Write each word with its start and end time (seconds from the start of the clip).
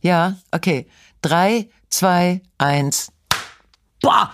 Ja, 0.00 0.36
okay. 0.50 0.86
Drei, 1.22 1.68
zwei, 1.88 2.40
eins. 2.58 3.12
Boah, 4.00 4.30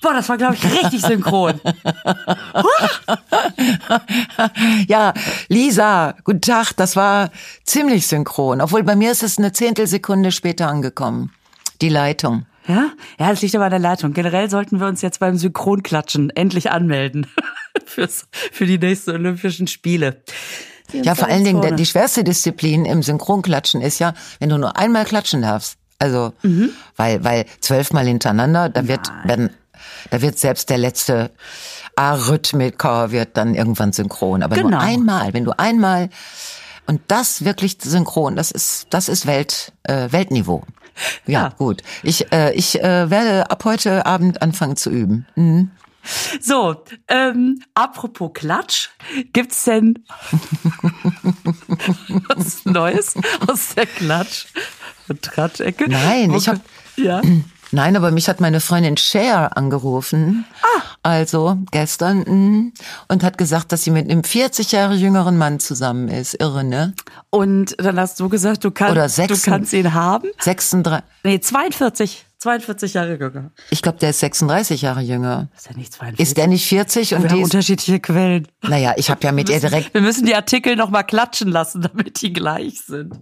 boah, 0.00 0.12
das 0.12 0.28
war, 0.28 0.36
glaube 0.36 0.54
ich, 0.54 0.64
richtig 0.64 1.02
synchron. 1.02 1.60
Ja, 4.86 5.12
Lisa, 5.48 6.14
guten 6.24 6.40
Tag, 6.40 6.72
das 6.76 6.96
war 6.96 7.30
ziemlich 7.64 8.06
synchron. 8.06 8.60
Obwohl 8.60 8.82
bei 8.82 8.96
mir 8.96 9.10
ist 9.10 9.22
es 9.22 9.38
eine 9.38 9.52
Zehntelsekunde 9.52 10.32
später 10.32 10.68
angekommen. 10.68 11.32
Die 11.80 11.88
Leitung. 11.88 12.46
Ja? 12.66 12.92
Ja, 13.18 13.30
das 13.30 13.42
liegt 13.42 13.54
aber 13.54 13.64
an 13.64 13.70
der 13.70 13.80
Leitung. 13.80 14.12
Generell 14.12 14.48
sollten 14.50 14.78
wir 14.80 14.86
uns 14.86 15.02
jetzt 15.02 15.20
beim 15.20 15.36
Synchronklatschen 15.36 16.30
endlich 16.30 16.70
anmelden. 16.70 17.26
Fürs, 17.86 18.26
für 18.52 18.66
die 18.66 18.78
nächsten 18.78 19.10
Olympischen 19.12 19.66
Spiele. 19.66 20.22
Ja, 20.92 21.14
vor 21.14 21.28
allen 21.28 21.44
Dingen, 21.44 21.76
die 21.76 21.86
schwerste 21.86 22.24
Disziplin 22.24 22.84
im 22.84 23.02
Synchronklatschen 23.02 23.80
ist 23.82 23.98
ja, 23.98 24.14
wenn 24.40 24.48
du 24.48 24.58
nur 24.58 24.76
einmal 24.76 25.04
klatschen 25.04 25.42
darfst. 25.42 25.76
Also, 25.98 26.32
weil, 26.96 27.24
weil 27.24 27.44
zwölfmal 27.60 28.06
hintereinander, 28.06 28.68
da 28.68 28.86
wird, 28.88 29.08
werden, 29.24 29.50
da 30.10 30.22
wird 30.22 30.38
selbst 30.38 30.70
der 30.70 30.78
letzte 30.78 31.30
Arrhythmiker 31.96 33.10
wird 33.10 33.36
dann 33.36 33.54
irgendwann 33.54 33.92
synchron. 33.92 34.42
Aber 34.42 34.56
Genau. 34.56 34.70
nur 34.70 34.80
einmal, 34.80 35.34
wenn 35.34 35.44
du 35.44 35.52
einmal, 35.58 36.08
und 36.86 37.00
das 37.08 37.44
wirklich 37.44 37.78
synchron, 37.82 38.36
das 38.36 38.50
ist, 38.50 38.86
das 38.90 39.08
ist 39.08 39.26
Welt, 39.26 39.72
äh, 39.82 40.10
Weltniveau. 40.10 40.62
Ja, 41.26 41.42
Ja. 41.42 41.48
gut. 41.58 41.82
Ich, 42.02 42.32
äh, 42.32 42.52
ich 42.54 42.80
äh, 42.82 43.10
werde 43.10 43.50
ab 43.50 43.64
heute 43.64 44.06
Abend 44.06 44.40
anfangen 44.42 44.76
zu 44.76 44.90
üben. 44.90 45.26
Mhm. 45.36 45.70
So, 46.40 46.84
ähm, 47.08 47.60
apropos 47.74 48.30
Klatsch, 48.34 48.88
gibt's 49.32 49.64
denn 49.64 50.04
was 52.28 52.64
Neues 52.64 53.14
aus 53.46 53.74
der 53.74 53.86
Klatsch 53.86 54.46
und 55.08 55.22
Klatschecke? 55.22 55.88
Nein, 55.88 56.32
ich 56.34 56.48
hab- 56.48 56.56
kann- 56.56 57.04
ja. 57.04 57.22
Nein, 57.70 57.96
aber 57.96 58.10
mich 58.12 58.30
hat 58.30 58.40
meine 58.40 58.60
Freundin 58.60 58.96
Cher 58.96 59.54
angerufen. 59.56 60.46
Ah. 60.62 60.82
Also 61.02 61.58
gestern 61.70 62.20
mm, 62.20 62.72
und 63.08 63.22
hat 63.22 63.36
gesagt, 63.36 63.72
dass 63.72 63.84
sie 63.84 63.90
mit 63.90 64.10
einem 64.10 64.24
40 64.24 64.72
Jahre 64.72 64.94
jüngeren 64.94 65.36
Mann 65.36 65.60
zusammen 65.60 66.08
ist. 66.08 66.32
Irre, 66.40 66.64
ne? 66.64 66.94
Und 67.28 67.76
dann 67.78 68.00
hast 68.00 68.20
du 68.20 68.30
gesagt, 68.30 68.64
du 68.64 68.70
kannst, 68.70 69.18
du 69.18 69.36
kannst 69.42 69.74
ihn 69.74 69.92
haben? 69.92 70.28
36. 70.40 71.04
Nee, 71.24 71.40
42. 71.40 72.24
42 72.40 72.94
Jahre 72.94 73.16
jünger. 73.18 73.50
Ich 73.70 73.82
glaube, 73.82 73.98
der 73.98 74.10
ist 74.10 74.20
36 74.20 74.82
Jahre 74.82 75.00
jünger. 75.00 75.48
Ist 75.56 75.66
ja 75.70 75.76
nicht 75.76 75.92
42. 75.92 76.20
Ist 76.24 76.36
der 76.36 76.46
nicht 76.46 76.66
40 76.66 77.14
und 77.14 77.22
wir 77.22 77.28
die 77.28 77.34
haben 77.34 77.42
unterschiedliche 77.42 77.98
Quellen. 77.98 78.46
Naja, 78.62 78.94
ich 78.96 79.10
habe 79.10 79.24
ja 79.24 79.32
mit 79.32 79.48
ihr 79.48 79.58
direkt. 79.58 79.92
Wir 79.92 80.00
müssen 80.02 80.24
die 80.24 80.36
Artikel 80.36 80.76
noch 80.76 80.88
mal 80.90 81.02
klatschen 81.02 81.48
lassen, 81.48 81.82
damit 81.92 82.22
die 82.22 82.32
gleich 82.32 82.80
sind. 82.82 83.18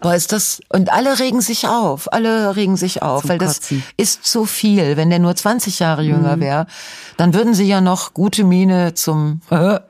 Boah, 0.00 0.14
ist 0.14 0.32
das 0.32 0.60
und 0.70 0.90
alle 0.92 1.18
regen 1.20 1.40
sich 1.40 1.68
auf, 1.68 2.12
alle 2.12 2.56
regen 2.56 2.76
sich 2.76 3.02
auf, 3.02 3.22
Zum 3.22 3.30
weil 3.30 3.38
das 3.38 3.60
Kotzen. 3.60 3.84
ist 3.96 4.24
zu 4.24 4.44
viel. 4.44 4.96
Wenn 4.96 5.10
der 5.10 5.18
nur 5.20 5.36
20 5.36 5.78
Jahre 5.78 6.02
jünger 6.02 6.36
Mhm. 6.36 6.40
wäre, 6.40 6.66
dann 7.16 7.34
würden 7.34 7.54
sie 7.54 7.64
ja 7.68 7.80
noch 7.80 8.12
gute 8.12 8.42
Miene 8.44 8.94
zum 8.94 9.40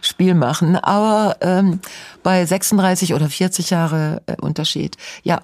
Spiel 0.00 0.34
machen. 0.34 0.76
Aber 0.76 1.36
ähm, 1.40 1.80
bei 2.24 2.44
36 2.44 3.14
oder 3.14 3.28
40 3.28 3.70
Jahre 3.70 4.22
äh, 4.26 4.36
Unterschied, 4.40 4.96
ja. 5.22 5.40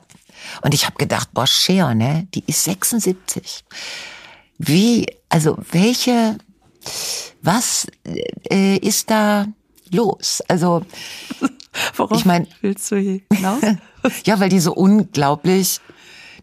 Und 0.63 0.75
ich 0.75 0.87
habe 0.87 0.97
gedacht, 0.97 1.31
boah, 1.33 1.47
Cher, 1.47 1.95
ne, 1.95 2.27
die 2.35 2.45
ist 2.47 2.65
76. 2.65 3.65
Wie, 4.59 5.07
also 5.29 5.57
welche, 5.73 6.39
was 7.43 7.87
äh, 8.51 8.77
ist 8.79 9.11
da 9.11 9.47
los? 9.91 10.43
Also 10.49 10.83
Worauf 11.97 12.19
Ich 12.19 12.25
mein- 12.25 12.49
willst 12.61 12.91
du 12.91 12.97
hier 12.97 13.21
hinaus? 13.33 13.61
Ja, 14.25 14.39
weil 14.41 14.49
die 14.49 14.61
so 14.61 14.73
unglaublich, 14.75 15.81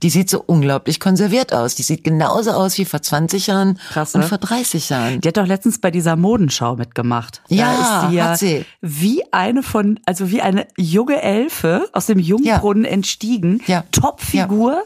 die 0.04 0.10
sieht 0.10 0.30
so 0.30 0.44
unglaublich 0.46 1.00
konserviert 1.00 1.54
aus. 1.54 1.76
Die 1.76 1.84
sieht 1.84 2.04
genauso 2.04 2.52
aus 2.52 2.78
wie 2.78 2.86
vor 2.86 3.02
20 3.02 3.48
Jahren 3.48 3.80
Krass, 3.90 4.16
und 4.16 4.22
ne? 4.22 4.28
vor 4.28 4.38
30 4.38 4.90
Jahren. 4.90 5.22
Die 5.22 5.28
hat 5.28 5.38
doch 5.38 5.46
letztens 5.48 5.80
bei 5.80 5.92
dieser 5.92 6.16
Modenschau 6.16 6.76
mitgemacht. 6.76 7.42
Da 7.50 7.56
Ja, 7.56 7.74
ist 8.04 8.12
die 8.12 8.16
ja 8.16 8.24
hat 8.30 8.40
sie. 8.40 8.66
wie 8.82 9.24
eine 9.32 9.64
von, 9.64 10.00
also 10.06 10.30
wie 10.32 10.42
eine 10.42 10.68
junge 10.78 11.22
Elfe 11.22 11.88
aus 11.94 12.06
dem 12.08 12.20
Jungbrunnen 12.20 12.86
entstiegen. 12.86 13.62
Ja. 13.68 13.84
Topfigur. 13.92 14.84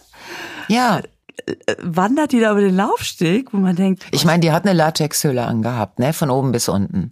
Ja, 0.68 1.02
Wandert 1.82 2.32
die 2.34 2.40
da 2.42 2.52
über 2.52 2.62
den 2.62 2.76
Laufsteg, 2.76 3.54
wo 3.54 3.58
man 3.58 3.76
denkt, 3.76 4.04
ich 4.12 4.26
meine, 4.26 4.42
die 4.42 4.52
hat 4.52 4.66
eine 4.66 4.74
Latexhülle 4.74 5.46
angehabt, 5.46 5.98
ne, 5.98 6.14
von 6.14 6.30
oben 6.30 6.52
bis 6.52 6.68
unten. 6.70 7.12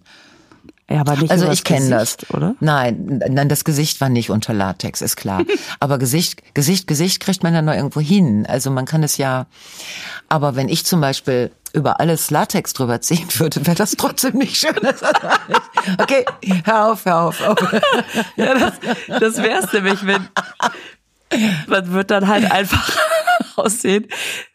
Ja, 0.90 1.02
aber 1.02 1.18
nicht 1.18 1.32
Also 1.32 1.52
ich 1.52 1.66
kenne 1.66 1.90
das, 1.90 2.18
oder? 2.32 2.56
Nein, 2.62 3.22
nein, 3.30 3.50
das 3.50 3.66
Gesicht 3.66 4.00
war 4.00 4.08
nicht 4.08 4.30
unter 4.30 4.54
Latex, 4.54 5.02
ist 5.02 5.18
klar. 5.18 5.44
Aber 5.82 5.98
Gesicht, 5.98 6.54
Gesicht, 6.54 6.88
Gesicht 6.88 7.20
kriegt 7.20 7.44
man 7.44 7.54
ja 7.54 7.62
noch 7.62 7.74
irgendwo 7.74 8.00
hin. 8.00 8.46
Also 8.48 8.72
man 8.72 8.86
kann 8.86 9.04
es 9.04 9.18
ja. 9.18 9.48
Aber 10.30 10.56
wenn 10.56 10.70
ich 10.70 10.86
zum 10.86 11.02
Beispiel 11.02 11.52
über 11.74 12.00
alles 12.00 12.32
Latex 12.32 12.72
drüber 12.72 13.02
ziehen 13.02 13.28
würde, 13.38 13.66
wäre 13.68 13.76
das 13.76 13.92
trotzdem 13.98 14.38
nicht 14.38 14.56
schön. 14.56 14.80
Okay, 16.00 16.26
hör 16.64 16.92
auf, 16.92 17.06
hör 17.06 17.22
auf. 17.24 17.40
Hör 17.40 17.52
auf. 17.52 17.58
Ja, 18.38 18.54
das, 18.54 18.74
das 19.20 19.38
wär's 19.38 19.74
nämlich, 19.74 20.06
wenn 20.06 20.28
man 21.68 21.92
wird 21.92 22.12
dann 22.12 22.28
halt 22.28 22.50
einfach 22.50 22.98
aussehen 23.58 24.08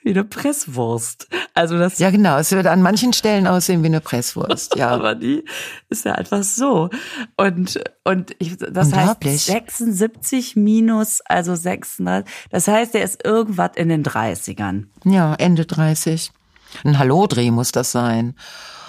wie 0.03 0.11
eine 0.11 0.25
Presswurst. 0.25 1.29
Also 1.55 1.79
das 1.79 1.99
Ja, 1.99 2.11
genau. 2.11 2.39
Es 2.39 2.51
würde 2.53 2.71
an 2.71 2.83
manchen 2.83 3.13
Stellen 3.13 3.47
aussehen 3.47 3.83
wie 3.83 3.87
eine 3.87 4.01
Presswurst. 4.01 4.77
Ja. 4.83 4.89
aber 4.91 5.15
die 5.15 5.45
ist 5.91 6.05
ja 6.05 6.13
einfach 6.13 6.43
so. 6.43 6.89
Und, 7.37 7.79
und 8.05 8.35
ich, 8.39 8.57
das 8.57 8.93
heißt 8.93 8.97
Unglaublich. 8.97 9.43
76 9.43 10.57
minus, 10.57 11.21
also 11.27 11.55
36. 11.55 12.33
Das 12.51 12.69
heißt, 12.69 12.95
er 12.95 13.05
ist 13.05 13.25
irgendwas 13.25 13.73
in 13.77 13.89
den 13.91 14.03
30ern. 14.03 14.85
Ja, 15.05 15.35
Ende 15.35 15.67
30. 15.67 16.33
Ein 16.85 16.99
Hallodri 16.99 17.51
muss 17.51 17.71
das 17.73 17.93
sein. 17.93 18.35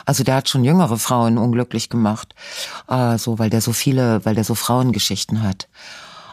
Also 0.06 0.24
der 0.24 0.35
hat 0.35 0.50
schon 0.50 0.63
jüngere 0.63 0.97
Frauen 0.97 1.38
unglücklich 1.38 1.90
gemacht. 1.90 2.34
Ah, 2.88 3.18
so, 3.18 3.40
weil 3.40 3.50
der 3.50 3.62
so 3.62 3.74
viele, 3.74 4.24
weil 4.25 4.35
der 4.35 4.44
so 4.44 4.56
Frauengeschichten 4.56 5.44
hat. 5.44 5.68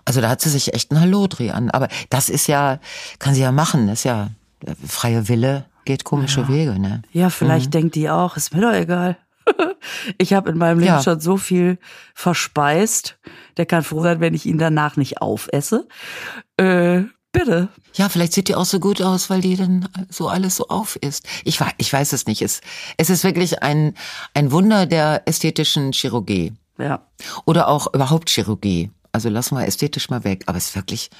Also 0.05 0.21
da 0.21 0.29
hat 0.29 0.41
sie 0.41 0.51
sich 0.51 0.75
echt 0.75 0.91
ein 0.91 1.01
Hallodri 1.01 1.51
an. 1.51 1.71
Aber 1.71 1.89
das 2.09 2.29
ist 2.29 2.47
ja, 2.47 2.79
kann 3.19 3.35
sie 3.35 3.43
ja 3.43 3.53
machen. 3.53 3.87
Das 3.87 4.01
ist 4.01 4.05
ja 4.05 4.31
äh, 4.65 4.75
freie 4.87 5.29
Wille, 5.29 5.67
geht 5.85 6.05
komische 6.05 6.49
Wege, 6.49 6.79
ne? 6.79 7.03
Ja, 7.13 7.31
vielleicht 7.31 7.73
denkt 7.75 7.95
die 7.95 8.09
auch, 8.11 8.37
ist 8.37 8.55
mir 8.55 8.61
doch 8.63 8.73
egal. 8.73 9.17
Ich 10.19 10.35
habe 10.35 10.51
in 10.51 10.59
meinem 10.59 10.79
Leben 10.79 10.93
Ja. 10.93 11.03
schon 11.03 11.21
so 11.21 11.37
viel 11.39 11.79
verspeist. 12.15 13.19
Der 13.57 13.67
kann 13.67 13.83
froh 13.83 14.03
sein, 14.03 14.21
wenn 14.21 14.35
ich 14.35 14.45
ihn 14.47 14.59
danach 14.59 14.97
nicht 14.97 15.21
aufesse. 15.23 15.89
Äh, 16.59 17.03
bitte. 17.33 17.69
Ja, 17.95 18.09
vielleicht 18.09 18.35
sieht 18.35 18.49
die 18.49 18.55
auch 18.55 18.67
so 18.67 18.79
gut 18.79 19.01
aus, 19.03 19.31
weil 19.31 19.41
die 19.41 19.57
dann 19.57 19.89
so 20.11 20.29
alles 20.29 20.57
so 20.57 20.69
auf 20.69 20.97
ist. 20.97 21.27
Ich, 21.45 21.61
wei- 21.61 21.73
ich 21.79 21.93
weiß 21.93 22.13
es 22.13 22.27
nicht. 22.27 22.43
Es, 22.43 22.61
es 22.99 23.09
ist 23.11 23.25
wirklich 23.25 23.63
ein, 23.63 23.95
ein 24.35 24.53
Wunder 24.53 24.85
der 24.87 25.23
ästhetischen 25.27 25.93
Chirurgie. 25.93 26.53
Ja. 26.79 27.07
Oder 27.47 27.69
auch 27.69 27.93
überhaupt 27.93 28.29
Chirurgie. 28.31 28.91
Also 29.13 29.29
lassen 29.31 29.57
wir 29.57 29.67
ästhetisch 29.67 30.11
mal 30.11 30.23
weg. 30.25 30.45
Aber 30.47 30.59
es 30.59 30.69
ist 30.69 30.77
wirklich 30.77 31.11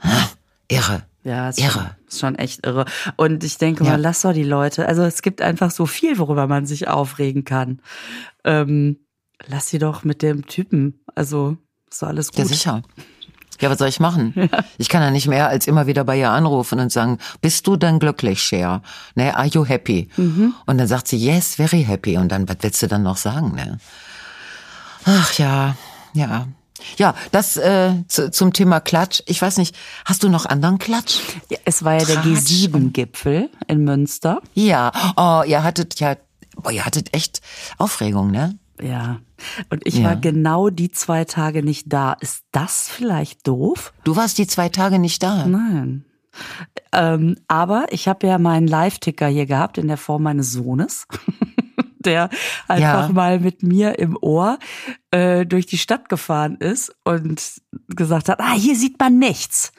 ah, 0.00 0.28
irre. 0.68 1.02
Ja, 1.24 1.48
ist 1.50 1.58
Irre. 1.58 1.72
Schon, 1.72 2.06
ist 2.08 2.20
schon 2.20 2.34
echt 2.36 2.66
irre. 2.66 2.84
Und 3.16 3.44
ich 3.44 3.58
denke 3.58 3.84
Ja. 3.84 3.90
mal, 3.90 4.00
lass 4.00 4.22
doch 4.22 4.32
die 4.32 4.44
Leute. 4.44 4.86
Also 4.86 5.02
es 5.02 5.20
gibt 5.20 5.42
einfach 5.42 5.70
so 5.70 5.84
viel, 5.84 6.16
worüber 6.18 6.46
man 6.46 6.64
sich 6.64 6.88
aufregen 6.88 7.44
kann. 7.44 7.80
Ähm, 8.44 8.98
lass 9.46 9.68
sie 9.68 9.78
doch 9.78 10.04
mit 10.04 10.22
dem 10.22 10.46
Typen. 10.46 11.00
Also 11.14 11.56
ist 11.90 12.00
doch 12.02 12.08
alles 12.08 12.28
gut. 12.30 12.38
Ja, 12.38 12.44
sicher. 12.46 12.82
Ja, 13.60 13.68
was 13.70 13.78
soll 13.78 13.88
ich 13.88 13.98
machen? 14.00 14.32
Ich 14.78 14.88
kann 14.88 15.02
ja 15.02 15.10
nicht 15.10 15.26
mehr 15.26 15.48
als 15.48 15.66
immer 15.66 15.88
wieder 15.88 16.04
bei 16.04 16.16
ihr 16.18 16.30
anrufen 16.30 16.78
und 16.78 16.92
sagen, 16.92 17.18
bist 17.40 17.66
du 17.66 17.76
dann 17.76 17.98
glücklich, 17.98 18.40
Cher? 18.40 18.82
Ne, 19.16 19.36
are 19.36 19.48
you 19.48 19.66
happy? 19.66 20.08
Mhm. 20.16 20.54
Und 20.66 20.78
dann 20.78 20.86
sagt 20.86 21.08
sie, 21.08 21.16
yes, 21.18 21.56
very 21.56 21.82
happy. 21.82 22.16
Und 22.16 22.30
dann, 22.30 22.48
was 22.48 22.58
willst 22.60 22.80
du 22.82 22.86
dann 22.86 23.02
noch 23.02 23.16
sagen, 23.16 23.54
ne? 23.56 23.78
Ach 25.04 25.32
ja, 25.34 25.76
ja. 26.14 26.46
Ja, 26.96 27.14
das 27.32 27.56
äh, 27.56 27.92
zu, 28.08 28.30
zum 28.30 28.52
Thema 28.52 28.80
Klatsch. 28.80 29.22
Ich 29.26 29.40
weiß 29.42 29.58
nicht, 29.58 29.76
hast 30.04 30.22
du 30.22 30.28
noch 30.28 30.46
anderen 30.46 30.78
Klatsch? 30.78 31.18
Ja, 31.50 31.58
es 31.64 31.84
war 31.84 31.94
ja 31.98 32.04
der 32.04 32.16
Tratsch 32.22 32.26
G7-Gipfel 32.26 33.50
in 33.66 33.84
Münster. 33.84 34.40
Ja. 34.54 34.92
Oh, 35.16 35.42
ihr 35.46 35.62
hattet 35.62 35.98
ja, 36.00 36.16
boah, 36.56 36.70
ihr 36.72 36.84
hattet 36.86 37.14
echt 37.14 37.40
Aufregung, 37.78 38.30
ne? 38.30 38.58
Ja. 38.80 39.18
Und 39.70 39.86
ich 39.86 39.96
Ja. 39.96 40.04
war 40.04 40.16
genau 40.16 40.70
die 40.70 40.90
zwei 40.90 41.24
Tage 41.24 41.62
nicht 41.64 41.92
da. 41.92 42.12
Ist 42.20 42.44
das 42.52 42.88
vielleicht 42.88 43.46
doof? 43.48 43.92
Du 44.04 44.14
warst 44.16 44.38
die 44.38 44.46
zwei 44.46 44.68
Tage 44.68 44.98
nicht 44.98 45.22
da. 45.22 45.46
Nein. 45.46 46.04
Ähm, 46.92 47.36
aber 47.48 47.86
ich 47.90 48.06
habe 48.06 48.26
ja 48.28 48.38
meinen 48.38 48.68
Live-Ticker 48.68 49.26
hier 49.26 49.46
gehabt 49.46 49.78
in 49.78 49.88
der 49.88 49.96
Form 49.96 50.22
meines 50.22 50.52
Sohnes, 50.52 51.06
der 52.08 52.30
einfach 52.66 53.08
Ja. 53.08 53.12
mal 53.12 53.38
mit 53.40 53.62
mir 53.62 53.98
im 53.98 54.16
Ohr 54.20 54.58
äh, 55.10 55.44
durch 55.46 55.66
die 55.66 55.78
Stadt 55.78 56.08
gefahren 56.08 56.56
ist 56.56 56.94
und 57.04 57.40
gesagt 57.88 58.28
hat, 58.28 58.40
ah, 58.40 58.54
hier 58.54 58.74
sieht 58.76 58.98
man 58.98 59.18
nichts. 59.18 59.72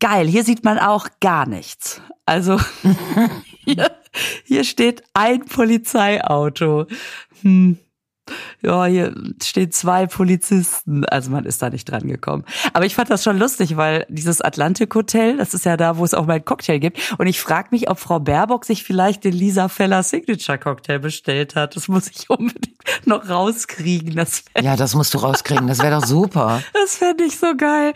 Geil, 0.00 0.26
hier 0.28 0.44
sieht 0.44 0.64
man 0.64 0.78
auch 0.78 1.08
gar 1.20 1.46
nichts. 1.48 2.02
Also 2.26 2.60
hier, 3.64 3.90
hier 4.44 4.64
steht 4.64 5.02
ein 5.14 5.44
Polizeiauto. 5.46 6.86
Hm, 7.42 7.78
ja, 8.62 8.86
hier 8.86 9.14
stehen 9.42 9.70
zwei 9.70 10.06
Polizisten. 10.06 11.04
Also 11.04 11.30
man 11.30 11.44
ist 11.44 11.62
da 11.62 11.70
nicht 11.70 11.90
dran 11.90 12.06
gekommen. 12.06 12.44
Aber 12.72 12.86
ich 12.86 12.94
fand 12.94 13.10
das 13.10 13.22
schon 13.22 13.38
lustig, 13.38 13.76
weil 13.76 14.06
dieses 14.08 14.40
Atlantik 14.40 14.94
Hotel, 14.94 15.36
das 15.36 15.54
ist 15.54 15.64
ja 15.64 15.76
da, 15.76 15.98
wo 15.98 16.04
es 16.04 16.14
auch 16.14 16.26
mal 16.26 16.34
einen 16.34 16.44
Cocktail 16.44 16.78
gibt. 16.78 16.98
Und 17.18 17.26
ich 17.26 17.40
frage 17.40 17.68
mich, 17.70 17.90
ob 17.90 17.98
Frau 17.98 18.20
Baerbock 18.20 18.64
sich 18.64 18.84
vielleicht 18.84 19.24
den 19.24 19.34
Lisa 19.34 19.68
Feller 19.68 20.02
Signature 20.02 20.58
Cocktail 20.58 20.98
bestellt 20.98 21.54
hat. 21.54 21.76
Das 21.76 21.88
muss 21.88 22.08
ich 22.08 22.30
unbedingt 22.30 22.78
noch 23.04 23.28
rauskriegen. 23.28 24.16
Das 24.16 24.44
ja, 24.60 24.76
das 24.76 24.94
musst 24.94 25.14
du 25.14 25.18
rauskriegen. 25.18 25.66
Das 25.66 25.80
wäre 25.80 26.00
doch 26.00 26.06
super. 26.06 26.62
Das 26.84 26.96
fände 26.96 27.24
ich 27.24 27.38
so 27.38 27.56
geil. 27.56 27.94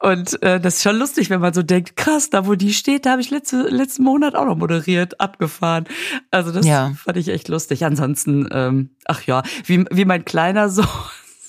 Und 0.00 0.42
äh, 0.42 0.58
das 0.58 0.76
ist 0.76 0.82
schon 0.82 0.96
lustig, 0.96 1.28
wenn 1.28 1.40
man 1.40 1.52
so 1.52 1.62
denkt, 1.62 1.94
krass, 1.94 2.30
da 2.30 2.46
wo 2.46 2.54
die 2.54 2.72
steht, 2.72 3.04
da 3.04 3.12
habe 3.12 3.20
ich 3.20 3.30
letzte, 3.30 3.68
letzten 3.68 4.02
Monat 4.02 4.34
auch 4.34 4.46
noch 4.46 4.56
moderiert, 4.56 5.20
abgefahren. 5.20 5.84
Also 6.30 6.52
das 6.52 6.66
ja. 6.66 6.92
fand 6.96 7.18
ich 7.18 7.28
echt 7.28 7.48
lustig. 7.48 7.84
Ansonsten, 7.84 8.48
ähm, 8.50 8.90
ach 9.04 9.22
ja, 9.24 9.42
wie, 9.66 9.84
wie 9.90 10.06
mein 10.06 10.24
kleiner 10.24 10.68
so 10.70 10.84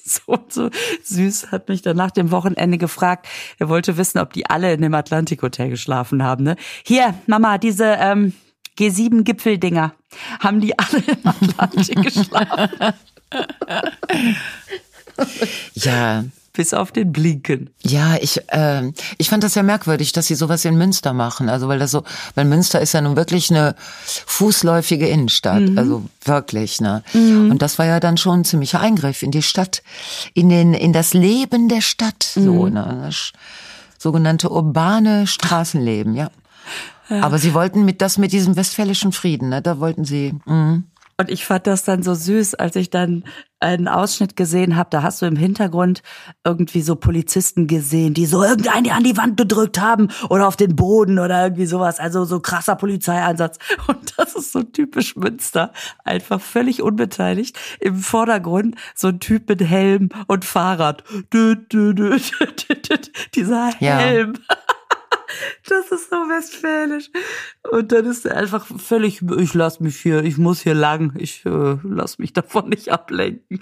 so, 0.03 0.39
so 0.49 0.69
süß, 1.03 1.51
hat 1.51 1.69
mich 1.69 1.81
dann 1.81 1.95
nach 1.95 2.11
dem 2.11 2.31
Wochenende 2.31 2.77
gefragt. 2.77 3.27
Er 3.59 3.69
wollte 3.69 3.97
wissen, 3.97 4.19
ob 4.19 4.33
die 4.33 4.49
alle 4.49 4.73
in 4.73 4.81
dem 4.81 4.93
Atlantik-Hotel 4.93 5.69
geschlafen 5.69 6.23
haben. 6.23 6.43
Ne? 6.43 6.55
Hier, 6.83 7.13
Mama, 7.27 7.57
diese 7.57 7.85
ähm, 7.99 8.33
G7-Gipfeldinger, 8.77 9.93
haben 10.39 10.59
die 10.59 10.77
alle 10.77 11.03
im 11.07 11.27
Atlantik 11.27 12.01
geschlafen? 12.03 12.93
ja, 15.75 16.25
bis 16.53 16.73
auf 16.73 16.91
den 16.91 17.11
Blinken. 17.11 17.69
Ja, 17.81 18.15
ich 18.19 18.41
äh, 18.47 18.91
ich 19.17 19.29
fand 19.29 19.43
das 19.43 19.55
ja 19.55 19.63
merkwürdig, 19.63 20.11
dass 20.11 20.27
sie 20.27 20.35
sowas 20.35 20.65
in 20.65 20.77
Münster 20.77 21.13
machen. 21.13 21.49
Also 21.49 21.67
weil 21.67 21.79
das 21.79 21.91
so, 21.91 22.03
weil 22.35 22.45
Münster 22.45 22.81
ist 22.81 22.93
ja 22.93 23.01
nun 23.01 23.15
wirklich 23.15 23.49
eine 23.49 23.75
fußläufige 24.25 25.07
Innenstadt, 25.07 25.61
mhm. 25.61 25.77
also 25.77 26.03
wirklich, 26.25 26.81
ne? 26.81 27.03
Mhm. 27.13 27.51
Und 27.51 27.61
das 27.61 27.79
war 27.79 27.85
ja 27.85 27.99
dann 27.99 28.17
schon 28.17 28.41
ein 28.41 28.45
ziemlicher 28.45 28.79
Eingriff 28.79 29.23
in 29.23 29.31
die 29.31 29.43
Stadt, 29.43 29.81
in 30.33 30.49
den 30.49 30.73
in 30.73 30.93
das 30.93 31.13
Leben 31.13 31.69
der 31.69 31.81
Stadt, 31.81 32.23
so, 32.23 32.65
mhm. 32.65 32.73
ne? 32.73 33.01
Das 33.05 33.31
sogenannte 33.97 34.49
urbane 34.49 35.27
Straßenleben, 35.27 36.15
ja. 36.15 36.31
ja. 37.09 37.21
Aber 37.21 37.37
sie 37.37 37.53
wollten 37.53 37.85
mit 37.85 38.01
das 38.01 38.17
mit 38.17 38.33
diesem 38.33 38.55
westfälischen 38.55 39.11
Frieden, 39.11 39.49
ne? 39.49 39.61
Da 39.61 39.79
wollten 39.79 40.05
sie. 40.05 40.33
Mh. 40.45 40.83
Und 41.21 41.29
ich 41.29 41.45
fand 41.45 41.67
das 41.67 41.83
dann 41.83 42.01
so 42.01 42.15
süß, 42.15 42.55
als 42.55 42.75
ich 42.75 42.89
dann 42.89 43.25
einen 43.59 43.87
Ausschnitt 43.87 44.35
gesehen 44.35 44.75
habe. 44.75 44.89
Da 44.89 45.03
hast 45.03 45.21
du 45.21 45.27
im 45.27 45.35
Hintergrund 45.35 46.01
irgendwie 46.43 46.81
so 46.81 46.95
Polizisten 46.95 47.67
gesehen, 47.67 48.15
die 48.15 48.25
so 48.25 48.43
irgendeinen 48.43 48.89
an 48.89 49.03
die 49.03 49.17
Wand 49.17 49.37
gedrückt 49.37 49.79
haben 49.79 50.07
oder 50.31 50.47
auf 50.47 50.55
den 50.55 50.75
Boden 50.75 51.19
oder 51.19 51.43
irgendwie 51.43 51.67
sowas. 51.67 51.99
Also 51.99 52.25
so 52.25 52.39
krasser 52.39 52.75
Polizeieinsatz. 52.75 53.59
Und 53.87 54.17
das 54.17 54.33
ist 54.33 54.51
so 54.51 54.63
typisch 54.63 55.15
Münster. 55.15 55.73
Einfach 56.03 56.41
völlig 56.41 56.81
unbeteiligt. 56.81 57.55
Im 57.79 57.97
Vordergrund 57.97 58.77
so 58.95 59.09
ein 59.09 59.19
Typ 59.19 59.47
mit 59.47 59.61
Helm 59.61 60.09
und 60.25 60.43
Fahrrad. 60.43 61.03
Dieser 63.35 63.67
Helm. 63.77 64.33
Ja. 64.49 64.57
Das 65.67 65.91
ist 65.91 66.09
so 66.09 66.15
westfälisch. 66.15 67.09
Und 67.71 67.91
dann 67.91 68.05
ist 68.05 68.25
er 68.25 68.37
einfach 68.37 68.65
völlig, 68.65 69.21
ich 69.37 69.53
lass 69.53 69.79
mich 69.79 69.97
hier, 69.97 70.23
ich 70.23 70.37
muss 70.37 70.61
hier 70.61 70.73
lang, 70.73 71.13
ich 71.17 71.45
äh, 71.45 71.77
lass 71.83 72.19
mich 72.19 72.33
davon 72.33 72.69
nicht 72.69 72.89
ablenken. 72.89 73.61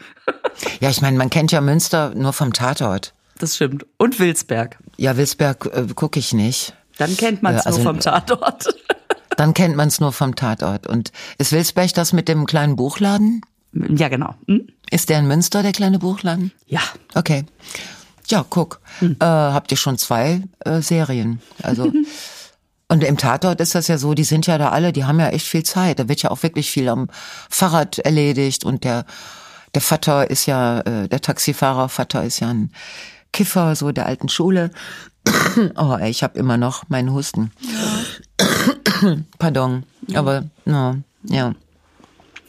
Ja, 0.80 0.90
ich 0.90 1.02
meine, 1.02 1.18
man 1.18 1.30
kennt 1.30 1.52
ja 1.52 1.62
Münster 1.62 2.14
nur 2.16 2.34
vom 2.34 2.54
Tatort. 2.54 3.14
Das 3.38 3.56
stimmt. 3.56 3.86
Und 3.98 4.20
Wilsberg. 4.20 4.78
Ja, 4.98 5.18
Wilsberg 5.18 5.66
äh, 5.74 5.88
gucke 5.94 6.20
ich 6.20 6.34
nicht. 6.34 6.74
Dann 6.98 7.16
kennt 7.16 7.42
man 7.42 7.56
es 7.56 7.66
äh, 7.66 7.70
also, 7.70 7.82
nur 7.82 7.94
vom 7.94 8.00
Tatort. 8.00 8.66
Dann 9.38 9.54
kennt 9.54 9.78
man 9.78 9.88
es 9.88 10.02
nur 10.02 10.12
vom 10.12 10.36
Tatort. 10.36 10.86
Und 10.88 11.12
ist 11.38 11.54
Wilsberg 11.54 11.94
das 11.94 12.12
mit 12.12 12.28
dem 12.28 12.46
kleinen 12.46 12.76
Buchladen? 12.76 13.42
Ja, 13.72 14.10
genau. 14.10 14.36
Hm? 14.48 14.68
Ist 14.92 15.10
der 15.10 15.20
in 15.20 15.28
Münster, 15.28 15.64
der 15.64 15.72
kleine 15.72 16.00
Buchladen? 16.00 16.52
Ja. 16.68 16.82
Okay. 17.14 17.46
Ja, 18.30 18.46
guck, 18.50 18.80
hm. 19.00 19.18
äh, 19.20 19.26
habt 19.26 19.72
ihr 19.72 19.78
schon 19.78 19.98
zwei 19.98 20.42
äh, 20.60 20.82
Serien. 20.82 21.42
Also 21.62 21.92
und 22.88 23.04
im 23.04 23.18
Tatort 23.18 23.60
ist 23.60 23.76
das 23.76 23.88
ja 23.88 23.98
so, 23.98 24.14
die 24.14 24.24
sind 24.24 24.48
ja 24.48 24.58
da 24.58 24.70
alle, 24.70 24.94
die 24.94 25.06
haben 25.06 25.20
ja 25.20 25.30
echt 25.30 25.48
viel 25.48 25.64
Zeit. 25.64 26.00
Da 26.00 26.08
wird 26.08 26.22
ja 26.22 26.32
auch 26.32 26.44
wirklich 26.44 26.70
viel 26.70 26.90
am 26.90 27.08
Fahrrad 27.50 28.00
erledigt 28.00 28.64
und 28.64 28.84
der 28.84 29.06
der 29.76 29.82
Vater 29.82 30.30
ist 30.30 30.46
ja 30.46 30.80
äh, 30.82 31.08
der 31.08 31.22
Taxifahrer 31.22 31.90
Vater 31.90 32.24
ist 32.24 32.40
ja 32.40 32.50
ein 32.50 32.72
Kiffer 33.32 33.76
so 33.76 33.92
der 33.92 34.06
alten 34.06 34.30
Schule. 34.30 34.72
oh, 35.76 35.96
ey, 36.00 36.10
ich 36.10 36.24
habe 36.24 36.40
immer 36.40 36.58
noch 36.58 36.90
meinen 36.90 37.14
Husten. 37.14 37.52
Ja. 37.62 39.18
Pardon, 39.38 39.84
ja. 40.08 40.20
aber 40.20 40.46
no, 40.66 40.96
ja. 41.24 41.54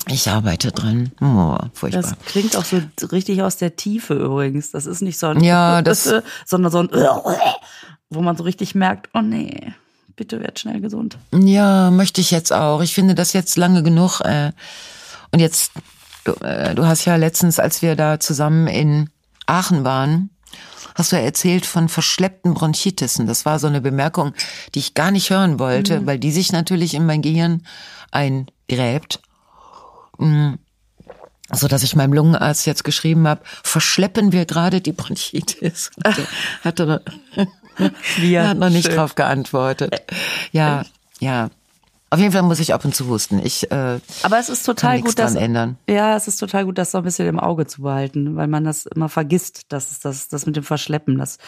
Ich 0.08 0.28
arbeite 0.28 0.72
dran. 0.72 1.12
Oh, 1.20 1.56
furchtbar. 1.74 2.02
Das 2.02 2.14
klingt 2.26 2.56
auch 2.56 2.64
so 2.64 2.80
richtig 3.12 3.42
aus 3.42 3.56
der 3.58 3.76
Tiefe 3.76 4.14
übrigens. 4.14 4.70
Das 4.70 4.86
ist 4.86 5.02
nicht 5.02 5.18
so 5.18 5.28
ein, 5.28 5.42
ja, 5.42 5.82
das, 5.82 6.12
sondern 6.46 6.72
so 6.72 6.78
ein, 6.80 6.90
wo 8.10 8.20
man 8.22 8.36
so 8.36 8.44
richtig 8.44 8.74
merkt, 8.74 9.10
oh 9.14 9.20
nee, 9.20 9.72
bitte 10.16 10.40
werd 10.40 10.58
schnell 10.58 10.80
gesund. 10.80 11.18
Ja, 11.32 11.90
möchte 11.90 12.20
ich 12.20 12.30
jetzt 12.30 12.52
auch. 12.52 12.82
Ich 12.82 12.94
finde 12.94 13.14
das 13.14 13.32
jetzt 13.32 13.56
lange 13.56 13.82
genug. 13.82 14.20
Äh, 14.20 14.52
und 15.32 15.40
jetzt, 15.40 15.72
du, 16.24 16.32
äh, 16.44 16.74
du 16.74 16.86
hast 16.86 17.04
ja 17.04 17.16
letztens, 17.16 17.58
als 17.58 17.82
wir 17.82 17.94
da 17.94 18.18
zusammen 18.18 18.66
in 18.66 19.10
Aachen 19.46 19.84
waren, 19.84 20.30
hast 20.94 21.12
du 21.12 21.16
ja 21.16 21.22
erzählt 21.22 21.66
von 21.66 21.88
verschleppten 21.88 22.54
Bronchitissen. 22.54 23.26
Das 23.26 23.44
war 23.44 23.58
so 23.58 23.66
eine 23.66 23.80
Bemerkung, 23.80 24.34
die 24.74 24.80
ich 24.80 24.94
gar 24.94 25.10
nicht 25.10 25.30
hören 25.30 25.58
wollte, 25.58 26.00
mhm. 26.00 26.06
weil 26.06 26.18
die 26.18 26.32
sich 26.32 26.52
natürlich 26.52 26.94
in 26.94 27.06
mein 27.06 27.22
Gehirn 27.22 27.62
eingräbt 28.10 29.20
Mm. 30.20 30.54
so 31.52 31.66
dass 31.66 31.82
ich 31.82 31.96
meinem 31.96 32.12
Lungenarzt 32.12 32.66
jetzt 32.66 32.84
geschrieben 32.84 33.26
habe, 33.26 33.42
verschleppen 33.62 34.32
wir 34.32 34.46
gerade 34.46 34.80
die 34.80 34.92
Bronchitis. 34.92 35.90
Hat 36.62 36.80
er, 36.80 37.02
wir, 38.18 38.48
hat 38.48 38.58
noch 38.58 38.70
nicht 38.70 38.86
schön. 38.86 38.96
drauf 38.96 39.14
geantwortet. 39.14 39.94
Ja, 40.52 40.84
ja. 41.18 41.50
Auf 42.12 42.18
jeden 42.18 42.32
Fall 42.32 42.42
muss 42.42 42.58
ich 42.58 42.74
ab 42.74 42.84
und 42.84 42.94
zu 42.94 43.06
husten. 43.06 43.38
Ich, 43.38 43.70
äh, 43.70 44.00
Aber 44.22 44.38
es 44.40 44.48
ist 44.48 44.64
total 44.64 45.00
gut, 45.00 45.16
das 45.16 45.36
ändern. 45.36 45.78
Ja, 45.88 46.16
es 46.16 46.26
ist 46.26 46.38
total 46.38 46.64
gut, 46.64 46.76
das 46.76 46.90
so 46.90 46.98
ein 46.98 47.04
bisschen 47.04 47.28
im 47.28 47.38
Auge 47.38 47.66
zu 47.66 47.82
behalten, 47.82 48.34
weil 48.34 48.48
man 48.48 48.64
das 48.64 48.86
immer 48.86 49.08
vergisst, 49.08 49.72
dass 49.72 50.00
das, 50.00 50.28
das 50.28 50.44
mit 50.44 50.56
dem 50.56 50.64
Verschleppen, 50.64 51.18
das 51.18 51.38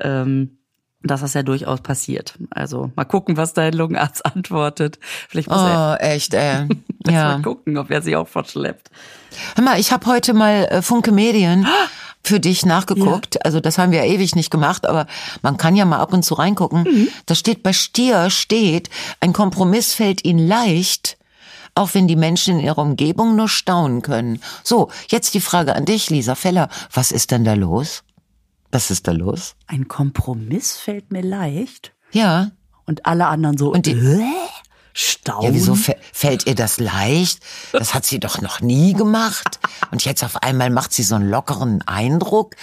ähm, 0.00 0.58
dass 1.02 1.20
das 1.20 1.34
ja 1.34 1.42
durchaus 1.42 1.80
passiert. 1.80 2.34
Also 2.50 2.90
mal 2.96 3.04
gucken, 3.04 3.36
was 3.36 3.52
dein 3.52 3.72
Lungenarzt 3.72 4.24
antwortet. 4.36 4.98
Vielleicht 5.28 5.48
muss 5.48 5.60
oh, 5.60 5.66
er 5.66 5.98
echt, 6.00 6.34
äh. 6.34 6.66
ja. 7.06 7.36
mal 7.36 7.42
gucken, 7.42 7.76
ob 7.78 7.90
er 7.90 8.02
sich 8.02 8.16
auch 8.16 8.28
verschleppt. 8.28 8.90
Hör 9.56 9.64
mal, 9.64 9.80
ich 9.80 9.92
habe 9.92 10.06
heute 10.06 10.34
mal 10.34 10.64
äh, 10.66 10.82
Funke 10.82 11.12
Medien 11.12 11.66
für 12.22 12.40
dich 12.40 12.64
nachgeguckt. 12.64 13.36
Ja. 13.36 13.40
Also 13.42 13.60
das 13.60 13.78
haben 13.78 13.92
wir 13.92 14.04
ja 14.04 14.12
ewig 14.12 14.34
nicht 14.34 14.50
gemacht, 14.50 14.86
aber 14.86 15.06
man 15.42 15.56
kann 15.56 15.76
ja 15.76 15.84
mal 15.84 15.98
ab 15.98 16.12
und 16.12 16.24
zu 16.24 16.34
reingucken. 16.34 16.84
Mhm. 16.84 17.08
Da 17.26 17.34
steht 17.34 17.62
bei 17.62 17.72
Stier 17.72 18.30
steht, 18.30 18.90
ein 19.20 19.32
Kompromiss 19.32 19.94
fällt 19.94 20.24
ihnen 20.24 20.46
leicht, 20.46 21.16
auch 21.74 21.94
wenn 21.94 22.06
die 22.06 22.16
Menschen 22.16 22.58
in 22.58 22.64
ihrer 22.64 22.78
Umgebung 22.78 23.34
nur 23.34 23.48
staunen 23.48 24.02
können. 24.02 24.40
So, 24.62 24.90
jetzt 25.08 25.34
die 25.34 25.40
Frage 25.40 25.74
an 25.74 25.84
dich, 25.84 26.10
Lisa 26.10 26.34
Feller. 26.34 26.68
Was 26.92 27.12
ist 27.12 27.30
denn 27.30 27.44
da 27.44 27.54
los? 27.54 28.04
Was 28.72 28.90
ist 28.90 29.06
da 29.06 29.12
los? 29.12 29.54
Ein 29.66 29.86
Kompromiss 29.86 30.78
fällt 30.78 31.12
mir 31.12 31.22
leicht. 31.22 31.92
Ja. 32.10 32.50
Und 32.86 33.06
alle 33.06 33.26
anderen 33.26 33.56
so. 33.56 33.70
Und 33.72 33.86
die, 33.86 33.92
äh, 33.92 34.24
Staunen. 34.94 35.44
Ja, 35.44 35.54
wieso 35.54 35.74
fällt 35.74 36.46
ihr 36.46 36.54
das 36.54 36.78
leicht? 36.78 37.40
Das 37.72 37.94
hat 37.94 38.04
sie 38.04 38.20
doch 38.20 38.40
noch 38.40 38.60
nie 38.60 38.92
gemacht. 38.92 39.60
Und 39.90 40.04
jetzt 40.04 40.22
auf 40.24 40.42
einmal 40.42 40.70
macht 40.70 40.92
sie 40.92 41.02
so 41.02 41.14
einen 41.14 41.30
lockeren 41.30 41.82
Eindruck. 41.82 42.56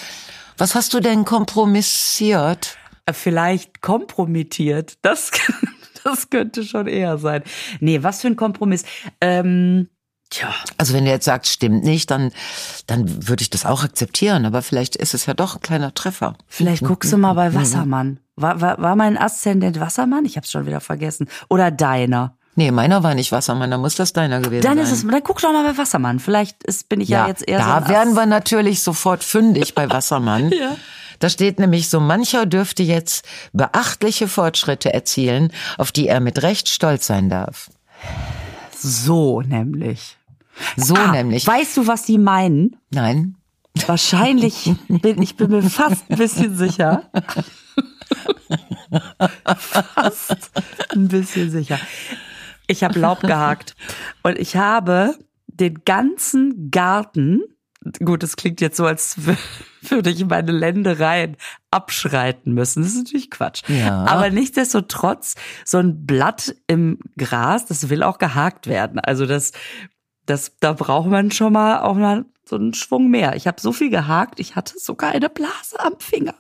Was 0.58 0.76
hast 0.76 0.94
du 0.94 1.00
denn 1.00 1.26
kompromissiert? 1.26 2.78
Äh, 3.06 3.14
vielleicht 3.14 3.82
kompromittiert. 3.82 4.98
Das, 5.02 5.32
das 6.04 6.30
könnte 6.30 6.64
schon 6.64 6.88
eher 6.88 7.18
sein. 7.18 7.44
Nee, 7.80 8.04
was 8.04 8.22
für 8.22 8.28
ein 8.28 8.36
Kompromiss? 8.36 8.84
Ähm, 9.22 9.90
Tja. 10.30 10.54
Also 10.78 10.94
wenn 10.94 11.06
du 11.06 11.12
jetzt 11.12 11.26
sagst, 11.26 11.52
stimmt 11.52 11.84
nicht, 11.84 12.12
dann, 12.12 12.32
dann 12.86 13.28
würde 13.28 13.42
ich 13.42 13.50
das 13.50 13.66
auch 13.66 13.84
akzeptieren. 13.84 14.46
Aber 14.46 14.62
vielleicht 14.62 14.96
ist 14.96 15.14
es 15.14 15.26
ja 15.26 15.34
doch 15.34 15.56
ein 15.56 15.62
kleiner 15.62 15.94
Treffer. 15.94 16.36
Vielleicht 16.48 16.84
guckst 16.84 17.12
du 17.12 17.18
mal 17.18 17.34
bei 17.34 17.54
Wassermann. 17.56 18.20
War, 18.36 18.62
war, 18.62 18.80
war 18.80 18.96
mein 18.96 19.18
Aszendent 19.18 19.80
Wassermann? 19.80 20.26
Ich 20.26 20.38
hab's 20.38 20.52
schon 20.52 20.66
wieder 20.68 20.82
vergessen. 20.82 21.28
Oder 21.50 21.72
deiner? 21.72 22.38
Nee, 22.56 22.72
meiner 22.72 23.04
war 23.04 23.16
nicht 23.16 23.32
Wassermann, 23.32 23.72
dann 23.72 23.80
muss 23.80 23.96
das 23.96 24.14
deiner 24.14 24.40
gewesen 24.40 24.62
dann 24.62 24.76
sein. 24.76 24.78
Dann 24.78 24.86
ist 24.86 25.04
es, 25.04 25.08
dann 25.08 25.24
guck 25.24 25.42
doch 25.42 25.54
mal 25.54 25.64
bei 25.64 25.78
Wassermann. 25.78 26.20
Vielleicht 26.20 26.64
ist, 26.64 26.90
bin 26.90 27.00
ich 27.02 27.10
ja, 27.10 27.22
ja 27.22 27.28
jetzt 27.28 27.48
eher 27.48 27.60
da 27.60 27.80
so. 27.80 27.86
Da 27.86 27.90
werden 27.90 28.14
wir 28.16 28.26
natürlich 28.26 28.84
sofort 28.84 29.24
fündig 29.24 29.76
bei 29.76 29.90
Wassermann. 29.90 30.52
ja. 30.52 30.76
Da 31.20 31.30
steht 31.30 31.60
nämlich 31.60 31.90
so, 31.90 32.00
mancher 32.00 32.46
dürfte 32.46 32.84
jetzt 32.84 33.26
beachtliche 33.54 34.28
Fortschritte 34.28 34.94
erzielen, 34.94 35.52
auf 35.78 35.92
die 35.92 36.08
er 36.08 36.20
mit 36.20 36.44
Recht 36.44 36.70
stolz 36.70 37.08
sein 37.08 37.30
darf. 37.30 37.70
So 38.78 39.42
nämlich. 39.42 40.19
So 40.76 40.96
ah, 40.96 41.12
nämlich. 41.12 41.46
Weißt 41.46 41.78
du, 41.78 41.88
was 41.88 42.04
die 42.04 42.18
meinen? 42.18 42.76
Nein. 42.92 43.36
Wahrscheinlich, 43.86 44.72
bin, 44.88 45.22
ich 45.22 45.36
bin 45.36 45.52
mir 45.52 45.64
fast 45.64 46.10
ein 46.10 46.18
bisschen 46.18 46.56
sicher. 46.56 47.10
fast 49.58 50.52
ein 50.90 51.08
bisschen 51.08 51.52
sicher. 51.52 51.80
Ich 52.68 52.84
habe 52.84 53.00
Laub 53.00 53.22
gehakt 53.22 53.76
und 54.24 54.38
ich 54.38 54.56
habe 54.56 55.16
den 55.48 55.82
ganzen 55.86 56.70
Garten, 56.72 57.42
gut, 58.04 58.24
es 58.24 58.36
klingt 58.36 58.62
jetzt 58.62 58.78
so, 58.78 58.86
als 58.86 59.18
würde 59.90 60.10
ich 60.10 60.26
meine 60.26 60.52
Ländereien 60.52 61.38
abschreiten 61.72 62.54
müssen. 62.54 62.84
Das 62.84 62.92
ist 62.92 62.98
natürlich 62.98 63.32
Quatsch. 63.32 63.64
Ja. 63.68 64.06
Aber 64.06 64.30
nichtsdestotrotz, 64.30 65.36
so 65.66 65.78
ein 65.78 66.06
Blatt 66.06 66.56
im 66.68 67.00
Gras, 67.18 67.66
das 67.66 67.90
will 67.90 68.04
auch 68.04 68.18
gehakt 68.18 68.68
werden. 68.68 69.00
Also 69.00 69.26
das, 69.26 69.52
das, 70.30 70.54
da 70.60 70.74
braucht 70.74 71.10
man 71.10 71.32
schon 71.32 71.54
mal 71.54 71.82
auch 71.82 71.96
mal 71.96 72.26
so 72.46 72.56
einen 72.56 72.74
Schwung 72.74 73.10
mehr. 73.10 73.36
Ich 73.36 73.48
habe 73.48 73.62
so 73.62 73.72
viel 73.72 73.90
gehakt, 73.90 74.40
ich 74.40 74.56
hatte 74.56 74.78
sogar 74.80 75.12
eine 75.12 75.30
Blase 75.30 75.80
am 75.80 76.00
Finger 76.00 76.36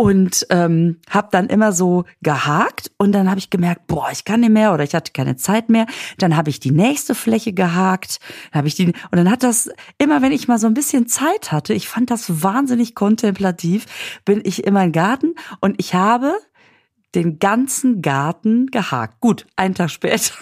und 0.00 0.46
ähm, 0.48 0.96
habe 1.10 1.28
dann 1.30 1.48
immer 1.48 1.72
so 1.72 2.04
gehakt 2.22 2.90
und 2.96 3.12
dann 3.12 3.28
habe 3.28 3.38
ich 3.38 3.50
gemerkt, 3.50 3.86
boah, 3.86 4.08
ich 4.10 4.24
kann 4.24 4.40
nicht 4.40 4.50
mehr 4.50 4.72
oder 4.72 4.82
ich 4.82 4.94
hatte 4.94 5.12
keine 5.12 5.36
Zeit 5.36 5.68
mehr. 5.68 5.86
Dann 6.16 6.38
habe 6.38 6.48
ich 6.48 6.58
die 6.58 6.70
nächste 6.70 7.14
Fläche 7.14 7.52
gehakt, 7.52 8.18
habe 8.50 8.66
ich 8.66 8.74
die 8.74 8.86
und 8.86 8.96
dann 9.12 9.30
hat 9.30 9.42
das 9.42 9.70
immer, 9.98 10.22
wenn 10.22 10.32
ich 10.32 10.48
mal 10.48 10.58
so 10.58 10.66
ein 10.66 10.74
bisschen 10.74 11.06
Zeit 11.06 11.52
hatte, 11.52 11.74
ich 11.74 11.86
fand 11.86 12.10
das 12.10 12.42
wahnsinnig 12.42 12.94
kontemplativ, 12.94 13.84
bin 14.24 14.40
ich 14.42 14.64
immer 14.64 14.84
im 14.84 14.92
Garten 14.92 15.34
und 15.60 15.74
ich 15.78 15.92
habe 15.92 16.32
den 17.14 17.38
ganzen 17.38 18.00
Garten 18.00 18.68
gehakt. 18.68 19.20
Gut, 19.20 19.46
einen 19.56 19.74
Tag 19.74 19.90
später 19.90 20.32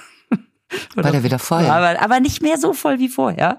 war 0.95 1.11
der 1.11 1.25
wieder 1.25 1.39
voll. 1.39 1.65
Aber, 1.67 2.01
aber 2.01 2.21
nicht 2.21 2.43
mehr 2.43 2.59
so 2.59 2.73
voll 2.73 2.99
wie 2.99 3.09
vorher. 3.09 3.59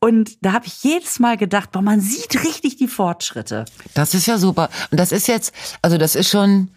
Und 0.00 0.44
da 0.44 0.52
habe 0.52 0.66
ich 0.66 0.82
jedes 0.82 1.18
Mal 1.18 1.36
gedacht, 1.36 1.72
boah, 1.72 1.82
man 1.82 2.00
sieht 2.00 2.42
richtig 2.44 2.76
die 2.76 2.88
Fortschritte. 2.88 3.64
Das 3.94 4.14
ist 4.14 4.26
ja 4.26 4.38
super. 4.38 4.68
Und 4.90 4.98
das 4.98 5.12
ist 5.12 5.28
jetzt, 5.28 5.52
also 5.80 5.98
das 5.98 6.14
ist 6.14 6.28
schon, 6.28 6.70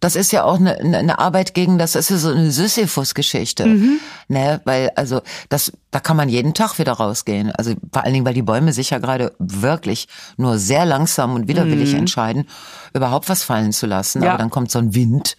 das 0.00 0.16
ist 0.16 0.32
ja 0.32 0.44
auch 0.44 0.58
eine, 0.58 0.78
eine 0.78 1.18
Arbeit 1.18 1.54
gegen, 1.54 1.78
das 1.78 1.94
ist 1.94 2.10
ja 2.10 2.16
so 2.16 2.30
eine 2.30 2.50
Sisyphus-Geschichte. 2.50 3.66
Mhm. 3.66 4.00
Ne, 4.28 4.60
weil, 4.64 4.90
also, 4.94 5.22
das, 5.48 5.72
da 5.90 6.00
kann 6.00 6.16
man 6.16 6.28
jeden 6.28 6.54
Tag 6.54 6.78
wieder 6.78 6.92
rausgehen. 6.92 7.50
Also 7.52 7.74
vor 7.92 8.04
allen 8.04 8.12
Dingen, 8.12 8.26
weil 8.26 8.34
die 8.34 8.42
Bäume 8.42 8.72
sich 8.72 8.90
ja 8.90 8.98
gerade 8.98 9.34
wirklich 9.38 10.08
nur 10.36 10.58
sehr 10.58 10.86
langsam 10.86 11.34
und 11.34 11.48
widerwillig 11.48 11.92
mhm. 11.92 12.00
entscheiden, 12.00 12.48
überhaupt 12.94 13.28
was 13.28 13.42
fallen 13.42 13.72
zu 13.72 13.86
lassen. 13.86 14.22
Ja. 14.22 14.30
Aber 14.30 14.38
dann 14.38 14.50
kommt 14.50 14.70
so 14.70 14.78
ein 14.78 14.94
Wind, 14.94 15.36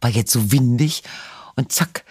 war 0.00 0.10
jetzt 0.10 0.32
so 0.32 0.52
windig 0.52 1.02
und 1.56 1.72
zack, 1.72 2.04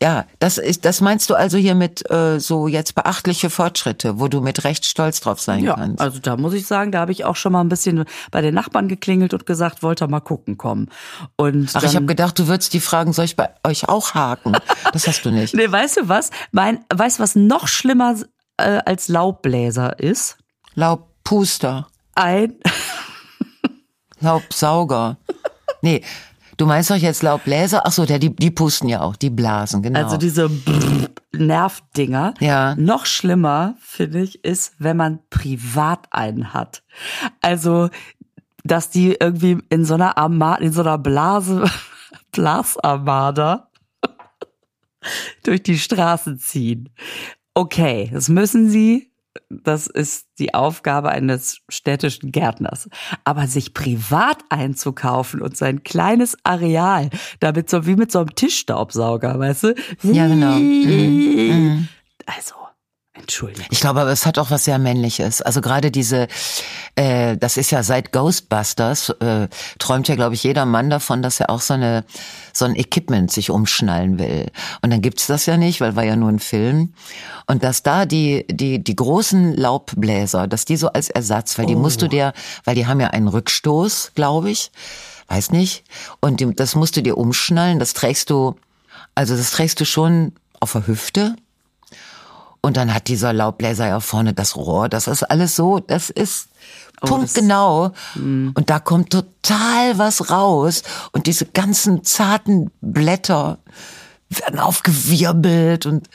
ja, 0.00 0.26
das 0.38 0.58
ist, 0.58 0.84
das 0.84 1.00
meinst 1.00 1.28
du 1.28 1.34
also 1.34 1.58
hier 1.58 1.74
mit 1.74 2.08
äh, 2.08 2.38
so 2.38 2.68
jetzt 2.68 2.94
beachtliche 2.94 3.50
Fortschritte, 3.50 4.20
wo 4.20 4.28
du 4.28 4.40
mit 4.40 4.62
Recht 4.62 4.84
stolz 4.84 5.20
drauf 5.20 5.40
sein 5.40 5.64
ja, 5.64 5.74
kannst. 5.74 6.00
Also 6.00 6.20
da 6.20 6.36
muss 6.36 6.52
ich 6.52 6.66
sagen, 6.66 6.92
da 6.92 7.00
habe 7.00 7.10
ich 7.10 7.24
auch 7.24 7.34
schon 7.34 7.50
mal 7.50 7.62
ein 7.62 7.68
bisschen 7.68 8.04
bei 8.30 8.40
den 8.40 8.54
Nachbarn 8.54 8.86
geklingelt 8.86 9.34
und 9.34 9.44
gesagt, 9.44 9.82
wollt 9.82 10.00
ihr 10.00 10.06
mal 10.06 10.20
gucken 10.20 10.56
kommen. 10.56 10.88
Und 11.36 11.70
Ach, 11.74 11.82
ich 11.82 11.96
habe 11.96 12.06
gedacht, 12.06 12.38
du 12.38 12.46
würdest 12.46 12.74
die 12.74 12.80
fragen, 12.80 13.12
soll 13.12 13.24
ich 13.24 13.34
bei 13.34 13.50
euch 13.64 13.88
auch 13.88 14.14
haken? 14.14 14.56
Das 14.92 15.08
hast 15.08 15.24
du 15.24 15.32
nicht. 15.32 15.54
nee, 15.54 15.70
weißt 15.70 15.96
du 15.96 16.08
was? 16.08 16.30
Mein, 16.52 16.84
weißt 16.94 17.18
du, 17.18 17.22
was 17.24 17.34
noch 17.34 17.66
schlimmer 17.66 18.14
äh, 18.56 18.78
als 18.86 19.08
Laubbläser 19.08 19.98
ist? 19.98 20.38
Laubpuster. 20.74 21.88
Ein 22.14 22.54
Laubsauger. 24.20 25.16
Nee, 25.82 26.02
Du 26.58 26.66
meinst 26.66 26.90
doch 26.90 26.96
jetzt 26.96 27.22
Laubbläser? 27.22 27.82
Ach 27.84 27.92
so, 27.92 28.04
der, 28.04 28.18
die, 28.18 28.34
die 28.34 28.50
pusten 28.50 28.88
ja 28.88 29.00
auch, 29.00 29.14
die 29.14 29.30
blasen, 29.30 29.80
genau. 29.80 30.02
Also 30.02 30.16
diese 30.16 30.50
Nervdinger. 31.32 32.34
Ja. 32.40 32.74
Noch 32.74 33.06
schlimmer, 33.06 33.76
finde 33.80 34.20
ich, 34.20 34.44
ist, 34.44 34.74
wenn 34.78 34.96
man 34.96 35.20
privat 35.30 36.08
einen 36.10 36.52
hat. 36.52 36.82
Also, 37.40 37.90
dass 38.64 38.90
die 38.90 39.16
irgendwie 39.20 39.58
in 39.70 39.84
so 39.84 39.94
einer 39.94 40.18
Armada, 40.18 40.60
in 40.60 40.72
so 40.72 40.80
einer 40.80 40.98
Blase, 40.98 41.64
Blasarmada 42.32 43.70
durch 45.44 45.62
die 45.62 45.78
Straßen 45.78 46.40
ziehen. 46.40 46.88
Okay, 47.54 48.10
das 48.12 48.28
müssen 48.28 48.68
sie 48.68 49.07
das 49.48 49.86
ist 49.86 50.26
die 50.38 50.54
Aufgabe 50.54 51.10
eines 51.10 51.60
städtischen 51.68 52.32
Gärtners. 52.32 52.88
Aber 53.24 53.46
sich 53.46 53.74
privat 53.74 54.38
einzukaufen 54.48 55.42
und 55.42 55.56
sein 55.56 55.82
kleines 55.82 56.36
Areal, 56.44 57.10
damit 57.40 57.70
so 57.70 57.86
wie 57.86 57.96
mit 57.96 58.12
so 58.12 58.20
einem 58.20 58.34
Tischstaubsauger, 58.34 59.38
weißt 59.38 59.64
du? 59.64 59.74
Ja, 60.02 60.28
genau. 60.28 60.56
Mhm. 60.56 61.36
Mhm. 61.36 61.88
Also, 62.26 62.54
Entschuldigung. 63.20 63.66
Ich 63.70 63.80
glaube, 63.80 64.00
aber 64.00 64.10
es 64.10 64.26
hat 64.26 64.38
auch 64.38 64.50
was 64.50 64.64
sehr 64.64 64.78
Männliches. 64.78 65.42
Also 65.42 65.60
gerade 65.60 65.90
diese, 65.90 66.28
äh, 66.94 67.36
das 67.36 67.56
ist 67.56 67.70
ja 67.70 67.82
seit 67.82 68.12
Ghostbusters, 68.12 69.10
äh, 69.20 69.48
träumt 69.78 70.08
ja, 70.08 70.14
glaube 70.14 70.34
ich, 70.34 70.44
jeder 70.44 70.64
Mann 70.64 70.90
davon, 70.90 71.22
dass 71.22 71.40
er 71.40 71.50
auch 71.50 71.60
so 71.60 71.74
eine 71.74 72.04
so 72.58 72.64
ein 72.64 72.76
Equipment 72.76 73.30
sich 73.30 73.50
umschnallen 73.50 74.18
will. 74.18 74.50
Und 74.82 74.90
dann 74.90 75.00
gibt's 75.00 75.26
das 75.26 75.46
ja 75.46 75.56
nicht, 75.56 75.80
weil 75.80 75.96
war 75.96 76.04
ja 76.04 76.16
nur 76.16 76.28
ein 76.28 76.40
Film. 76.40 76.92
Und 77.46 77.62
dass 77.62 77.82
da 77.82 78.04
die, 78.04 78.44
die, 78.50 78.82
die 78.82 78.96
großen 78.96 79.56
Laubbläser, 79.56 80.46
dass 80.46 80.64
die 80.64 80.76
so 80.76 80.88
als 80.88 81.08
Ersatz, 81.08 81.58
weil 81.58 81.66
die 81.66 81.76
oh. 81.76 81.78
musst 81.78 82.02
du 82.02 82.08
dir, 82.08 82.32
weil 82.64 82.74
die 82.74 82.86
haben 82.86 83.00
ja 83.00 83.08
einen 83.08 83.28
Rückstoß, 83.28 84.12
glaube 84.14 84.50
ich, 84.50 84.70
weiß 85.28 85.52
nicht. 85.52 85.84
Und 86.20 86.40
die, 86.40 86.54
das 86.54 86.74
musst 86.74 86.96
du 86.96 87.02
dir 87.02 87.16
umschnallen, 87.16 87.78
das 87.78 87.94
trägst 87.94 88.30
du, 88.30 88.56
also 89.14 89.36
das 89.36 89.50
trägst 89.52 89.80
du 89.80 89.84
schon 89.84 90.32
auf 90.60 90.72
der 90.72 90.86
Hüfte 90.86 91.36
und 92.68 92.76
dann 92.76 92.92
hat 92.92 93.08
dieser 93.08 93.32
Laubbläser 93.32 93.88
ja 93.88 93.98
vorne 93.98 94.34
das 94.34 94.54
Rohr. 94.54 94.90
Das 94.90 95.08
ist 95.08 95.22
alles 95.22 95.56
so, 95.56 95.80
das 95.80 96.10
ist 96.10 96.48
oh, 97.00 97.06
punktgenau. 97.06 97.92
Mm. 98.14 98.50
Und 98.52 98.68
da 98.68 98.78
kommt 98.78 99.10
total 99.10 99.96
was 99.96 100.30
raus. 100.30 100.82
Und 101.12 101.26
diese 101.26 101.46
ganzen 101.46 102.04
zarten 102.04 102.70
Blätter 102.82 103.56
werden 104.28 104.60
aufgewirbelt 104.60 105.86
und 105.86 106.10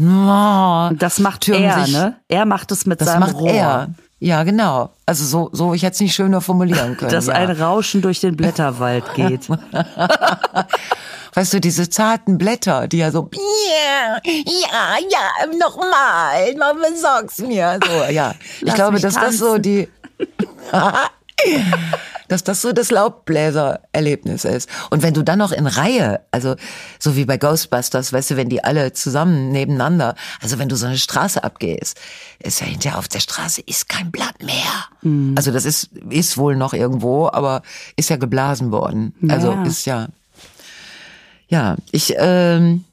oh, 0.00 0.90
das 0.98 1.20
macht 1.20 1.48
er, 1.48 1.86
ne? 1.86 2.16
Er 2.26 2.44
macht 2.44 2.72
es 2.72 2.86
mit 2.86 3.00
das 3.00 3.06
seinem 3.06 3.20
macht 3.20 3.34
Rohr. 3.34 3.50
Er. 3.50 3.94
Ja, 4.18 4.42
genau. 4.42 4.90
Also 5.06 5.24
so, 5.24 5.50
so 5.52 5.74
ich 5.74 5.84
hätte 5.84 5.94
es 5.94 6.00
nicht 6.00 6.14
schöner 6.16 6.40
formulieren 6.40 6.96
können. 6.96 7.12
Dass 7.12 7.26
ja. 7.26 7.34
ein 7.34 7.52
Rauschen 7.52 8.02
durch 8.02 8.18
den 8.18 8.36
Blätterwald 8.36 9.14
geht. 9.14 9.46
weißt 11.34 11.54
du, 11.54 11.60
diese 11.60 11.90
zarten 11.90 12.38
Blätter, 12.38 12.88
die 12.88 12.98
ja 12.98 13.10
so, 13.10 13.28
ja, 13.32 14.20
ja, 14.24 14.96
ja, 15.10 15.46
nochmal, 15.58 16.54
mal 16.56 16.74
besorg's 16.74 17.38
mir. 17.38 17.78
So, 17.84 18.12
ja. 18.12 18.34
Ich 18.56 18.62
Lass 18.62 18.74
glaube, 18.74 19.00
dass 19.00 19.14
tanzen. 19.14 19.30
das 19.30 19.38
so 19.38 19.58
die, 19.58 19.88
dass 22.28 22.44
das 22.44 22.62
so 22.62 22.72
das 22.72 22.90
Laubbläser-Erlebnis 22.90 24.44
ist. 24.44 24.68
Und 24.90 25.02
wenn 25.02 25.14
du 25.14 25.22
dann 25.22 25.38
noch 25.38 25.52
in 25.52 25.66
Reihe, 25.66 26.20
also 26.30 26.56
so 26.98 27.16
wie 27.16 27.24
bei 27.24 27.36
Ghostbusters, 27.36 28.12
weißt 28.12 28.30
du, 28.30 28.36
wenn 28.36 28.48
die 28.48 28.62
alle 28.62 28.92
zusammen 28.92 29.50
nebeneinander, 29.50 30.14
also 30.40 30.58
wenn 30.58 30.68
du 30.68 30.76
so 30.76 30.86
eine 30.86 30.98
Straße 30.98 31.42
abgehst, 31.42 32.00
ist 32.38 32.60
ja 32.60 32.66
hinterher 32.66 32.98
auf 32.98 33.08
der 33.08 33.20
Straße 33.20 33.62
ist 33.66 33.88
kein 33.88 34.10
Blatt 34.10 34.42
mehr. 34.42 34.86
Mhm. 35.02 35.34
Also 35.36 35.50
das 35.50 35.64
ist 35.64 35.90
ist 36.10 36.38
wohl 36.38 36.56
noch 36.56 36.72
irgendwo, 36.72 37.28
aber 37.28 37.62
ist 37.96 38.10
ja 38.10 38.16
geblasen 38.16 38.70
worden. 38.72 39.14
Also 39.28 39.52
ja. 39.52 39.62
ist 39.64 39.84
ja 39.84 40.08
ja, 41.48 41.76
ich, 41.92 42.14
ähm, 42.16 42.84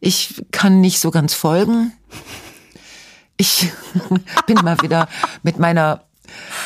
ich 0.00 0.44
kann 0.52 0.80
nicht 0.80 1.00
so 1.00 1.10
ganz 1.10 1.34
folgen. 1.34 1.92
Ich 3.36 3.70
bin 4.46 4.56
mal 4.56 4.80
wieder 4.82 5.08
mit 5.42 5.58
meiner 5.58 6.02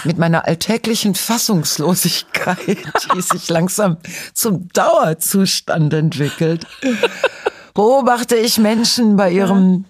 mit 0.05 0.19
meiner 0.19 0.47
alltäglichen 0.47 1.15
Fassungslosigkeit, 1.15 2.79
die 3.15 3.21
sich 3.21 3.49
langsam 3.49 3.99
zum 4.33 4.69
Dauerzustand 4.71 5.93
entwickelt, 5.93 6.67
beobachte 7.75 8.37
ich 8.37 8.59
Menschen 8.59 9.17
bei 9.17 9.31
ihrem 9.31 9.85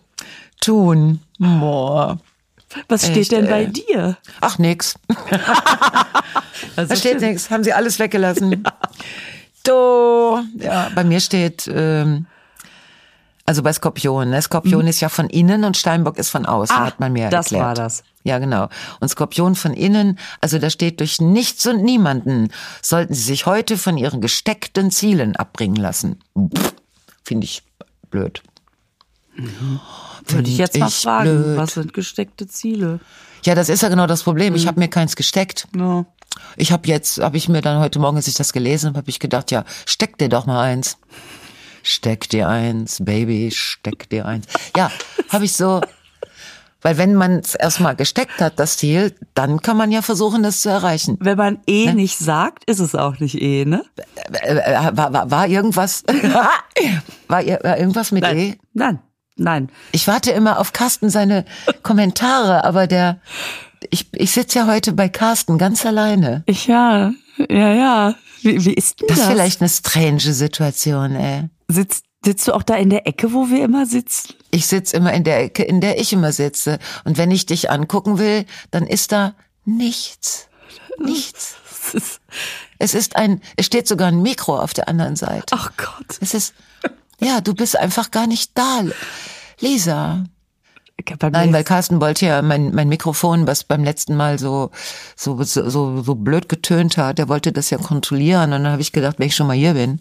Tun. 0.61 1.21
Boah. 1.39 2.19
Was 2.89 3.05
Echt, 3.05 3.13
steht 3.13 3.33
denn 3.33 3.49
bei 3.49 3.65
äh, 3.65 3.69
dir? 3.69 4.17
Ach, 4.41 4.59
nix. 4.59 4.95
da 6.77 6.97
steht 6.97 7.21
nix. 7.21 7.51
Haben 7.51 7.65
sie 7.65 7.73
alles 7.73 7.99
weggelassen. 7.99 8.53
Ja. 8.65 8.73
Du, 9.63 10.43
ja, 10.59 10.91
bei 10.95 11.05
mir 11.05 11.21
steht, 11.21 11.71
ähm, 11.73 12.27
also 13.45 13.63
bei 13.63 13.73
Skorpion, 13.73 14.31
ne? 14.31 14.41
Skorpion 14.41 14.83
mhm. 14.83 14.89
ist 14.89 15.01
ja 15.01 15.09
von 15.09 15.29
innen 15.29 15.65
und 15.65 15.77
Steinbock 15.77 16.19
ist 16.19 16.31
von 16.31 16.47
außen, 16.47 16.77
ah, 16.77 16.87
hat 16.87 17.01
man 17.01 17.13
mir 17.13 17.29
das 17.29 17.47
erklärt. 17.47 17.63
Das 17.63 17.79
war 17.79 17.85
das. 17.85 18.05
Ja, 18.23 18.39
genau. 18.39 18.69
Und 19.01 19.09
Skorpion 19.09 19.55
von 19.55 19.75
innen, 19.75 20.19
also 20.41 20.59
da 20.59 20.71
steht 20.71 21.01
durch 21.01 21.21
nichts 21.21 21.67
und 21.67 21.83
niemanden 21.83 22.49
sollten 22.83 23.13
sie 23.13 23.23
sich 23.23 23.47
heute 23.47 23.77
von 23.77 23.97
ihren 23.97 24.21
gesteckten 24.21 24.91
Zielen 24.91 25.37
abbringen 25.37 25.77
lassen. 25.77 26.21
Finde 27.25 27.45
ich 27.45 27.63
blöd. 28.11 28.43
Mhm. 29.35 29.81
Würde 30.27 30.49
ich 30.49 30.59
jetzt 30.59 30.79
mal 30.79 30.91
fragen, 30.91 31.43
blöd. 31.43 31.57
was 31.57 31.75
sind 31.75 31.93
gesteckte 31.93 32.47
Ziele? 32.47 33.01
Ja, 33.45 33.55
das 33.55 33.69
ist 33.69 33.83
ja 33.83 33.89
genau 33.89 34.07
das 34.07 34.23
Problem. 34.23 34.55
Ich 34.55 34.65
mhm. 34.65 34.69
habe 34.69 34.81
mir 34.81 34.89
keins 34.89 35.17
gesteckt. 35.17 35.67
Ja. 35.75 36.05
Ich 36.57 36.73
habe 36.73 36.87
jetzt, 36.89 37.21
habe 37.21 37.37
ich 37.37 37.49
mir 37.49 37.63
dann 37.63 37.81
heute 37.81 37.99
Morgen, 37.99 38.17
als 38.17 38.29
ich 38.29 38.35
das 38.35 38.53
gelesen 38.53 38.89
habe, 38.89 38.99
habe 38.99 39.11
ich 39.11 39.19
gedacht, 39.19 39.51
ja, 39.51 39.65
steck 39.87 40.19
dir 40.19 40.29
doch 40.29 40.47
mal 40.47 40.61
eins. 40.63 40.99
Steck 41.83 42.29
dir 42.29 42.49
eins, 42.49 42.99
Baby, 43.03 43.51
steck 43.53 44.09
dir 44.11 44.27
eins. 44.27 44.47
Ja, 44.77 44.91
habe 45.31 45.45
ich 45.47 45.53
so, 45.55 45.81
weil 46.83 46.97
wenn 46.97 47.15
man 47.15 47.39
es 47.41 47.55
erstmal 47.55 47.95
gesteckt 47.95 48.41
hat, 48.41 48.59
das 48.59 48.79
Ziel, 48.79 49.15
dann 49.35 49.61
kann 49.61 49.77
man 49.77 49.93
ja 49.93 50.03
versuchen, 50.03 50.43
das 50.43 50.61
zu 50.61 50.71
erreichen. 50.71 51.19
Wenn 51.21 51.37
man 51.37 51.59
eh 51.67 51.87
ne? 51.87 51.95
nicht 51.95 52.19
sagt, 52.19 52.65
ist 52.65 52.81
es 52.81 52.95
auch 52.95 53.19
nicht 53.19 53.41
eh, 53.41 53.65
ne? 53.65 53.85
War, 54.93 55.13
war, 55.13 55.31
war 55.31 55.47
irgendwas, 55.47 56.05
war, 57.29 57.43
irgendwas 57.43 58.13
mit 58.13 58.23
Nein. 58.23 58.39
E? 58.39 58.59
Nein. 58.73 58.99
nein. 59.37 59.71
Ich 59.93 60.09
warte 60.09 60.31
immer 60.31 60.59
auf 60.59 60.73
Carsten 60.73 61.11
seine 61.11 61.45
Kommentare, 61.83 62.65
aber 62.65 62.87
der, 62.87 63.21
ich, 63.91 64.07
ich 64.13 64.33
sitze 64.33 64.61
ja 64.61 64.67
heute 64.67 64.93
bei 64.93 65.09
Carsten 65.09 65.59
ganz 65.59 65.85
alleine. 65.85 66.43
Ich 66.47 66.67
ja, 66.67 67.13
ja, 67.49 67.75
ja. 67.75 68.15
Wie, 68.43 68.65
wie 68.65 68.75
ist 68.75 69.01
denn 69.01 69.09
das? 69.09 69.19
Das 69.19 69.27
ist 69.27 69.33
vielleicht 69.33 69.61
eine 69.61 69.69
strange 69.69 70.33
Situation, 70.33 71.15
ey. 71.15 71.49
Sitzt, 71.69 72.05
sitzt 72.25 72.49
du 72.49 72.53
auch 72.53 72.63
da 72.63 72.77
in 72.77 72.91
der 72.91 73.07
Ecke, 73.07 73.33
wo 73.33 73.51
wir 73.51 73.65
immer 73.65 73.87
sitzen? 73.87 74.35
Ich 74.51 74.67
sitze 74.67 74.97
immer 74.97 75.13
in 75.13 75.25
der 75.25 75.45
Ecke, 75.45 75.63
in 75.63 75.81
der 75.81 76.01
ich 76.01 76.13
immer 76.13 76.33
sitze. 76.33 76.79
Und 77.05 77.19
wenn 77.19 77.31
ich 77.31 77.47
dich 77.47 77.71
angucken 77.71 78.19
will, 78.19 78.47
dann 78.71 78.87
ist 78.87 79.13
da 79.13 79.35
nichts. 79.65 80.49
Nichts. 80.99 81.57
Es 82.79 82.95
ist 82.95 83.17
ein, 83.17 83.41
es 83.57 83.67
steht 83.67 83.89
sogar 83.89 84.09
ein 84.09 84.23
Mikro 84.23 84.59
auf 84.59 84.73
der 84.73 84.89
anderen 84.89 85.17
Seite. 85.17 85.47
Ach 85.51 85.73
Gott. 85.77 86.19
Es 86.21 86.35
ist, 86.35 86.55
ja, 87.21 87.41
du 87.41 87.55
bist 87.55 87.77
einfach 87.77 88.11
gar 88.11 88.27
nicht 88.27 88.53
da, 88.55 88.85
Lisa. 89.61 90.25
Nein, 91.31 91.53
weil 91.53 91.65
Carsten 91.65 92.01
wollte 92.01 92.27
ja 92.27 92.43
mein, 92.43 92.75
mein 92.75 92.89
Mikrofon, 92.89 93.47
was 93.47 93.65
beim 93.65 93.85
letzten 93.85 94.17
Mal 94.17 94.39
so, 94.39 94.71
so, 95.17 95.43
so, 95.43 96.03
so 96.03 96.15
blöd 96.15 96.49
getönt 96.49 96.97
hat, 96.97 97.19
der 97.19 97.29
wollte 97.29 97.53
das 97.53 97.71
ja 97.71 97.79
kontrollieren. 97.79 98.53
Und 98.53 98.65
dann 98.65 98.73
habe 98.73 98.83
ich 98.83 98.93
gedacht, 98.93 99.19
wenn 99.19 99.27
ich 99.27 99.37
schon 99.37 99.47
mal 99.47 99.57
hier 99.57 99.75
bin, 99.75 100.01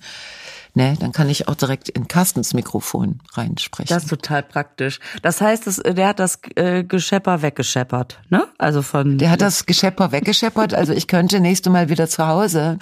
ne, 0.74 0.96
dann 1.00 1.12
kann 1.12 1.30
ich 1.30 1.48
auch 1.48 1.56
direkt 1.56 1.90
in 1.90 2.08
Carstens 2.08 2.54
Mikrofon 2.54 3.20
reinsprechen. 3.34 3.94
Das 3.94 4.04
ist 4.04 4.10
total 4.10 4.44
praktisch. 4.44 5.00
Das 5.22 5.42
heißt, 5.42 5.68
das, 5.68 5.78
der 5.78 6.08
hat 6.08 6.20
das 6.20 6.40
äh, 6.56 6.84
Geschepper 6.84 7.42
weggescheppert, 7.42 8.20
ne? 8.30 8.48
Also 8.58 8.82
von. 8.82 9.18
Der 9.18 9.32
hat 9.32 9.42
das 9.42 9.66
Geschepper 9.66 10.12
weggescheppert. 10.12 10.74
Also 10.74 10.94
ich 10.94 11.08
könnte 11.08 11.40
nächste 11.40 11.70
Mal 11.70 11.90
wieder 11.90 12.08
zu 12.08 12.28
Hause. 12.28 12.80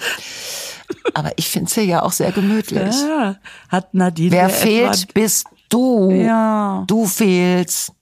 Aber 1.14 1.32
ich 1.36 1.48
finde 1.48 1.66
es 1.66 1.76
ja 1.76 2.02
auch 2.02 2.12
sehr 2.12 2.32
gemütlich. 2.32 2.94
Ja, 2.94 3.36
hat 3.68 3.92
Nadine. 3.94 4.30
Wer 4.30 4.48
fehlt, 4.48 5.12
bist 5.12 5.46
du. 5.68 6.10
Ja. 6.10 6.84
Du 6.86 7.06
fehlst. 7.06 7.92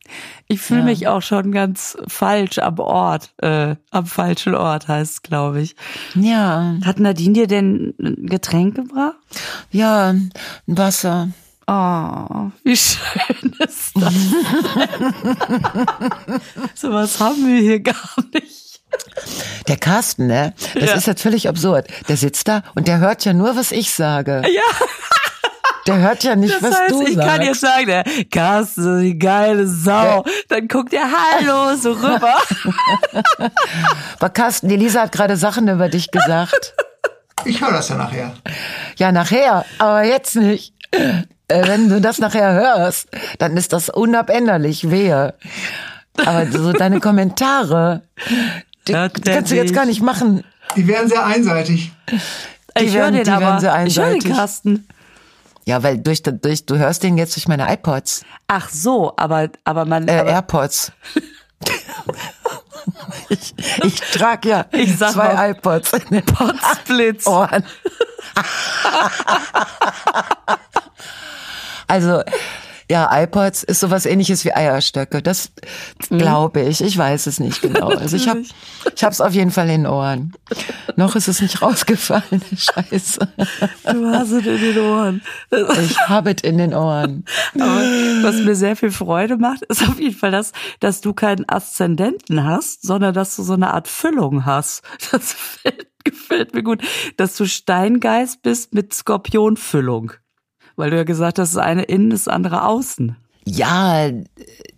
Ich 0.49 0.61
fühle 0.61 0.81
ja. 0.81 0.87
mich 0.87 1.07
auch 1.09 1.23
schon 1.23 1.51
ganz 1.51 1.97
falsch 2.07 2.59
am 2.59 2.79
Ort, 2.79 3.33
äh, 3.39 3.75
am 3.91 4.07
falschen 4.07 4.55
Ort 4.55 4.87
heißt 4.87 5.13
es, 5.13 5.23
glaube 5.23 5.61
ich. 5.61 5.75
Ja. 6.15 6.77
Hat 6.85 7.01
Nadine 7.01 7.33
dir 7.33 7.49
denn 7.49 7.95
ein 8.01 8.27
Getränk 8.27 8.77
gebracht? 8.77 9.17
Ja, 9.73 10.11
ein 10.11 10.31
Wasser. 10.67 11.31
Oh, 11.67 12.53
wie 12.63 12.77
schön 12.77 13.01
ist 13.59 13.91
das. 13.97 14.15
so 16.75 16.93
was 16.93 17.19
haben 17.19 17.45
wir 17.45 17.61
hier 17.61 17.81
gar 17.81 18.15
nicht. 18.33 18.83
Der 19.67 19.77
Carsten, 19.77 20.29
ne? 20.29 20.55
Das 20.75 21.05
ja. 21.05 21.13
ist 21.13 21.21
völlig 21.21 21.49
absurd. 21.49 21.89
Der 22.09 22.17
sitzt 22.17 22.47
da 22.47 22.63
und 22.77 22.87
der 22.87 22.99
hört 22.99 23.25
ja 23.25 23.33
nur, 23.33 23.57
was 23.57 23.73
ich 23.73 23.91
sage. 23.91 24.43
Ja. 24.47 24.63
Der 25.87 25.99
hört 25.99 26.25
ja 26.25 26.35
nicht, 26.35 26.55
das 26.55 26.63
was 26.63 26.79
heißt, 26.81 26.91
du 26.91 27.03
ich 27.03 27.15
sagst. 27.15 27.29
kann 27.29 27.43
jetzt 27.43 27.61
sagen, 27.61 27.87
der 27.87 28.05
Carsten, 28.31 29.03
die 29.03 29.19
geile 29.19 29.67
Sau. 29.67 30.25
Dann 30.49 30.67
guckt 30.69 30.93
er 30.93 31.05
Hallo 31.05 31.77
so 31.77 31.93
rüber. 31.93 32.35
Aber 34.19 34.31
Carsten, 34.31 34.69
die 34.69 34.77
Lisa 34.77 35.03
hat 35.03 35.13
gerade 35.13 35.37
Sachen 35.37 35.69
über 35.69 35.89
dich 35.89 36.11
gesagt. 36.11 36.75
Ich 37.45 37.61
höre 37.61 37.73
das 37.73 37.89
ja 37.89 37.97
nachher. 37.97 38.33
Ja, 38.97 39.13
nachher, 39.13 39.65
aber 39.79 40.03
jetzt 40.05 40.35
nicht. 40.35 40.73
Äh, 40.91 41.69
wenn 41.69 41.89
du 41.89 42.01
das 42.01 42.19
nachher 42.19 42.53
hörst, 42.53 43.09
dann 43.39 43.57
ist 43.57 43.73
das 43.73 43.89
unabänderlich, 43.89 44.91
wehe. 44.91 45.35
Aber 46.25 46.47
so 46.51 46.73
deine 46.73 46.99
Kommentare, 46.99 48.03
die, 48.89 48.93
die 48.93 49.21
kannst 49.31 49.53
du 49.53 49.57
jetzt 49.57 49.75
gar 49.75 49.87
nicht 49.87 50.03
machen. 50.03 50.43
Die 50.75 50.89
wären 50.89 51.09
sehr 51.09 51.25
einseitig. 51.25 51.93
Die 52.11 52.85
ich 52.85 52.95
werden, 52.95 53.15
höre 53.15 53.25
den 53.25 53.25
die 53.25 53.31
aber. 53.31 53.63
werden 53.63 53.87
ich 53.87 53.99
höre 53.99 54.19
den. 54.19 54.35
Carsten. 54.35 54.89
Ja, 55.69 55.83
weil 55.83 55.99
durch, 55.99 56.23
durch, 56.23 56.65
du 56.65 56.79
hörst 56.79 57.03
den 57.03 57.19
jetzt 57.19 57.35
durch 57.35 57.49
meine 57.49 57.73
iPods, 57.73 58.25
Ach 58.47 58.69
so, 58.71 59.13
aber, 59.17 59.51
aber 59.65 59.85
man. 59.85 60.07
äh, 60.07 60.19
aber, 60.21 60.31
AirPods. 60.31 60.93
ich, 63.29 63.53
ich 63.83 64.01
trage 64.13 64.49
ja 64.49 64.67
Ich 64.71 64.97
sag 64.97 65.13
zwei 65.13 65.35
mal, 65.35 65.51
iPods 65.51 65.93
in 65.93 66.09
den 66.11 66.25
Potsblitz. 66.25 67.27
Ohren. 67.27 67.65
also, 71.89 72.23
ja, 72.91 73.11
iPods 73.13 73.65
ist 73.65 73.81
sowas 73.81 74.07
ähnliches 74.07 74.45
wie 74.45 74.53
Eierstöcke. 74.53 75.21
Das 75.23 75.51
glaube 76.09 76.63
ich. 76.63 76.81
Ich 76.81 76.97
weiß 76.97 77.27
es 77.27 77.41
nicht 77.41 77.63
genau. 77.63 77.87
Also 78.07 78.17
ich 78.17 78.29
habe 78.29 78.43
ich 78.95 79.05
hab's 79.05 79.21
auf 79.21 79.33
jeden 79.33 79.51
Fall 79.51 79.69
in 79.69 79.83
den 79.83 79.87
Ohren. 79.87 80.33
Noch 80.97 81.17
ist 81.17 81.29
es 81.29 81.41
nicht 81.41 81.63
rausgefallen. 81.63 82.43
Scheiße. 82.57 83.29
Du 83.85 84.07
hast 84.07 84.31
es 84.31 84.47
in 84.47 84.61
den 84.61 84.79
Ohren. 84.79 85.23
Ich 85.51 85.99
habe 86.09 86.35
es 86.37 86.43
in 86.43 86.59
den 86.59 86.75
Ohren. 86.75 87.25
Aber 87.55 87.81
was 88.23 88.37
mir 88.37 88.55
sehr 88.55 88.77
viel 88.77 88.91
Freude 88.91 89.37
macht, 89.39 89.63
ist 89.63 89.83
auf 89.83 89.99
jeden 89.99 90.15
Fall 90.15 90.31
das, 90.31 90.53
dass 90.81 91.01
du 91.01 91.15
keinen 91.15 91.49
Aszendenten 91.49 92.45
hast, 92.45 92.83
sondern 92.83 93.15
dass 93.15 93.35
du 93.37 93.43
so 93.43 93.55
eine 93.55 93.73
Art 93.75 93.89
Füllung 93.89 94.45
hast. 94.45 94.83
Das 95.11 95.35
gefällt, 95.65 95.89
gefällt 96.05 96.55
mir 96.55 96.63
gut. 96.63 96.83
Dass 97.17 97.37
du 97.37 97.47
Steingeist 97.47 98.43
bist 98.43 98.75
mit 98.75 98.95
Skorpionfüllung. 98.95 100.13
Weil 100.77 100.91
du 100.91 100.97
ja 100.97 101.05
gesagt 101.05 101.39
hast, 101.39 101.55
das 101.55 101.63
eine 101.63 101.83
innen, 101.83 102.11
das 102.11 102.29
andere 102.29 102.65
außen. 102.65 103.17
Ja, 103.49 104.11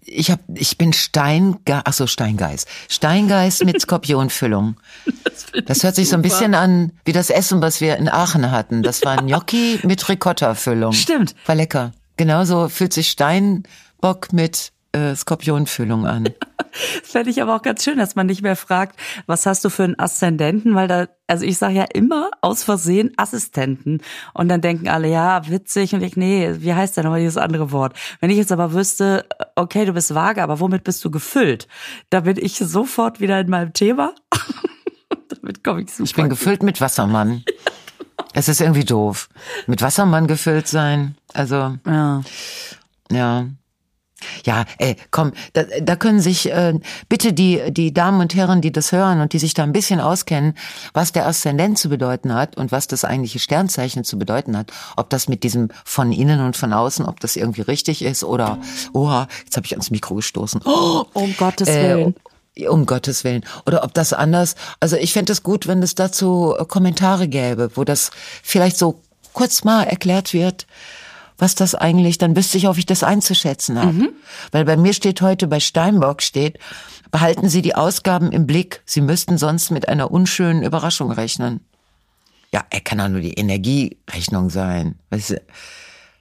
ich 0.04 0.30
hab, 0.30 0.40
ich 0.54 0.76
bin 0.78 0.92
Steingeist, 0.92 1.82
ach 1.86 1.92
so, 1.92 2.06
Steingeist. 2.06 2.68
Steingeist 2.88 3.64
mit 3.64 3.80
Skorpionfüllung. 3.80 4.76
Das, 5.24 5.46
Das 5.66 5.82
hört 5.82 5.94
sich 5.96 6.08
so 6.08 6.16
ein 6.16 6.22
super. 6.22 6.28
bisschen 6.34 6.54
an 6.54 6.92
wie 7.04 7.12
das 7.12 7.30
Essen, 7.30 7.60
was 7.62 7.80
wir 7.80 7.96
in 7.96 8.08
Aachen 8.08 8.50
hatten. 8.50 8.82
Das 8.82 9.02
war 9.04 9.16
Gnocchi 9.16 9.80
mit 9.84 10.06
Ricotta-Füllung. 10.08 10.92
Stimmt. 10.92 11.34
War 11.46 11.54
lecker. 11.54 11.92
Genauso 12.16 12.68
fühlt 12.68 12.92
sich 12.92 13.08
Steinbock 13.08 14.32
mit 14.32 14.72
äh, 14.98 15.16
Skorpionfüllung 15.16 16.06
an. 16.06 16.28
Das 17.00 17.12
fände 17.12 17.30
ich 17.30 17.42
aber 17.42 17.56
auch 17.56 17.62
ganz 17.62 17.82
schön, 17.82 17.98
dass 17.98 18.14
man 18.14 18.26
nicht 18.26 18.42
mehr 18.42 18.54
fragt, 18.54 19.00
was 19.26 19.46
hast 19.46 19.64
du 19.64 19.70
für 19.70 19.84
einen 19.84 19.98
Aszendenten, 19.98 20.74
weil 20.74 20.86
da, 20.86 21.08
also 21.26 21.44
ich 21.44 21.58
sage 21.58 21.74
ja 21.74 21.86
immer 21.92 22.30
aus 22.40 22.62
Versehen 22.62 23.12
Assistenten 23.16 24.00
und 24.34 24.48
dann 24.48 24.60
denken 24.60 24.86
alle, 24.86 25.08
ja, 25.08 25.48
witzig 25.48 25.94
und 25.94 26.02
ich, 26.02 26.16
nee, 26.16 26.54
wie 26.58 26.74
heißt 26.74 26.96
denn 26.96 27.04
nochmal 27.04 27.20
dieses 27.20 27.38
andere 27.38 27.72
Wort? 27.72 27.96
Wenn 28.20 28.30
ich 28.30 28.36
jetzt 28.36 28.52
aber 28.52 28.74
wüsste, 28.74 29.26
okay, 29.56 29.86
du 29.86 29.92
bist 29.92 30.14
vage, 30.14 30.42
aber 30.42 30.60
womit 30.60 30.84
bist 30.84 31.04
du 31.04 31.10
gefüllt? 31.10 31.66
Da 32.10 32.20
bin 32.20 32.36
ich 32.36 32.58
sofort 32.58 33.18
wieder 33.18 33.40
in 33.40 33.48
meinem 33.48 33.72
Thema. 33.72 34.14
Damit 35.28 35.64
komme 35.64 35.82
ich 35.82 35.90
super. 35.90 36.04
Ich 36.04 36.14
bin 36.14 36.28
gefüllt 36.28 36.62
mit 36.62 36.80
Wassermann. 36.80 37.44
Es 38.34 38.48
ist 38.48 38.60
irgendwie 38.60 38.84
doof. 38.84 39.28
Mit 39.66 39.80
Wassermann 39.80 40.26
gefüllt 40.26 40.68
sein. 40.68 41.16
Also, 41.32 41.76
ja. 41.86 42.22
ja. 43.10 43.46
Ja, 44.44 44.64
ey, 44.78 44.96
komm, 45.10 45.32
da, 45.52 45.62
da 45.80 45.94
können 45.96 46.20
sich 46.20 46.50
äh, 46.50 46.74
bitte 47.08 47.32
die 47.32 47.60
die 47.70 47.94
Damen 47.94 48.20
und 48.20 48.34
Herren, 48.34 48.60
die 48.60 48.72
das 48.72 48.90
hören 48.92 49.20
und 49.20 49.32
die 49.32 49.38
sich 49.38 49.54
da 49.54 49.62
ein 49.62 49.72
bisschen 49.72 50.00
auskennen, 50.00 50.54
was 50.92 51.12
der 51.12 51.26
Aszendent 51.26 51.78
zu 51.78 51.88
bedeuten 51.88 52.34
hat 52.34 52.56
und 52.56 52.72
was 52.72 52.88
das 52.88 53.04
eigentliche 53.04 53.38
Sternzeichen 53.38 54.04
zu 54.04 54.18
bedeuten 54.18 54.56
hat, 54.56 54.72
ob 54.96 55.08
das 55.10 55.28
mit 55.28 55.44
diesem 55.44 55.68
von 55.84 56.12
innen 56.12 56.40
und 56.40 56.56
von 56.56 56.72
außen, 56.72 57.04
ob 57.06 57.20
das 57.20 57.36
irgendwie 57.36 57.62
richtig 57.62 58.02
ist 58.02 58.24
oder, 58.24 58.58
oha, 58.92 59.28
jetzt 59.44 59.56
habe 59.56 59.66
ich 59.66 59.72
ans 59.72 59.90
Mikro 59.90 60.16
gestoßen. 60.16 60.62
Oh, 60.64 61.04
Um 61.14 61.36
Gottes 61.36 61.68
äh, 61.68 61.96
Willen. 61.96 62.14
um 62.68 62.86
Gottes 62.86 63.22
Willen. 63.24 63.44
Oder 63.66 63.84
ob 63.84 63.94
das 63.94 64.12
anders. 64.12 64.56
Also 64.80 64.96
ich 64.96 65.12
fände 65.12 65.32
es 65.32 65.42
gut, 65.44 65.66
wenn 65.68 65.82
es 65.82 65.94
dazu 65.94 66.54
äh, 66.58 66.64
Kommentare 66.64 67.28
gäbe, 67.28 67.70
wo 67.74 67.84
das 67.84 68.10
vielleicht 68.42 68.78
so 68.78 69.00
kurz 69.32 69.62
mal 69.62 69.84
erklärt 69.84 70.32
wird, 70.32 70.66
was 71.38 71.54
das 71.54 71.74
eigentlich, 71.74 72.18
dann 72.18 72.36
wüsste 72.36 72.58
ich, 72.58 72.68
ob 72.68 72.78
ich 72.78 72.86
das 72.86 73.02
einzuschätzen 73.02 73.78
habe. 73.78 74.12
Weil 74.50 74.64
bei 74.64 74.76
mir 74.76 74.92
steht 74.92 75.22
heute, 75.22 75.46
bei 75.46 75.60
Steinbock 75.60 76.20
steht, 76.20 76.58
behalten 77.10 77.48
Sie 77.48 77.62
die 77.62 77.74
Ausgaben 77.74 78.32
im 78.32 78.46
Blick. 78.46 78.82
Sie 78.84 79.00
müssten 79.00 79.38
sonst 79.38 79.70
mit 79.70 79.88
einer 79.88 80.10
unschönen 80.10 80.62
Überraschung 80.62 81.10
rechnen. 81.12 81.60
Ja, 82.52 82.64
er 82.70 82.80
kann 82.80 83.00
auch 83.00 83.08
nur 83.08 83.20
die 83.20 83.34
Energierechnung 83.34 84.50
sein. 84.50 84.96
Weißt 85.10 85.30
du, 85.30 85.42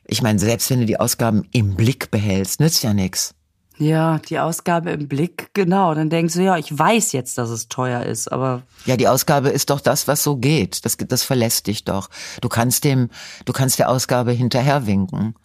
ich 0.06 0.21
meine, 0.21 0.39
selbst 0.39 0.69
wenn 0.69 0.82
du 0.82 0.86
die 0.86 0.99
Ausgaben 0.99 1.47
im 1.51 1.75
Blick 1.75 2.12
behältst, 2.12 2.60
nützt 2.60 2.84
ja 2.84 2.93
nichts. 2.93 3.34
Ja, 3.79 4.17
die 4.19 4.39
Ausgabe 4.39 4.89
im 4.91 5.07
Blick, 5.07 5.49
genau. 5.53 5.93
Dann 5.93 6.09
denkst 6.09 6.33
du, 6.33 6.43
ja, 6.43 6.57
ich 6.57 6.75
weiß 6.77 7.11
jetzt, 7.11 7.37
dass 7.37 7.49
es 7.49 7.67
teuer 7.67 8.03
ist, 8.03 8.31
aber 8.31 8.63
Ja, 8.85 8.97
die 8.97 9.07
Ausgabe 9.07 9.49
ist 9.49 9.69
doch 9.69 9.81
das, 9.81 10.07
was 10.07 10.23
so 10.23 10.37
geht. 10.37 10.83
Das, 10.83 10.97
das 10.97 11.23
verlässt 11.23 11.67
dich 11.67 11.83
doch. 11.85 12.09
Du 12.41 12.49
kannst 12.49 12.83
dem, 12.83 13.09
du 13.45 13.53
kannst 13.53 13.77
der 13.77 13.89
Ausgabe 13.89 14.31
hinterherwinken. 14.31 15.35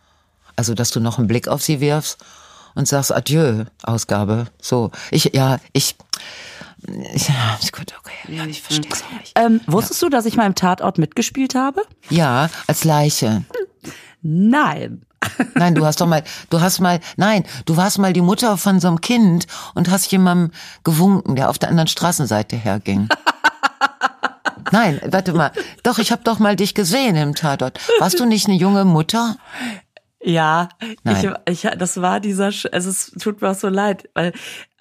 Also, 0.56 0.74
dass 0.74 0.90
du 0.90 1.00
noch 1.00 1.18
einen 1.18 1.28
Blick 1.28 1.48
auf 1.48 1.62
sie 1.62 1.80
wirfst 1.80 2.24
und 2.74 2.88
sagst 2.88 3.12
Adieu, 3.14 3.64
Ausgabe. 3.82 4.46
So, 4.60 4.90
ich, 5.10 5.30
ja, 5.34 5.58
ich, 5.72 5.96
ich 7.14 7.28
ja, 7.28 7.58
gut, 7.70 7.94
okay, 7.98 8.34
ja, 8.34 8.44
ich 8.46 8.62
verstehe 8.62 8.90
es 8.92 9.02
auch 9.02 9.18
nicht. 9.20 9.32
ähm, 9.38 9.60
wusstest 9.66 10.00
du, 10.02 10.08
dass 10.08 10.24
ich 10.26 10.36
mal 10.36 10.46
im 10.46 10.54
Tatort 10.54 10.98
mitgespielt 10.98 11.54
habe? 11.54 11.82
Ja, 12.08 12.48
als 12.66 12.84
Leiche. 12.84 13.44
Nein. 14.22 15.02
Nein, 15.54 15.74
du 15.74 15.84
hast 15.84 16.00
doch 16.00 16.06
mal, 16.06 16.22
du 16.50 16.60
hast 16.60 16.80
mal, 16.80 17.00
nein, 17.16 17.44
du 17.66 17.76
warst 17.76 17.98
mal 17.98 18.12
die 18.12 18.20
Mutter 18.20 18.56
von 18.56 18.80
so 18.80 18.88
einem 18.88 19.00
Kind 19.00 19.46
und 19.74 19.90
hast 19.90 20.10
jemandem 20.10 20.52
gewunken, 20.84 21.36
der 21.36 21.50
auf 21.50 21.58
der 21.58 21.68
anderen 21.68 21.88
Straßenseite 21.88 22.56
herging. 22.56 23.08
Nein, 24.70 25.00
warte 25.04 25.34
mal. 25.34 25.52
Doch, 25.82 25.98
ich 25.98 26.12
habe 26.12 26.22
doch 26.24 26.38
mal 26.38 26.56
dich 26.56 26.74
gesehen 26.74 27.14
im 27.16 27.34
Tatort. 27.34 27.78
Warst 27.98 28.18
du 28.18 28.24
nicht 28.24 28.48
eine 28.48 28.56
junge 28.56 28.86
Mutter? 28.86 29.36
Ja, 30.24 30.68
Nein. 31.02 31.36
ich, 31.46 31.64
ich, 31.64 31.70
das 31.76 32.00
war 32.00 32.20
dieser, 32.20 32.46
also 32.46 32.90
es 32.90 33.10
tut 33.20 33.42
mir 33.42 33.50
auch 33.50 33.54
so 33.54 33.68
leid, 33.68 34.08
weil, 34.14 34.32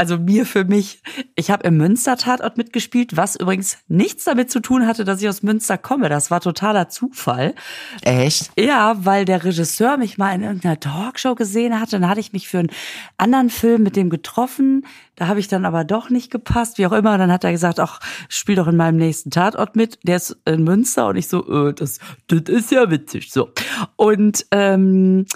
also 0.02 0.18
mir 0.18 0.48
für 0.48 0.64
mich, 0.64 1.04
ich 1.36 1.52
habe 1.52 1.68
im 1.68 1.78
Münster-Tatort 1.78 2.58
mitgespielt, 2.58 3.18
was 3.18 3.36
übrigens 3.36 3.78
nichts 3.88 4.24
damit 4.24 4.50
zu 4.50 4.60
tun 4.60 4.88
hatte, 4.88 5.06
dass 5.06 5.22
ich 5.22 5.30
aus 5.30 5.44
Münster 5.44 5.78
komme. 5.78 6.10
Das 6.10 6.32
war 6.32 6.42
totaler 6.42 6.90
Zufall. 6.90 7.54
Echt? 8.02 8.50
Ja, 8.58 8.96
weil 9.06 9.26
der 9.26 9.44
Regisseur 9.44 9.98
mich 9.98 10.18
mal 10.18 10.34
in 10.34 10.42
irgendeiner 10.42 10.80
Talkshow 10.80 11.36
gesehen 11.36 11.80
hatte. 11.80 12.00
Dann 12.00 12.10
hatte 12.10 12.20
ich 12.20 12.34
mich 12.34 12.48
für 12.48 12.58
einen 12.58 12.72
anderen 13.18 13.52
Film 13.52 13.84
mit 13.84 13.96
dem 13.96 14.10
getroffen. 14.10 14.88
Da 15.18 15.28
habe 15.28 15.40
ich 15.40 15.48
dann 15.48 15.66
aber 15.66 15.84
doch 15.84 16.10
nicht 16.10 16.32
gepasst, 16.32 16.80
wie 16.80 16.88
auch 16.88 16.94
immer. 16.94 17.14
Und 17.14 17.20
dann 17.20 17.32
hat 17.32 17.44
er 17.44 17.52
gesagt, 17.52 17.80
ach, 17.80 18.00
spiel 18.28 18.56
doch 18.56 18.68
in 18.68 18.78
meinem 18.78 18.98
nächsten 18.98 19.30
Tatort 19.30 19.76
mit. 19.76 20.00
Der 20.02 20.16
ist 20.16 20.36
in 20.46 20.64
Münster. 20.64 21.10
Und 21.10 21.18
ich 21.18 21.28
so, 21.28 21.68
äh, 21.68 21.76
das, 21.76 22.00
das 22.26 22.42
ist 22.48 22.72
ja 22.72 22.90
witzig. 22.90 23.32
So. 23.32 23.52
Und 23.98 24.48
ähm, 24.50 25.28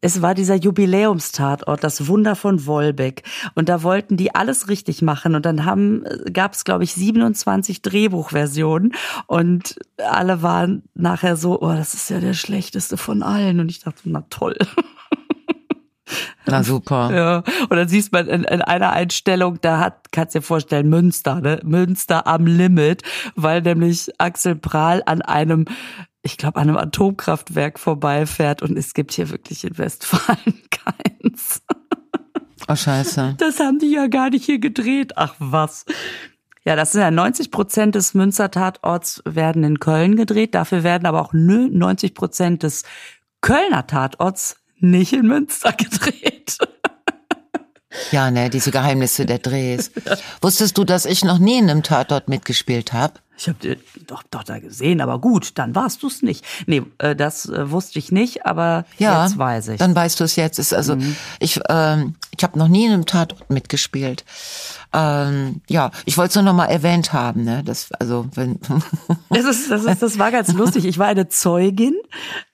es 0.00 0.22
war 0.22 0.34
dieser 0.34 0.54
Jubiläumstatort, 0.54 1.84
das 1.84 2.06
Wunder 2.06 2.34
von 2.34 2.66
Wolbeck. 2.66 3.22
Und 3.54 3.68
da 3.68 3.82
wollten 3.82 4.16
die 4.16 4.34
alles 4.34 4.68
richtig 4.68 5.02
machen. 5.02 5.34
Und 5.34 5.44
dann 5.44 5.64
haben, 5.64 6.04
gab 6.32 6.54
es, 6.54 6.64
glaube 6.64 6.84
ich, 6.84 6.94
27 6.94 7.82
Drehbuchversionen. 7.82 8.92
Und 9.26 9.76
alle 9.98 10.42
waren 10.42 10.84
nachher 10.94 11.36
so, 11.36 11.60
oh, 11.60 11.72
das 11.72 11.94
ist 11.94 12.08
ja 12.10 12.20
der 12.20 12.34
schlechteste 12.34 12.96
von 12.96 13.22
allen. 13.22 13.60
Und 13.60 13.70
ich 13.70 13.80
dachte, 13.80 14.00
na 14.04 14.24
toll. 14.30 14.56
Na 16.46 16.62
super. 16.64 17.10
Ja. 17.20 17.42
Und 17.68 17.76
dann 17.76 17.88
siehst 17.88 18.12
man 18.12 18.26
in, 18.26 18.44
in 18.44 18.62
einer 18.62 18.90
Einstellung, 18.90 19.58
da 19.60 19.78
hat, 19.78 20.12
kannst 20.12 20.34
dir 20.34 20.42
vorstellen, 20.42 20.88
Münster, 20.88 21.40
ne? 21.40 21.60
Münster 21.64 22.26
am 22.26 22.46
Limit, 22.46 23.02
weil 23.36 23.62
nämlich 23.62 24.10
Axel 24.18 24.56
Prahl 24.56 25.02
an 25.06 25.22
einem 25.22 25.66
ich 26.30 26.38
glaube, 26.38 26.60
an 26.60 26.68
einem 26.68 26.78
Atomkraftwerk 26.78 27.78
vorbeifährt 27.78 28.62
und 28.62 28.76
es 28.76 28.94
gibt 28.94 29.12
hier 29.12 29.30
wirklich 29.30 29.64
in 29.64 29.76
Westfalen 29.76 30.62
keins. 30.70 31.62
Oh, 32.68 32.76
scheiße. 32.76 33.34
Das 33.38 33.58
haben 33.58 33.78
die 33.78 33.90
ja 33.90 34.06
gar 34.06 34.30
nicht 34.30 34.44
hier 34.44 34.58
gedreht. 34.58 35.12
Ach 35.16 35.34
was. 35.38 35.84
Ja, 36.64 36.76
das 36.76 36.92
sind 36.92 37.00
ja 37.00 37.10
90 37.10 37.50
Prozent 37.50 37.94
des 37.94 38.14
Münster-Tatorts 38.14 39.22
werden 39.24 39.64
in 39.64 39.80
Köln 39.80 40.14
gedreht. 40.14 40.54
Dafür 40.54 40.84
werden 40.84 41.06
aber 41.06 41.22
auch 41.22 41.32
90 41.32 42.14
Prozent 42.14 42.62
des 42.62 42.84
Kölner 43.40 43.86
Tatorts 43.86 44.56
nicht 44.78 45.12
in 45.12 45.26
Münster 45.26 45.72
gedreht. 45.78 46.58
Ja, 48.12 48.30
ne, 48.30 48.50
diese 48.50 48.70
Geheimnisse 48.70 49.26
der 49.26 49.38
Drehs. 49.38 49.90
Wusstest 50.40 50.76
du, 50.78 50.84
dass 50.84 51.04
ich 51.04 51.24
noch 51.24 51.38
nie 51.38 51.58
in 51.58 51.70
einem 51.70 51.82
Tatort 51.82 52.28
mitgespielt 52.28 52.92
habe? 52.92 53.14
Ich 53.40 53.48
habe 53.48 53.58
dir 53.58 53.78
doch, 54.06 54.22
doch 54.30 54.44
da 54.44 54.58
gesehen, 54.58 55.00
aber 55.00 55.18
gut, 55.18 55.52
dann 55.54 55.74
warst 55.74 56.02
du 56.02 56.08
es 56.08 56.20
nicht. 56.20 56.44
Nee, 56.66 56.82
äh, 56.98 57.16
das 57.16 57.48
äh, 57.48 57.70
wusste 57.70 57.98
ich 57.98 58.12
nicht, 58.12 58.44
aber 58.44 58.84
ja, 58.98 59.24
jetzt 59.24 59.38
weiß 59.38 59.68
ich. 59.68 59.78
Dann 59.78 59.94
weißt 59.94 60.20
du 60.20 60.24
es 60.24 60.36
jetzt. 60.36 60.58
Ist 60.58 60.74
also 60.74 60.96
mhm. 60.96 61.16
ich 61.38 61.58
ähm, 61.70 62.16
ich 62.36 62.44
habe 62.44 62.58
noch 62.58 62.68
nie 62.68 62.84
in 62.84 62.92
einem 62.92 63.06
Tatort 63.06 63.48
mitgespielt. 63.48 64.26
Ähm, 64.92 65.60
ja, 65.68 65.90
ich 66.04 66.18
wollte 66.18 66.30
es 66.30 66.34
nur 66.34 66.44
noch 66.44 66.54
mal 66.54 66.66
erwähnt 66.66 67.12
haben, 67.12 67.44
ne? 67.44 67.62
Das 67.64 67.92
also 67.92 68.26
wenn 68.34 68.58
das 69.30 69.44
ist 69.44 69.70
das 69.70 69.84
ist 69.84 70.02
das 70.02 70.18
war 70.18 70.32
ganz 70.32 70.52
lustig. 70.52 70.84
Ich 70.84 70.98
war 70.98 71.06
eine 71.06 71.28
Zeugin. 71.28 71.94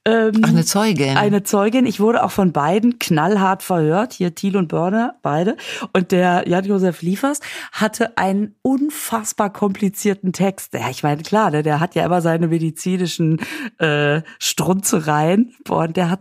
Ähm, 0.05 0.43
Ach, 0.43 0.51
eine 0.51 0.65
Zeugin. 0.65 1.17
Eine 1.17 1.43
Zeugin. 1.43 1.87
Ich 1.87 1.99
wurde 1.99 2.23
auch 2.23 2.31
von 2.31 2.53
beiden 2.53 2.99
knallhart 2.99 3.63
verhört. 3.63 4.13
Hier 4.13 4.35
Thiel 4.35 4.57
und 4.57 4.69
Börner, 4.69 5.17
beide. 5.23 5.57
Und 5.95 6.13
der 6.13 6.47
Jan-Josef 6.47 7.01
Liefers 7.03 7.41
hatte 7.73 8.19
einen 8.19 8.55
unfassbar 8.63 9.51
komplizierten 9.51 10.33
Text. 10.33 10.75
Ja, 10.75 10.91
ich 10.91 11.03
meine, 11.03 11.23
klar, 11.23 11.51
der, 11.51 11.61
ne, 11.61 11.63
der 11.65 11.81
hat 11.81 11.95
ja 11.95 12.05
immer 12.05 12.21
seine 12.21 12.49
medizinischen 12.49 13.41
äh, 13.79 14.21
Strunzereien. 14.39 15.55
Boah, 15.65 15.85
und 15.85 15.97
der 15.97 16.11
hat 16.11 16.21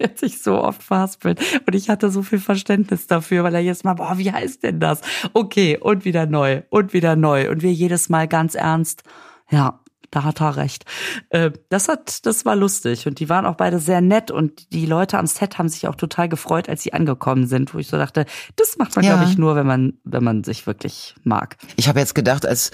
der 0.00 0.10
hat 0.10 0.18
sich 0.18 0.42
so 0.42 0.62
oft 0.62 0.82
verhaspelt. 0.82 1.40
Und 1.66 1.74
ich 1.74 1.88
hatte 1.88 2.10
so 2.10 2.22
viel 2.22 2.40
Verständnis 2.40 3.06
dafür, 3.06 3.44
weil 3.44 3.54
er 3.54 3.60
jetzt 3.60 3.84
mal, 3.84 3.94
boah, 3.94 4.18
wie 4.18 4.32
heißt 4.32 4.62
denn 4.62 4.80
das? 4.80 5.00
Okay, 5.34 5.78
und 5.78 6.04
wieder 6.04 6.26
neu, 6.26 6.62
und 6.70 6.92
wieder 6.92 7.16
neu. 7.16 7.50
Und 7.50 7.62
wir 7.62 7.72
jedes 7.72 8.08
Mal 8.08 8.26
ganz 8.26 8.54
ernst. 8.54 9.02
Ja, 9.50 9.80
da 10.10 10.24
hat 10.24 10.40
er 10.40 10.56
recht. 10.56 10.84
Äh, 11.28 11.52
das 11.68 11.88
hat, 11.88 12.26
das 12.26 12.44
war 12.44 12.56
lustig 12.56 13.06
und 13.06 13.20
die 13.20 13.28
waren 13.28 13.46
auch 13.46 13.54
beide 13.54 13.78
sehr 13.78 14.00
nett 14.00 14.30
und 14.30 14.72
die 14.72 14.86
Leute 14.86 15.18
am 15.18 15.26
Set 15.26 15.58
haben 15.58 15.68
sich 15.68 15.86
auch 15.86 15.94
total 15.94 16.28
gefreut, 16.28 16.68
als 16.68 16.82
sie 16.82 16.92
angekommen 16.92 17.46
sind, 17.46 17.74
wo 17.74 17.78
ich 17.78 17.88
so 17.88 17.96
dachte, 17.96 18.26
das 18.56 18.76
macht 18.76 18.96
man 18.96 19.04
ja. 19.04 19.16
glaube 19.16 19.30
ich 19.30 19.38
nur, 19.38 19.54
wenn 19.54 19.66
man, 19.66 19.94
wenn 20.04 20.24
man 20.24 20.42
sich 20.44 20.66
wirklich 20.66 21.14
mag. 21.22 21.56
Ich 21.76 21.88
habe 21.88 22.00
jetzt 22.00 22.14
gedacht, 22.14 22.44
als 22.46 22.72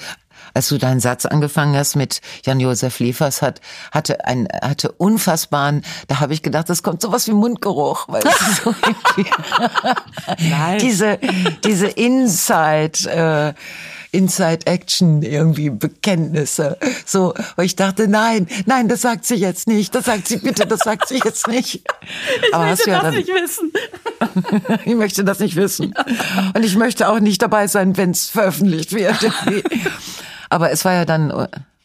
als 0.57 0.69
du 0.69 0.79
deinen 0.79 1.01
Satz 1.01 1.27
angefangen 1.27 1.77
hast 1.77 1.97
mit 1.97 2.23
Jan-Josef 2.45 2.99
Liefers 2.99 3.43
hat, 3.43 3.61
hatte 3.93 4.25
ein, 4.25 4.49
hatte 4.63 4.91
unfassbaren, 4.91 5.85
da 6.09 6.21
habe 6.21 6.33
ich 6.33 6.43
gedacht, 6.43 6.71
das 6.71 6.83
kommt 6.83 7.03
sowas 7.03 7.27
wie 7.29 7.33
Mundgeruch, 7.33 8.09
weil 8.09 8.23
so 8.65 8.75
diese, 10.81 11.19
diese 11.63 11.89
Inside, 11.89 13.11
äh, 13.11 13.55
Inside 14.13 14.67
Action 14.67 15.23
irgendwie 15.23 15.69
Bekenntnisse. 15.69 16.79
So, 17.05 17.35
wo 17.57 17.63
ich 17.63 17.77
dachte, 17.77 18.09
nein, 18.09 18.49
nein, 18.65 18.89
das 18.89 19.03
sagt 19.03 19.27
sie 19.27 19.35
jetzt 19.35 19.69
nicht. 19.69 19.95
Das 19.95 20.07
sagt 20.07 20.27
sie 20.27 20.39
bitte, 20.39 20.67
das 20.67 20.81
sagt 20.81 21.09
sie 21.09 21.21
jetzt 21.23 21.49
nicht. 21.49 21.83
Ich 22.47 22.55
Aber 22.55 22.67
möchte 22.67 22.91
das 22.91 23.03
ja 23.03 23.11
nicht 23.11 23.29
wissen. 23.29 23.73
ich 24.85 24.95
möchte 24.95 25.25
das 25.25 25.41
nicht 25.41 25.57
wissen. 25.57 25.95
Und 26.55 26.65
ich 26.65 26.77
möchte 26.77 27.09
auch 27.09 27.21
nicht 27.21 27.43
dabei 27.43 27.67
sein, 27.67 27.97
wenn 27.97 28.13
es 28.13 28.29
veröffentlicht 28.31 28.93
wird. 28.93 29.17
Aber 30.51 30.71
es 30.71 30.85
war 30.85 30.93
ja 30.93 31.05
dann 31.05 31.33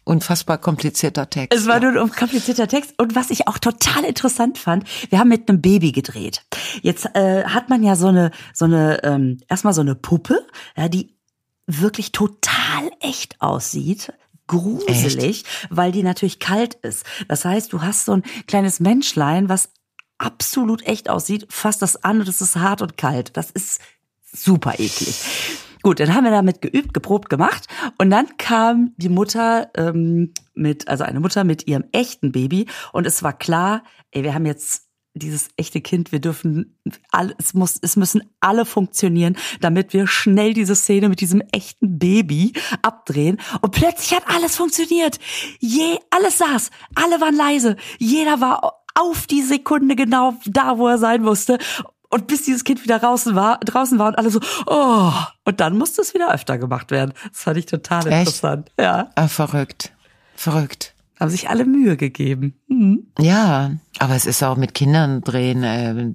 unfassbar 0.04 0.58
komplizierter 0.58 1.30
Text. 1.30 1.58
Es 1.58 1.68
war 1.68 1.80
nur 1.80 2.02
ein 2.02 2.12
komplizierter 2.12 2.68
Text. 2.68 2.94
Und 2.98 3.16
was 3.16 3.30
ich 3.30 3.48
auch 3.48 3.58
total 3.58 4.04
interessant 4.04 4.58
fand, 4.58 4.88
wir 5.10 5.20
haben 5.20 5.30
mit 5.30 5.48
einem 5.48 5.62
Baby 5.62 5.92
gedreht. 5.92 6.44
Jetzt 6.82 7.16
äh, 7.16 7.44
hat 7.46 7.70
man 7.70 7.84
ja 7.84 7.96
so 7.96 8.08
eine, 8.08 8.32
so 8.54 8.66
eine, 8.66 9.04
ähm, 9.04 9.40
erstmal 9.48 9.74
so 9.74 9.82
eine 9.82 9.96
Puppe, 9.96 10.46
ja, 10.76 10.90
die 10.90 11.16
wirklich 11.68 12.12
total 12.12 12.92
echt 13.00 13.42
aussieht 13.42 14.14
gruselig, 14.48 15.46
Echt? 15.46 15.48
weil 15.70 15.94
die 15.94 16.04
natürlich 16.04 16.40
kalt 16.40 16.74
ist. 16.74 17.06
Das 17.30 17.46
heißt, 17.46 17.72
du 17.72 17.82
hast 17.82 18.04
so 18.04 18.14
ein 18.14 18.24
kleines 18.48 18.82
Menschlein, 18.82 19.48
was 19.48 19.70
absolut 20.18 20.86
echt 20.86 21.10
aussieht, 21.10 21.48
fasst 21.50 21.82
das 21.82 22.04
an 22.04 22.20
und 22.20 22.28
es 22.28 22.42
ist 22.42 22.58
hart 22.58 22.82
und 22.82 22.98
kalt. 22.98 23.38
Das 23.38 23.50
ist 23.50 23.80
super 24.34 24.74
eklig. 24.78 25.16
Gut, 25.82 26.00
dann 26.00 26.14
haben 26.14 26.24
wir 26.24 26.32
damit 26.32 26.62
geübt, 26.62 26.94
geprobt, 26.94 27.30
gemacht 27.30 27.68
und 27.98 28.10
dann 28.10 28.38
kam 28.38 28.94
die 28.98 29.10
Mutter 29.10 29.72
ähm, 29.76 30.34
mit, 30.54 30.88
also 30.88 31.04
eine 31.04 31.20
Mutter 31.20 31.44
mit 31.44 31.68
ihrem 31.68 31.86
echten 31.92 32.32
Baby 32.32 32.68
und 32.92 33.08
es 33.08 33.24
war 33.24 33.34
klar, 33.34 33.84
ey, 34.12 34.24
wir 34.24 34.34
haben 34.34 34.46
jetzt 34.46 34.92
dieses 35.14 35.50
echte 35.58 35.82
Kind, 35.82 36.12
wir 36.12 36.20
dürfen, 36.20 36.80
es 37.38 37.54
muss, 37.54 37.78
es 37.82 37.96
müssen 37.96 38.24
alle 38.40 38.66
funktionieren, 38.66 39.36
damit 39.60 39.94
wir 39.94 40.08
schnell 40.08 40.54
diese 40.54 40.76
Szene 40.76 41.10
mit 41.10 41.20
diesem 41.20 41.42
echten 41.52 42.00
Baby 42.00 42.54
abdrehen. 42.82 43.38
Und 43.62 43.72
plötzlich 43.72 44.14
hat 44.14 44.24
alles 44.34 44.56
funktioniert. 44.56 45.20
Je, 45.60 45.98
alles 46.12 46.38
saß, 46.38 46.72
alle 46.96 47.20
waren 47.20 47.36
leise, 47.36 47.76
jeder 47.98 48.40
war 48.40 48.84
auf 48.96 49.28
die 49.28 49.42
Sekunde 49.42 49.96
genau 49.96 50.36
da, 50.46 50.78
wo 50.78 50.88
er 50.88 50.98
sein 50.98 51.22
musste. 51.22 51.58
Und 52.12 52.28
bis 52.28 52.44
dieses 52.44 52.66
Kind 52.66 52.84
wieder 52.84 53.00
draußen 53.00 53.36
war, 53.36 53.60
draußen 53.60 53.98
war 53.98 54.10
und 54.10 54.18
alle 54.18 54.30
so, 54.30 54.42
oh, 54.66 55.14
und 55.46 55.60
dann 55.62 55.78
musste 55.78 56.02
es 56.02 56.14
wieder 56.14 56.34
öfter 56.34 56.58
gemacht 56.58 56.92
werden. 56.92 57.14
Das 57.32 57.42
fand 57.42 57.58
ich 57.58 57.66
total 57.66 58.06
Echt? 58.06 58.28
interessant. 58.28 58.70
Ja. 58.78 59.10
Ah, 59.16 59.30
verrückt. 59.30 59.94
Verrückt. 60.36 60.94
Haben 61.20 61.30
sich 61.30 61.50
alle 61.50 61.66
Mühe 61.66 61.96
gegeben. 61.96 62.60
Mhm. 62.68 63.08
Ja, 63.18 63.72
aber 64.00 64.16
es 64.16 64.26
ist 64.26 64.44
auch 64.44 64.58
mit 64.58 64.74
Kindern 64.74 65.22
drehen. 65.22 65.64
Äh, 65.64 66.14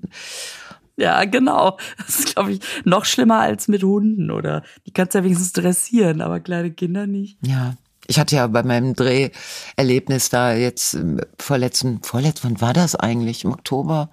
ja, 0.96 1.24
genau. 1.24 1.78
Das 1.96 2.20
ist, 2.20 2.34
glaube 2.34 2.52
ich, 2.52 2.60
noch 2.84 3.06
schlimmer 3.06 3.40
als 3.40 3.66
mit 3.68 3.82
Hunden 3.82 4.30
oder 4.30 4.62
die 4.86 4.92
kannst 4.92 5.14
ja 5.14 5.24
wenigstens 5.24 5.52
dressieren, 5.52 6.20
aber 6.20 6.40
kleine 6.40 6.72
Kinder 6.72 7.06
nicht. 7.06 7.38
Ja. 7.42 7.74
Ich 8.08 8.20
hatte 8.20 8.36
ja 8.36 8.46
bei 8.46 8.62
meinem 8.62 8.94
Dreherlebnis 8.94 10.28
da 10.28 10.52
jetzt 10.52 10.94
ähm, 10.94 11.20
vorletzten, 11.38 12.02
vorletzten, 12.02 12.50
wann 12.50 12.60
war 12.60 12.72
das 12.72 12.94
eigentlich? 12.94 13.44
Im 13.44 13.52
Oktober? 13.52 14.10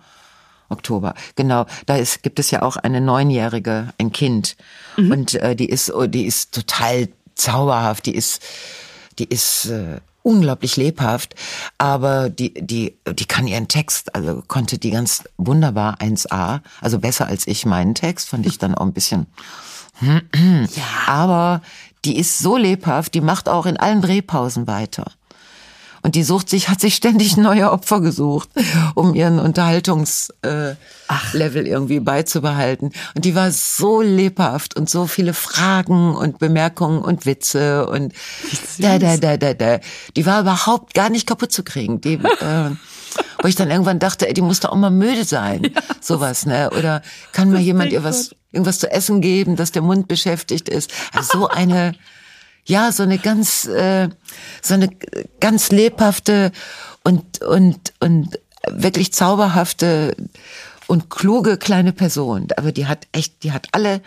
Oktober, 0.74 1.14
genau. 1.36 1.66
Da 1.86 1.96
ist, 1.96 2.24
gibt 2.24 2.40
es 2.40 2.52
ja 2.52 2.62
auch 2.62 2.78
eine 2.78 3.00
Neunjährige, 3.00 3.94
ein 3.98 4.12
Kind. 4.12 4.58
Mhm. 4.98 5.12
Und 5.12 5.34
äh, 5.36 5.56
die 5.56 5.70
ist, 5.70 5.92
oh, 5.94 6.08
die 6.08 6.26
ist 6.26 6.54
total 6.54 7.08
zauberhaft. 7.36 8.06
Die 8.06 8.16
ist, 8.16 8.42
die 9.20 9.26
ist 9.26 9.66
äh, 9.66 10.02
unglaublich 10.24 10.78
lebhaft, 10.78 11.36
aber 11.78 12.30
die, 12.30 12.54
die, 12.54 12.98
die 13.08 13.26
kann 13.26 13.46
ihren 13.46 13.68
Text, 13.68 14.16
also 14.16 14.42
konnte 14.48 14.78
die 14.80 14.90
ganz 14.90 15.24
wunderbar 15.38 15.98
1a, 16.00 16.62
also 16.82 17.00
besser 17.00 17.28
als 17.28 17.46
ich 17.46 17.66
meinen 17.66 17.94
Text, 17.94 18.30
fand 18.30 18.46
ich 18.46 18.58
dann 18.58 18.74
auch 18.74 18.86
ein 18.86 18.94
bisschen. 18.94 19.28
ja. 20.76 20.84
Aber 21.08 21.62
die 22.06 22.18
ist 22.18 22.40
so 22.40 22.58
lebhaft, 22.58 23.14
die 23.14 23.22
macht 23.22 23.48
auch 23.48 23.66
in 23.66 23.78
allen 23.78 24.02
Drehpausen 24.02 24.68
weiter. 24.68 25.12
Und 26.04 26.16
die 26.16 26.24
sucht 26.24 26.50
sich, 26.50 26.68
hat 26.68 26.82
sich 26.82 26.96
ständig 26.96 27.38
neue 27.38 27.72
Opfer 27.72 28.02
gesucht, 28.02 28.50
um 28.94 29.16
ihren 29.16 29.40
Unterhaltungslevel 29.40 30.76
äh, 31.34 31.70
irgendwie 31.70 32.02
beizubehalten. 32.02 32.92
Und 33.16 33.24
die 33.24 33.36
war 33.36 33.52
so 33.52 34.02
lebhaft 34.02 34.76
und 34.76 34.90
so 34.90 35.08
viele 35.08 35.34
Fragen 35.34 36.14
und 36.14 36.40
Bemerkungen 36.40 37.00
und 37.00 37.26
Witze 37.26 37.88
und 37.88 38.14
da, 38.80 39.00
da, 39.00 39.16
da, 39.16 39.38
da, 39.38 39.54
da. 39.54 39.80
Die 40.18 40.26
war 40.26 40.42
überhaupt 40.42 40.94
gar 40.94 41.10
nicht 41.10 41.26
kaputt 41.26 41.54
zu 41.54 41.64
kriegen. 41.64 42.02
Die, 42.02 42.14
äh, 42.42 42.72
Wo 43.42 43.48
ich 43.48 43.56
dann 43.56 43.72
irgendwann 43.72 44.00
dachte, 44.00 44.28
ey, 44.28 44.34
die 44.34 44.42
muss 44.42 44.60
doch 44.60 44.72
auch 44.72 44.76
mal 44.76 44.92
müde 44.92 45.24
sein. 45.24 45.64
Ja. 45.64 45.82
Sowas, 46.02 46.46
ne? 46.46 46.70
Oder 46.78 47.02
kann 47.32 47.50
mal 47.50 47.62
jemand 47.62 47.94
ihr 47.94 48.04
was, 48.04 48.36
irgendwas 48.52 48.80
zu 48.80 48.92
essen 48.92 49.22
geben, 49.22 49.56
dass 49.56 49.72
der 49.72 49.82
Mund 49.82 50.10
beschäftigt 50.10 50.68
ist. 50.68 50.92
Also 51.14 51.40
so 51.40 51.48
eine, 51.48 51.94
ja, 52.66 52.92
so 52.92 53.04
eine 53.04 53.18
ganz, 53.18 53.66
äh, 53.66 54.10
so 54.62 54.74
eine 54.74 54.90
ganz 55.40 55.72
lebhafte 55.72 56.52
und, 57.04 57.42
und, 57.42 57.94
und 58.00 58.40
wirklich 58.70 59.14
zauberhafte 59.14 60.16
und 60.88 61.10
kluge 61.10 61.58
kleine 61.58 61.94
Person. 61.94 62.48
Aber 62.58 62.72
die 62.72 62.88
hat 62.88 63.08
echt, 63.12 63.44
die 63.44 63.52
hat 63.52 63.68
alle, 63.72 64.02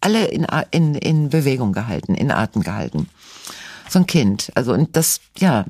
alle 0.00 0.26
in, 0.26 0.46
in, 0.70 0.94
in 0.94 1.30
Bewegung 1.30 1.72
gehalten, 1.72 2.14
in 2.14 2.30
Atem 2.30 2.62
gehalten. 2.62 3.08
So 3.88 4.00
ein 4.00 4.06
Kind. 4.06 4.50
Also, 4.54 4.72
und 4.72 4.96
das, 4.96 5.20
ja, 5.38 5.64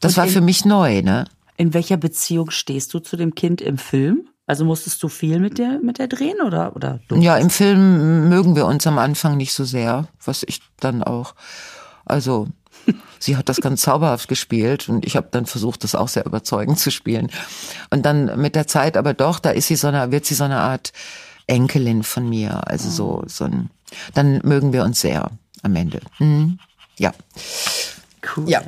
das 0.00 0.12
und 0.12 0.16
war 0.18 0.26
in, 0.26 0.32
für 0.32 0.40
mich 0.40 0.64
neu, 0.64 1.02
ne? 1.02 1.24
In 1.56 1.74
welcher 1.74 1.96
Beziehung 1.96 2.50
stehst 2.50 2.94
du 2.94 3.00
zu 3.00 3.16
dem 3.16 3.34
Kind 3.34 3.60
im 3.60 3.78
Film? 3.78 4.29
Also 4.50 4.64
musstest 4.64 5.00
du 5.04 5.08
viel 5.08 5.38
mit 5.38 5.58
der, 5.58 5.78
mit 5.78 6.00
der 6.00 6.08
drehen 6.08 6.40
oder, 6.44 6.74
oder? 6.74 6.98
Ja, 7.12 7.36
im 7.36 7.50
Film 7.50 8.28
mögen 8.28 8.56
wir 8.56 8.66
uns 8.66 8.84
am 8.84 8.98
Anfang 8.98 9.36
nicht 9.36 9.52
so 9.52 9.62
sehr, 9.62 10.08
was 10.24 10.42
ich 10.42 10.60
dann 10.80 11.04
auch, 11.04 11.36
also, 12.04 12.48
sie 13.20 13.36
hat 13.36 13.48
das 13.48 13.60
ganz 13.60 13.82
zauberhaft 13.82 14.26
gespielt 14.26 14.88
und 14.88 15.06
ich 15.06 15.14
habe 15.14 15.28
dann 15.30 15.46
versucht, 15.46 15.84
das 15.84 15.94
auch 15.94 16.08
sehr 16.08 16.26
überzeugend 16.26 16.80
zu 16.80 16.90
spielen. 16.90 17.30
Und 17.90 18.04
dann 18.04 18.40
mit 18.40 18.56
der 18.56 18.66
Zeit 18.66 18.96
aber 18.96 19.14
doch, 19.14 19.38
da 19.38 19.50
ist 19.50 19.68
sie 19.68 19.76
so 19.76 19.86
eine, 19.86 20.10
wird 20.10 20.26
sie 20.26 20.34
so 20.34 20.42
eine 20.42 20.58
Art 20.58 20.92
Enkelin 21.46 22.02
von 22.02 22.28
mir. 22.28 22.66
Also 22.66 22.90
so, 22.90 23.22
so 23.28 23.44
ein, 23.44 23.70
dann 24.14 24.40
mögen 24.42 24.72
wir 24.72 24.82
uns 24.82 25.00
sehr 25.00 25.30
am 25.62 25.76
Ende. 25.76 26.00
Mhm. 26.18 26.58
Ja. 26.98 27.12
Cool. 28.34 28.50
Ja. 28.50 28.62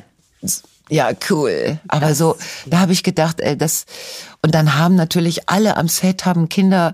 Ja, 0.89 1.11
cool. 1.29 1.79
Aber 1.87 2.13
so, 2.13 2.35
da 2.65 2.79
habe 2.79 2.91
ich 2.91 3.03
gedacht, 3.03 3.39
ey, 3.39 3.57
das 3.57 3.85
und 4.41 4.53
dann 4.53 4.75
haben 4.75 4.95
natürlich 4.95 5.49
alle 5.49 5.77
am 5.77 5.87
Set 5.87 6.25
haben 6.25 6.49
Kinder 6.49 6.93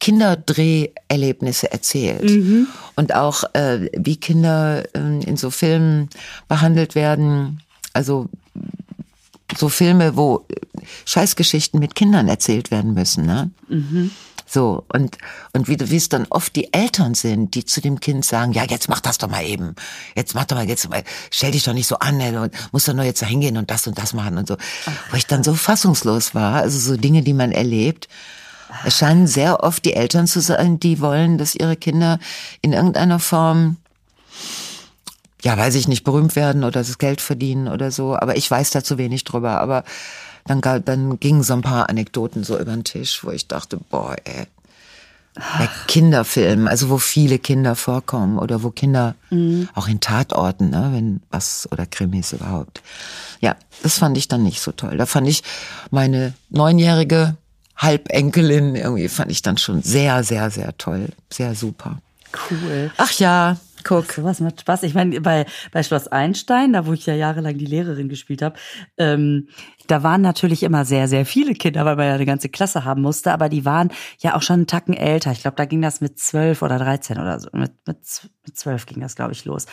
Kinderdreherlebnisse 0.00 1.70
erzählt 1.70 2.22
mhm. 2.22 2.66
und 2.96 3.14
auch 3.14 3.44
äh, 3.52 3.90
wie 3.94 4.16
Kinder 4.16 4.84
äh, 4.94 5.24
in 5.24 5.36
so 5.36 5.50
Filmen 5.50 6.08
behandelt 6.48 6.94
werden. 6.94 7.60
Also 7.92 8.28
so 9.56 9.68
Filme, 9.68 10.16
wo 10.16 10.46
Scheißgeschichten 11.04 11.78
mit 11.78 11.94
Kindern 11.94 12.28
erzählt 12.28 12.70
werden 12.70 12.94
müssen, 12.94 13.26
ne? 13.26 13.50
Mhm. 13.68 14.10
So, 14.48 14.84
und, 14.92 15.18
und 15.52 15.66
wie, 15.66 15.76
wie 15.90 15.96
es 15.96 16.08
dann 16.08 16.26
oft 16.30 16.54
die 16.54 16.72
Eltern 16.72 17.14
sind, 17.14 17.54
die 17.54 17.64
zu 17.64 17.80
dem 17.80 17.98
Kind 17.98 18.24
sagen, 18.24 18.52
ja, 18.52 18.64
jetzt 18.64 18.88
mach 18.88 19.00
das 19.00 19.18
doch 19.18 19.28
mal 19.28 19.44
eben. 19.44 19.74
Jetzt 20.14 20.36
mach 20.36 20.44
doch 20.44 20.56
mal, 20.56 20.68
jetzt 20.68 20.88
stell 21.30 21.50
dich 21.50 21.64
doch 21.64 21.72
nicht 21.72 21.88
so 21.88 21.98
an, 21.98 22.20
und 22.36 22.54
musst 22.70 22.86
doch 22.86 22.94
nur 22.94 23.04
jetzt 23.04 23.20
da 23.20 23.26
hingehen 23.26 23.56
und 23.56 23.72
das 23.72 23.88
und 23.88 23.98
das 23.98 24.14
machen 24.14 24.38
und 24.38 24.46
so. 24.46 24.56
Wo 25.10 25.16
ich 25.16 25.26
dann 25.26 25.42
so 25.42 25.54
fassungslos 25.54 26.34
war, 26.34 26.54
also 26.62 26.78
so 26.78 26.96
Dinge, 26.96 27.22
die 27.22 27.34
man 27.34 27.50
erlebt. 27.50 28.08
Es 28.84 28.98
scheinen 28.98 29.26
sehr 29.26 29.64
oft 29.64 29.84
die 29.84 29.94
Eltern 29.94 30.28
zu 30.28 30.40
sein, 30.40 30.78
die 30.78 31.00
wollen, 31.00 31.38
dass 31.38 31.54
ihre 31.54 31.76
Kinder 31.76 32.20
in 32.62 32.72
irgendeiner 32.72 33.18
Form 33.18 33.76
ja, 35.42 35.56
weiß 35.56 35.76
ich 35.76 35.86
nicht, 35.86 36.02
berühmt 36.02 36.34
werden 36.34 36.64
oder 36.64 36.80
das 36.80 36.98
Geld 36.98 37.20
verdienen 37.20 37.68
oder 37.68 37.92
so. 37.92 38.16
Aber 38.16 38.36
ich 38.36 38.50
weiß 38.50 38.70
da 38.70 38.82
zu 38.82 38.98
wenig 38.98 39.22
drüber. 39.22 39.60
Aber 39.60 39.84
dann, 40.46 40.60
dann 40.84 41.20
gingen 41.20 41.42
so 41.42 41.54
ein 41.54 41.62
paar 41.62 41.88
Anekdoten 41.88 42.44
so 42.44 42.58
über 42.58 42.72
den 42.72 42.84
Tisch, 42.84 43.24
wo 43.24 43.30
ich 43.30 43.48
dachte, 43.48 43.78
boah, 43.90 44.16
ey. 44.24 44.46
Bei 45.58 45.68
Kinderfilmen, 45.86 46.66
also 46.66 46.88
wo 46.88 46.96
viele 46.96 47.38
Kinder 47.38 47.76
vorkommen 47.76 48.38
oder 48.38 48.62
wo 48.62 48.70
Kinder 48.70 49.14
mhm. 49.28 49.68
auch 49.74 49.86
in 49.86 50.00
Tatorten, 50.00 50.70
ne, 50.70 50.88
wenn 50.92 51.20
was 51.30 51.68
oder 51.70 51.84
Krimis 51.84 52.32
überhaupt. 52.32 52.80
Ja, 53.42 53.54
das 53.82 53.98
fand 53.98 54.16
ich 54.16 54.28
dann 54.28 54.42
nicht 54.42 54.62
so 54.62 54.72
toll. 54.72 54.96
Da 54.96 55.04
fand 55.04 55.28
ich 55.28 55.42
meine 55.90 56.32
neunjährige 56.48 57.36
Halbenkelin 57.76 58.74
irgendwie 58.74 59.08
fand 59.08 59.30
ich 59.30 59.42
dann 59.42 59.58
schon 59.58 59.82
sehr, 59.82 60.24
sehr, 60.24 60.50
sehr 60.50 60.76
toll, 60.78 61.10
sehr 61.30 61.54
super. 61.54 61.98
Cool. 62.50 62.90
Ach 62.96 63.12
ja, 63.12 63.58
Guck. 63.86 64.12
So 64.12 64.24
was 64.24 64.40
macht 64.40 64.60
Spaß. 64.60 64.82
Ich 64.82 64.94
meine, 64.94 65.20
bei, 65.20 65.46
bei 65.70 65.82
Schloss 65.82 66.08
Einstein, 66.08 66.72
da 66.72 66.86
wo 66.86 66.92
ich 66.92 67.06
ja 67.06 67.14
jahrelang 67.14 67.56
die 67.56 67.66
Lehrerin 67.66 68.08
gespielt 68.08 68.42
habe, 68.42 68.56
ähm, 68.98 69.48
da 69.86 70.02
waren 70.02 70.22
natürlich 70.22 70.64
immer 70.64 70.84
sehr, 70.84 71.06
sehr 71.06 71.24
viele 71.24 71.54
Kinder, 71.54 71.84
weil 71.84 71.94
man 71.94 72.06
ja 72.06 72.14
eine 72.14 72.26
ganze 72.26 72.48
Klasse 72.48 72.84
haben 72.84 73.02
musste, 73.02 73.32
aber 73.32 73.48
die 73.48 73.64
waren 73.64 73.92
ja 74.18 74.34
auch 74.34 74.42
schon 74.42 74.54
einen 74.54 74.66
Tacken 74.66 74.94
älter. 74.94 75.30
Ich 75.30 75.42
glaube, 75.42 75.56
da 75.56 75.66
ging 75.66 75.82
das 75.82 76.00
mit 76.00 76.18
zwölf 76.18 76.62
oder 76.62 76.78
dreizehn 76.78 77.18
oder 77.18 77.38
so. 77.38 77.48
Mit, 77.52 77.72
mit, 77.86 77.98
mit 78.44 78.56
zwölf 78.56 78.86
ging 78.86 79.00
das, 79.00 79.14
glaube 79.14 79.32
ich, 79.32 79.44
los. 79.44 79.66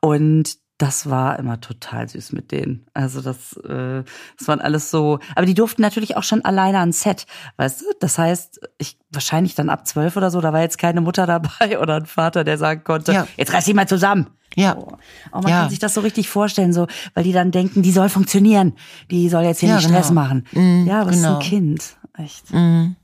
Und 0.00 0.56
das 0.78 1.10
war 1.10 1.40
immer 1.40 1.60
total 1.60 2.08
süß 2.08 2.32
mit 2.32 2.52
denen. 2.52 2.86
Also 2.94 3.20
das, 3.20 3.56
äh, 3.64 4.04
das 4.38 4.46
waren 4.46 4.60
alles 4.60 4.92
so. 4.92 5.18
Aber 5.34 5.44
die 5.44 5.54
durften 5.54 5.82
natürlich 5.82 6.16
auch 6.16 6.22
schon 6.22 6.44
alleine 6.44 6.78
ans 6.78 7.00
Set, 7.00 7.26
weißt 7.56 7.80
du? 7.80 7.84
Das 7.98 8.16
heißt, 8.16 8.60
ich 8.78 8.96
wahrscheinlich 9.10 9.56
dann 9.56 9.70
ab 9.70 9.88
zwölf 9.88 10.16
oder 10.16 10.30
so, 10.30 10.40
da 10.40 10.52
war 10.52 10.60
jetzt 10.60 10.78
keine 10.78 11.00
Mutter 11.00 11.26
dabei 11.26 11.80
oder 11.80 11.96
ein 11.96 12.06
Vater, 12.06 12.44
der 12.44 12.58
sagen 12.58 12.84
konnte, 12.84 13.12
ja. 13.12 13.26
jetzt 13.36 13.52
reiß 13.52 13.64
dich 13.64 13.74
mal 13.74 13.88
zusammen. 13.88 14.30
Ja. 14.54 14.76
Oh. 14.76 14.96
Und 15.32 15.44
man 15.44 15.52
ja. 15.52 15.60
kann 15.62 15.70
sich 15.70 15.80
das 15.80 15.94
so 15.94 16.00
richtig 16.00 16.28
vorstellen, 16.28 16.72
so, 16.72 16.86
weil 17.14 17.24
die 17.24 17.32
dann 17.32 17.50
denken, 17.50 17.82
die 17.82 17.92
soll 17.92 18.08
funktionieren, 18.08 18.74
die 19.10 19.28
soll 19.28 19.42
jetzt 19.42 19.60
hier 19.60 19.70
ja, 19.70 19.76
nicht 19.76 19.88
Stress 19.88 20.08
genau. 20.08 20.20
machen. 20.22 20.46
Mhm, 20.52 20.86
ja, 20.86 21.00
aber 21.00 21.10
genau. 21.10 21.38
ist 21.38 21.44
ein 21.44 21.48
Kind. 21.50 21.96
Echt. 22.16 22.52
Mhm. 22.52 22.96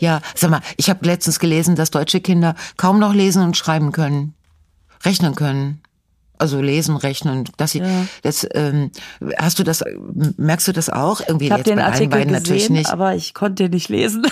Ja, 0.00 0.20
sag 0.34 0.50
mal, 0.50 0.60
ich 0.76 0.90
habe 0.90 1.06
letztens 1.06 1.38
gelesen, 1.38 1.76
dass 1.76 1.90
deutsche 1.90 2.20
Kinder 2.20 2.54
kaum 2.76 2.98
noch 2.98 3.14
lesen 3.14 3.42
und 3.42 3.56
schreiben 3.56 3.92
können, 3.92 4.34
rechnen 5.04 5.34
können. 5.36 5.80
Also 6.38 6.60
lesen, 6.60 6.96
rechnen, 6.96 7.44
dass 7.56 7.72
sie 7.72 7.80
ja. 7.80 7.86
das 8.22 8.46
ähm, 8.54 8.90
hast 9.38 9.58
du 9.58 9.64
das 9.64 9.84
merkst 10.36 10.68
du 10.68 10.72
das 10.72 10.88
auch 10.90 11.20
irgendwie 11.20 11.46
ich 11.46 11.52
jetzt 11.52 11.66
den 11.66 11.76
bei 11.76 11.84
Artikel 11.84 12.08
beiden 12.10 12.32
gesehen, 12.32 12.42
natürlich 12.42 12.70
nicht, 12.70 12.90
aber 12.90 13.14
ich 13.14 13.34
konnte 13.34 13.68
nicht 13.68 13.88
lesen. 13.88 14.26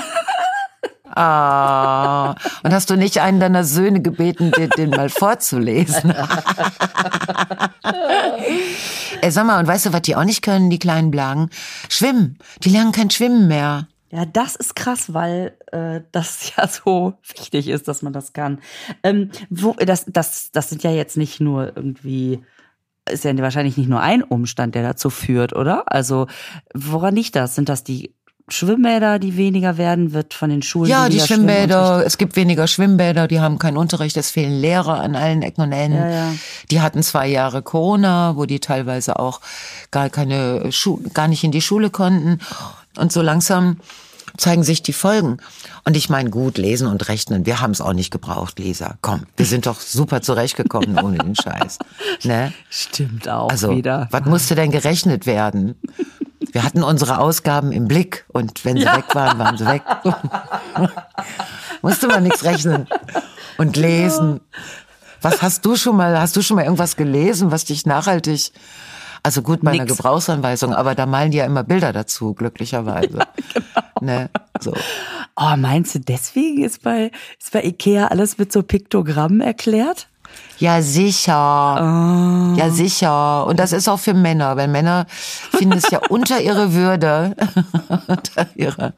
Ah, 1.19 2.35
und 2.63 2.75
hast 2.75 2.91
du 2.91 2.97
nicht 2.97 3.23
einen 3.23 3.41
deiner 3.41 3.65
Söhne 3.65 4.03
gebeten, 4.03 4.51
den, 4.51 4.69
den 4.69 4.91
mal 4.91 5.09
vorzulesen? 5.09 6.15
Ey, 9.23 9.31
sag 9.31 9.47
mal, 9.47 9.59
und 9.59 9.67
weißt 9.67 9.87
du, 9.87 9.95
was 9.95 10.03
die 10.03 10.15
auch 10.15 10.25
nicht 10.25 10.43
können, 10.43 10.69
die 10.69 10.79
kleinen 10.79 11.11
Blagen? 11.11 11.49
Schwimmen. 11.89 12.37
Die 12.63 12.69
lernen 12.69 12.93
kein 12.93 13.09
Schwimmen 13.11 13.49
mehr. 13.49 13.89
Ja, 14.11 14.25
das 14.25 14.57
ist 14.57 14.77
krass, 14.77 15.13
weil 15.15 15.57
äh, 15.73 16.01
das 16.13 16.53
ja 16.57 16.69
so 16.69 17.15
wichtig 17.37 17.69
ist, 17.69 17.89
dass 17.89 18.03
man 18.03 18.13
das 18.13 18.33
kann. 18.33 18.61
Ähm, 19.03 19.31
wo, 19.51 19.73
das, 19.73 20.05
das, 20.09 20.51
das 20.53 20.69
sind 20.69 20.83
ja 20.83 20.91
jetzt 20.91 21.17
nicht 21.17 21.41
nur 21.41 21.77
irgendwie, 21.77 22.43
ist 23.11 23.25
ja 23.25 23.37
wahrscheinlich 23.39 23.77
nicht 23.77 23.89
nur 23.89 24.01
ein 24.01 24.23
Umstand, 24.23 24.75
der 24.75 24.83
dazu 24.83 25.11
führt, 25.11 25.55
oder? 25.55 25.85
Also 25.87 26.27
woran 26.75 27.15
liegt 27.17 27.37
das? 27.37 27.55
Sind 27.55 27.69
das 27.69 27.85
die 27.85 28.15
Schwimmbäder, 28.49 29.19
die 29.19 29.37
weniger 29.37 29.77
werden, 29.77 30.13
wird 30.13 30.33
von 30.33 30.51
den 30.51 30.63
Schulen. 30.63 30.89
Ja, 30.89 31.09
die 31.09 31.19
Schwimmbäder, 31.19 32.05
es 32.07 32.17
gibt 32.17 32.37
weniger 32.37 32.69
Schwimmbäder, 32.69 33.27
die 33.27 33.41
haben 33.41 33.59
keinen 33.59 33.77
Unterricht, 33.77 34.17
es 34.17 34.31
fehlen 34.31 34.61
Lehrer 34.61 35.01
an 35.01 35.17
allen 35.17 35.43
Ecken 35.43 35.63
und 35.63 35.73
Enden. 35.73 35.99
Ja, 35.99 36.09
ja. 36.09 36.33
Die 36.71 36.81
hatten 36.81 37.03
zwei 37.03 37.27
Jahre 37.27 37.63
Corona, 37.63 38.37
wo 38.37 38.47
die 38.47 38.61
teilweise 38.61 39.19
auch 39.19 39.41
gar 39.91 40.11
keine 40.11 40.71
Schu 40.71 41.01
gar 41.13 41.27
nicht 41.27 41.43
in 41.43 41.51
die 41.51 41.61
Schule 41.61 41.91
konnten. 41.91 42.39
Und 42.97 43.13
so 43.13 43.23
langsam 43.23 43.79
zeigen 44.37 44.65
sich 44.65 44.83
die 44.83 44.93
Folgen. 44.93 45.39
Und 45.85 45.97
ich 45.97 46.09
meine, 46.09 46.31
gut, 46.31 46.59
lesen 46.59 46.89
und 46.89 47.09
rechnen, 47.09 47.47
wir 47.47 47.61
haben 47.61 47.71
es 47.71 47.81
auch 47.81 47.93
nicht 47.93 48.11
gebraucht, 48.11 48.59
Lisa. 48.59 48.97
Komm, 49.01 49.23
wir 49.37 49.47
sind 49.47 49.67
doch 49.67 49.81
super 49.81 50.23
zurechtgekommen 50.23 50.99
ohne 51.03 51.19
den 51.19 51.35
Scheiß. 51.35 51.79
Ne? 52.25 52.53
Stimmt 52.69 53.29
auch 53.29 53.51
also, 53.51 53.71
wieder. 53.71 54.09
Was 54.11 54.25
musste 54.25 54.55
denn 54.55 54.71
gerechnet 54.71 55.27
werden? 55.27 55.77
Wir 56.53 56.63
hatten 56.63 56.83
unsere 56.83 57.19
Ausgaben 57.19 57.73
im 57.73 57.89
Blick 57.89 58.25
und 58.29 58.65
wenn 58.65 58.77
sie 58.77 58.85
ja. 58.85 58.97
weg 58.97 59.15
waren, 59.15 59.39
waren 59.39 59.59
sie 59.59 59.67
weg. 59.67 59.83
Musste 61.83 62.07
man 62.07 62.23
nichts 62.23 62.45
rechnen 62.45 62.87
und 63.59 63.77
lesen. 63.77 64.41
Was 65.21 65.43
hast 65.43 65.65
du 65.65 65.77
schon 65.77 65.97
mal, 65.97 66.19
hast 66.19 66.37
du 66.37 66.43
schon 66.43 66.57
mal 66.57 66.65
irgendwas 66.65 66.97
gelesen, 66.97 67.51
was 67.51 67.65
dich 67.65 67.85
nachhaltig 67.85 68.53
also 69.27 69.43
gut 69.43 69.61
bei 69.63 69.73
Nix. 69.73 69.83
einer 69.83 69.89
Gebrauchsanweisung, 69.89 70.73
aber 70.73 70.95
da 70.95 71.05
malen 71.05 71.33
die 71.33 71.39
ja 71.39 71.47
immer 71.47 71.65
Bilder 71.65 71.93
dazu, 71.93 72.33
glücklicherweise. 72.35 73.19
Ja, 74.03 74.03
genau. 74.03 74.13
ne? 74.13 74.31
so. 74.61 74.75
Oh, 75.37 75.57
meinst 75.57 75.95
du, 75.95 76.01
deswegen 76.01 76.63
ist 76.63 76.83
bei, 76.83 77.11
ist 77.41 77.51
bei 77.51 77.65
Ikea 77.65 78.09
alles 78.09 78.37
mit 78.37 78.53
so 78.53 78.63
Piktogrammen 78.63 79.41
erklärt? 79.41 80.09
Ja, 80.59 80.81
sicher. 80.83 81.77
Oh. 81.81 82.59
Ja, 82.59 82.71
sicher. 82.71 83.47
Und 83.47 83.59
das 83.59 83.73
ist 83.73 83.89
auch 83.89 83.99
für 83.99 84.15
Männer, 84.15 84.57
weil 84.57 84.69
Männer 84.69 85.07
finden 85.09 85.79
es 85.79 85.91
ja 85.91 86.01
unter 86.09 86.41
ihre 86.41 86.75
Würde, 86.75 87.35
unter 88.07 88.47
ihre, 88.55 88.93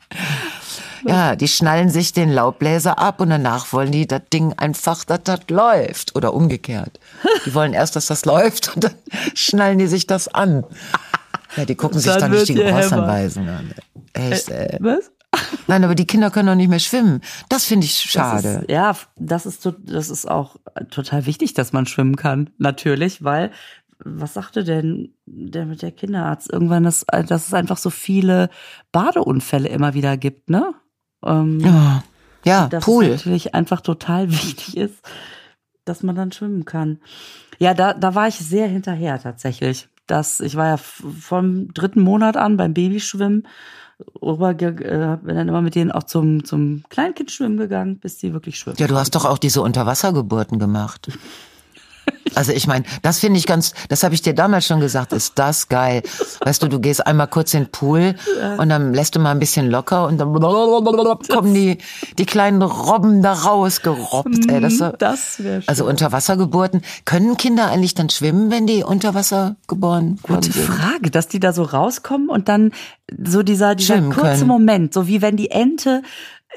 ja, 1.08 1.36
die 1.36 1.48
schnallen 1.48 1.90
sich 1.90 2.12
den 2.12 2.30
Laubbläser 2.30 2.98
ab 2.98 3.20
und 3.20 3.30
danach 3.30 3.72
wollen 3.72 3.92
die 3.92 4.06
das 4.06 4.22
Ding 4.32 4.52
einfach, 4.54 5.04
dass 5.04 5.22
das 5.24 5.40
läuft. 5.48 6.14
Oder 6.16 6.34
umgekehrt. 6.34 7.00
Die 7.46 7.54
wollen 7.54 7.72
erst, 7.72 7.96
dass 7.96 8.06
das 8.06 8.24
läuft 8.24 8.74
und 8.74 8.84
dann 8.84 8.94
schnallen 9.34 9.78
die 9.78 9.86
sich 9.86 10.06
das 10.06 10.28
an. 10.28 10.64
Ja, 11.56 11.64
die 11.64 11.74
gucken 11.74 11.98
sich 11.98 12.12
dann, 12.14 12.30
nicht 12.30 12.48
die 12.48 12.54
Gebrauchsanweisungen 12.54 13.48
an. 13.48 13.74
Echt, 14.12 14.48
äh, 14.50 14.74
ey. 14.74 14.78
Was? 14.80 15.10
Nein, 15.66 15.84
aber 15.84 15.94
die 15.94 16.06
Kinder 16.06 16.30
können 16.30 16.48
doch 16.48 16.54
nicht 16.54 16.68
mehr 16.68 16.78
schwimmen. 16.78 17.20
Das 17.48 17.64
finde 17.64 17.86
ich 17.86 17.94
schade. 17.94 18.42
Das 18.42 18.62
ist, 18.62 18.70
ja, 18.70 18.96
das 19.16 19.46
ist, 19.46 19.68
das 19.84 20.10
ist 20.10 20.28
auch 20.28 20.56
total 20.90 21.26
wichtig, 21.26 21.54
dass 21.54 21.72
man 21.72 21.86
schwimmen 21.86 22.16
kann. 22.16 22.50
Natürlich, 22.58 23.22
weil 23.22 23.50
was 24.04 24.34
sagte 24.34 24.64
denn 24.64 25.12
der 25.26 25.66
mit 25.66 25.82
der 25.82 25.92
Kinderarzt? 25.92 26.52
Irgendwann, 26.52 26.84
dass, 26.84 27.04
dass 27.26 27.48
es 27.48 27.54
einfach 27.54 27.76
so 27.76 27.90
viele 27.90 28.48
Badeunfälle 28.92 29.68
immer 29.68 29.94
wieder 29.94 30.16
gibt, 30.16 30.50
ne? 30.50 30.74
Ähm, 31.24 31.60
ja, 31.60 32.02
ja 32.44 32.66
dass 32.68 32.84
Pool. 32.84 33.08
Natürlich 33.08 33.54
einfach 33.54 33.80
total 33.80 34.30
wichtig 34.30 34.76
ist, 34.76 34.96
dass 35.84 36.02
man 36.02 36.16
dann 36.16 36.32
schwimmen 36.32 36.64
kann. 36.64 36.98
Ja, 37.58 37.74
da, 37.74 37.94
da 37.94 38.14
war 38.14 38.28
ich 38.28 38.36
sehr 38.36 38.68
hinterher 38.68 39.20
tatsächlich. 39.20 39.88
Das, 40.06 40.40
ich 40.40 40.56
war 40.56 40.66
ja 40.68 40.76
vom 40.76 41.72
dritten 41.74 42.00
Monat 42.00 42.36
an 42.36 42.56
beim 42.56 42.72
Babyschwimmen 42.72 43.46
rüber, 44.22 44.50
äh, 44.50 45.18
bin 45.22 45.36
dann 45.36 45.48
immer 45.48 45.60
mit 45.60 45.74
denen 45.74 45.90
auch 45.90 46.04
zum, 46.04 46.44
zum 46.44 46.84
Kleinkindschwimmen 46.88 47.58
gegangen, 47.58 47.98
bis 47.98 48.16
die 48.18 48.32
wirklich 48.32 48.58
schwimmen. 48.58 48.76
Ja, 48.78 48.86
du 48.86 48.96
hast 48.96 49.14
doch 49.14 49.24
auch 49.24 49.38
diese 49.38 49.62
Unterwassergeburten 49.62 50.58
gemacht. 50.58 51.10
Also 52.34 52.52
ich 52.52 52.66
meine, 52.66 52.84
das 53.02 53.18
finde 53.18 53.38
ich 53.38 53.46
ganz, 53.46 53.74
das 53.88 54.02
habe 54.02 54.14
ich 54.14 54.22
dir 54.22 54.34
damals 54.34 54.66
schon 54.66 54.80
gesagt, 54.80 55.12
ist 55.12 55.38
das 55.38 55.68
geil. 55.68 56.02
Weißt 56.40 56.62
du, 56.62 56.68
du 56.68 56.80
gehst 56.80 57.06
einmal 57.06 57.28
kurz 57.28 57.54
in 57.54 57.64
den 57.64 57.70
Pool 57.70 58.14
und 58.58 58.68
dann 58.68 58.94
lässt 58.94 59.16
du 59.16 59.20
mal 59.20 59.30
ein 59.30 59.38
bisschen 59.38 59.70
locker 59.70 60.06
und 60.06 60.18
dann 60.18 60.32
kommen 60.32 61.54
die, 61.54 61.78
die 62.18 62.26
kleinen 62.26 62.62
Robben 62.62 63.22
da 63.22 63.32
rausgerobbt. 63.32 64.50
Ey, 64.50 64.60
das, 64.60 64.82
das 64.98 65.42
wäre 65.42 65.62
Also 65.66 65.86
Unterwassergeburten. 65.86 66.82
Können 67.04 67.36
Kinder 67.36 67.68
eigentlich 67.68 67.94
dann 67.94 68.10
schwimmen, 68.10 68.50
wenn 68.50 68.66
die 68.66 68.84
unter 68.84 69.14
Wasser 69.14 69.56
geboren 69.66 70.18
werden? 70.26 70.40
Gute 70.40 70.52
Frage, 70.52 71.10
dass 71.10 71.28
die 71.28 71.40
da 71.40 71.52
so 71.52 71.62
rauskommen 71.62 72.28
und 72.28 72.48
dann 72.48 72.72
so 73.24 73.42
dieser, 73.42 73.74
dieser 73.74 73.94
Schwimmen 73.94 74.12
kurze 74.12 74.28
können. 74.28 74.46
Moment, 74.48 74.94
so 74.94 75.06
wie 75.06 75.22
wenn 75.22 75.36
die 75.36 75.50
Ente 75.50 76.02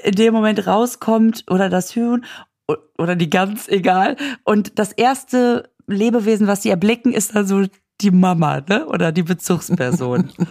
in 0.03 0.15
dem 0.15 0.33
Moment 0.33 0.65
rauskommt 0.67 1.45
oder 1.49 1.69
das 1.69 1.95
Huhn 1.95 2.25
oder 2.97 3.15
die 3.15 3.29
Gans, 3.29 3.67
egal. 3.67 4.15
Und 4.43 4.77
das 4.79 4.91
erste 4.91 5.69
Lebewesen, 5.87 6.47
was 6.47 6.61
sie 6.63 6.69
erblicken, 6.69 7.13
ist 7.13 7.35
dann 7.35 7.45
so 7.47 7.65
die 8.01 8.11
Mama, 8.11 8.61
ne? 8.67 8.85
Oder 8.87 9.11
die 9.11 9.23
Bezugsperson. 9.23 10.29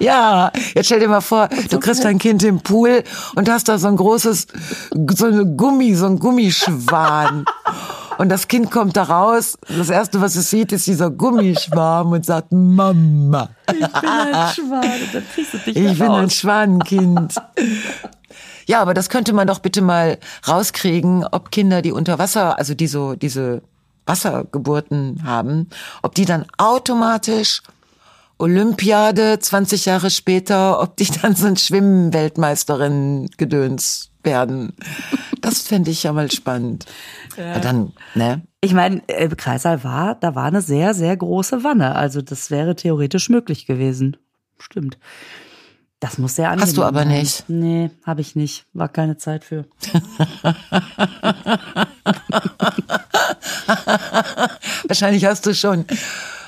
Ja, 0.00 0.52
jetzt 0.74 0.86
stell 0.86 1.00
dir 1.00 1.08
mal 1.08 1.20
vor, 1.20 1.48
du 1.70 1.80
kriegst 1.80 2.04
dein 2.04 2.18
Kind 2.18 2.44
im 2.44 2.60
Pool 2.60 3.02
und 3.34 3.50
hast 3.50 3.68
da 3.68 3.78
so 3.78 3.88
ein 3.88 3.96
großes, 3.96 4.46
so 5.16 5.26
eine 5.26 5.44
Gummi, 5.44 5.94
so 5.94 6.06
ein 6.06 6.20
Gummischwan. 6.20 7.44
Und 8.18 8.28
das 8.28 8.46
Kind 8.46 8.70
kommt 8.70 8.96
da 8.96 9.02
raus. 9.04 9.58
Das 9.76 9.90
erste, 9.90 10.20
was 10.20 10.36
es 10.36 10.50
sieht, 10.50 10.70
ist 10.70 10.86
dieser 10.86 11.10
Gummischwarm 11.10 12.12
und 12.12 12.24
sagt, 12.24 12.52
Mama. 12.52 13.48
Ich 13.72 13.78
bin 13.78 14.08
ein 14.08 14.48
Schwan. 14.54 14.82
Und 14.84 15.14
dann 15.14 15.24
kriegst 15.34 15.54
du 15.54 15.58
dich 15.58 15.76
Ich 15.76 15.98
bin 15.98 16.06
raus. 16.08 16.18
ein 16.22 16.30
Schwanenkind. 16.30 17.34
Ja, 18.68 18.82
aber 18.82 18.92
das 18.92 19.08
könnte 19.08 19.32
man 19.32 19.46
doch 19.46 19.60
bitte 19.60 19.80
mal 19.80 20.18
rauskriegen, 20.46 21.24
ob 21.24 21.50
Kinder, 21.50 21.80
die 21.80 21.90
unter 21.90 22.18
Wasser, 22.18 22.58
also 22.58 22.74
die 22.74 22.86
so, 22.86 23.14
diese 23.14 23.62
Wassergeburten 24.04 25.22
haben, 25.24 25.70
ob 26.02 26.14
die 26.14 26.26
dann 26.26 26.44
automatisch 26.58 27.62
Olympiade 28.36 29.38
20 29.38 29.86
Jahre 29.86 30.10
später, 30.10 30.82
ob 30.82 30.98
die 30.98 31.06
dann 31.22 31.34
so 31.34 31.46
ein 31.46 31.56
Schwimmweltmeisterin 31.56 33.30
gedöns 33.38 34.10
werden. 34.22 34.74
Das 35.40 35.62
fände 35.62 35.90
ich 35.90 36.02
ja 36.02 36.12
mal 36.12 36.30
spannend. 36.30 36.84
Ja. 37.38 37.60
dann, 37.60 37.92
ne? 38.14 38.42
Ich 38.60 38.74
meine, 38.74 39.00
im 39.06 39.34
Kreißsaal 39.34 39.82
war, 39.82 40.16
da 40.16 40.34
war 40.34 40.44
eine 40.44 40.60
sehr, 40.60 40.92
sehr 40.92 41.16
große 41.16 41.64
Wanne. 41.64 41.94
Also 41.96 42.20
das 42.20 42.50
wäre 42.50 42.76
theoretisch 42.76 43.30
möglich 43.30 43.64
gewesen. 43.64 44.18
Stimmt. 44.58 44.98
Das 46.00 46.16
muss 46.18 46.36
sehr 46.36 46.46
angenehm 46.50 46.66
Hast 46.68 46.76
du 46.76 46.84
aber 46.84 47.00
sein. 47.00 47.08
nicht. 47.08 47.44
Nee, 47.48 47.90
habe 48.06 48.20
ich 48.20 48.36
nicht. 48.36 48.66
War 48.72 48.88
keine 48.88 49.16
Zeit 49.16 49.42
für. 49.44 49.64
Wahrscheinlich 54.86 55.24
hast 55.24 55.46
du 55.46 55.54
schon, 55.54 55.84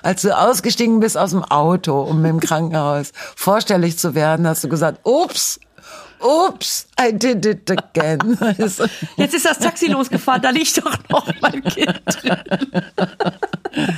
als 0.02 0.22
du 0.22 0.36
ausgestiegen 0.36 1.00
bist 1.00 1.16
aus 1.18 1.30
dem 1.30 1.44
Auto, 1.44 2.00
um 2.02 2.24
im 2.24 2.40
Krankenhaus 2.40 3.12
vorstellig 3.36 3.98
zu 3.98 4.14
werden, 4.14 4.46
hast 4.46 4.64
du 4.64 4.68
gesagt, 4.68 5.00
ups, 5.04 5.58
ups, 6.20 6.86
I 7.00 7.12
did 7.16 7.44
it 7.46 7.70
again. 7.70 8.38
Jetzt 9.16 9.34
ist 9.34 9.46
das 9.46 9.58
Taxi 9.58 9.86
losgefahren, 9.88 10.42
da 10.42 10.50
liegt 10.50 10.78
doch 10.78 10.96
noch 11.08 11.26
mein 11.40 11.62
Kind 11.64 12.00
drin. 12.06 12.36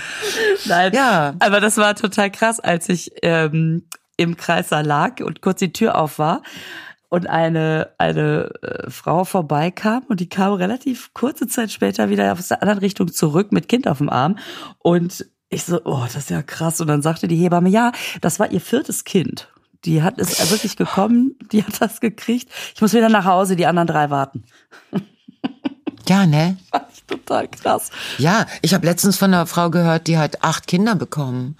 Nein, 0.66 0.92
Ja. 0.92 1.34
aber 1.40 1.60
das 1.60 1.76
war 1.76 1.94
total 1.94 2.30
krass, 2.30 2.60
als 2.60 2.88
ich 2.88 3.12
ähm, 3.22 3.84
im 4.16 4.36
Kreißsaal 4.36 4.84
lag 4.84 5.20
und 5.20 5.40
kurz 5.42 5.58
die 5.58 5.72
Tür 5.72 5.96
auf 5.96 6.18
war 6.18 6.42
und 7.08 7.26
eine 7.26 7.90
eine 7.98 8.50
äh, 8.62 8.90
Frau 8.90 9.24
vorbeikam 9.24 10.04
und 10.08 10.20
die 10.20 10.28
kam 10.28 10.54
relativ 10.54 11.12
kurze 11.14 11.46
Zeit 11.46 11.70
später 11.70 12.08
wieder 12.08 12.32
aus 12.32 12.48
der 12.48 12.62
anderen 12.62 12.78
Richtung 12.78 13.12
zurück 13.12 13.52
mit 13.52 13.68
Kind 13.68 13.86
auf 13.88 13.98
dem 13.98 14.08
Arm 14.08 14.38
und 14.78 15.26
ich 15.52 15.64
so, 15.64 15.82
oh, 15.84 16.02
das 16.04 16.16
ist 16.16 16.30
ja 16.30 16.42
krass. 16.42 16.80
Und 16.80 16.86
dann 16.86 17.02
sagte 17.02 17.28
die 17.28 17.36
Hebamme, 17.36 17.68
ja, 17.68 17.92
das 18.22 18.40
war 18.40 18.50
ihr 18.50 18.60
viertes 18.60 19.04
Kind. 19.04 19.48
Die 19.84 20.02
hat 20.02 20.18
es 20.18 20.50
wirklich 20.50 20.76
gekommen, 20.76 21.36
die 21.52 21.62
hat 21.62 21.80
das 21.80 22.00
gekriegt. 22.00 22.50
Ich 22.74 22.80
muss 22.80 22.94
wieder 22.94 23.10
nach 23.10 23.26
Hause, 23.26 23.56
die 23.56 23.66
anderen 23.66 23.88
drei 23.88 24.08
warten. 24.10 24.44
Ja, 26.08 26.26
ne? 26.26 26.56
Fand 26.70 26.86
ich 26.94 27.04
total 27.04 27.48
krass. 27.48 27.90
Ja, 28.18 28.46
ich 28.62 28.74
habe 28.74 28.86
letztens 28.86 29.16
von 29.16 29.34
einer 29.34 29.46
Frau 29.46 29.70
gehört, 29.70 30.06
die 30.06 30.18
hat 30.18 30.42
acht 30.42 30.66
Kinder 30.66 30.94
bekommen. 30.94 31.56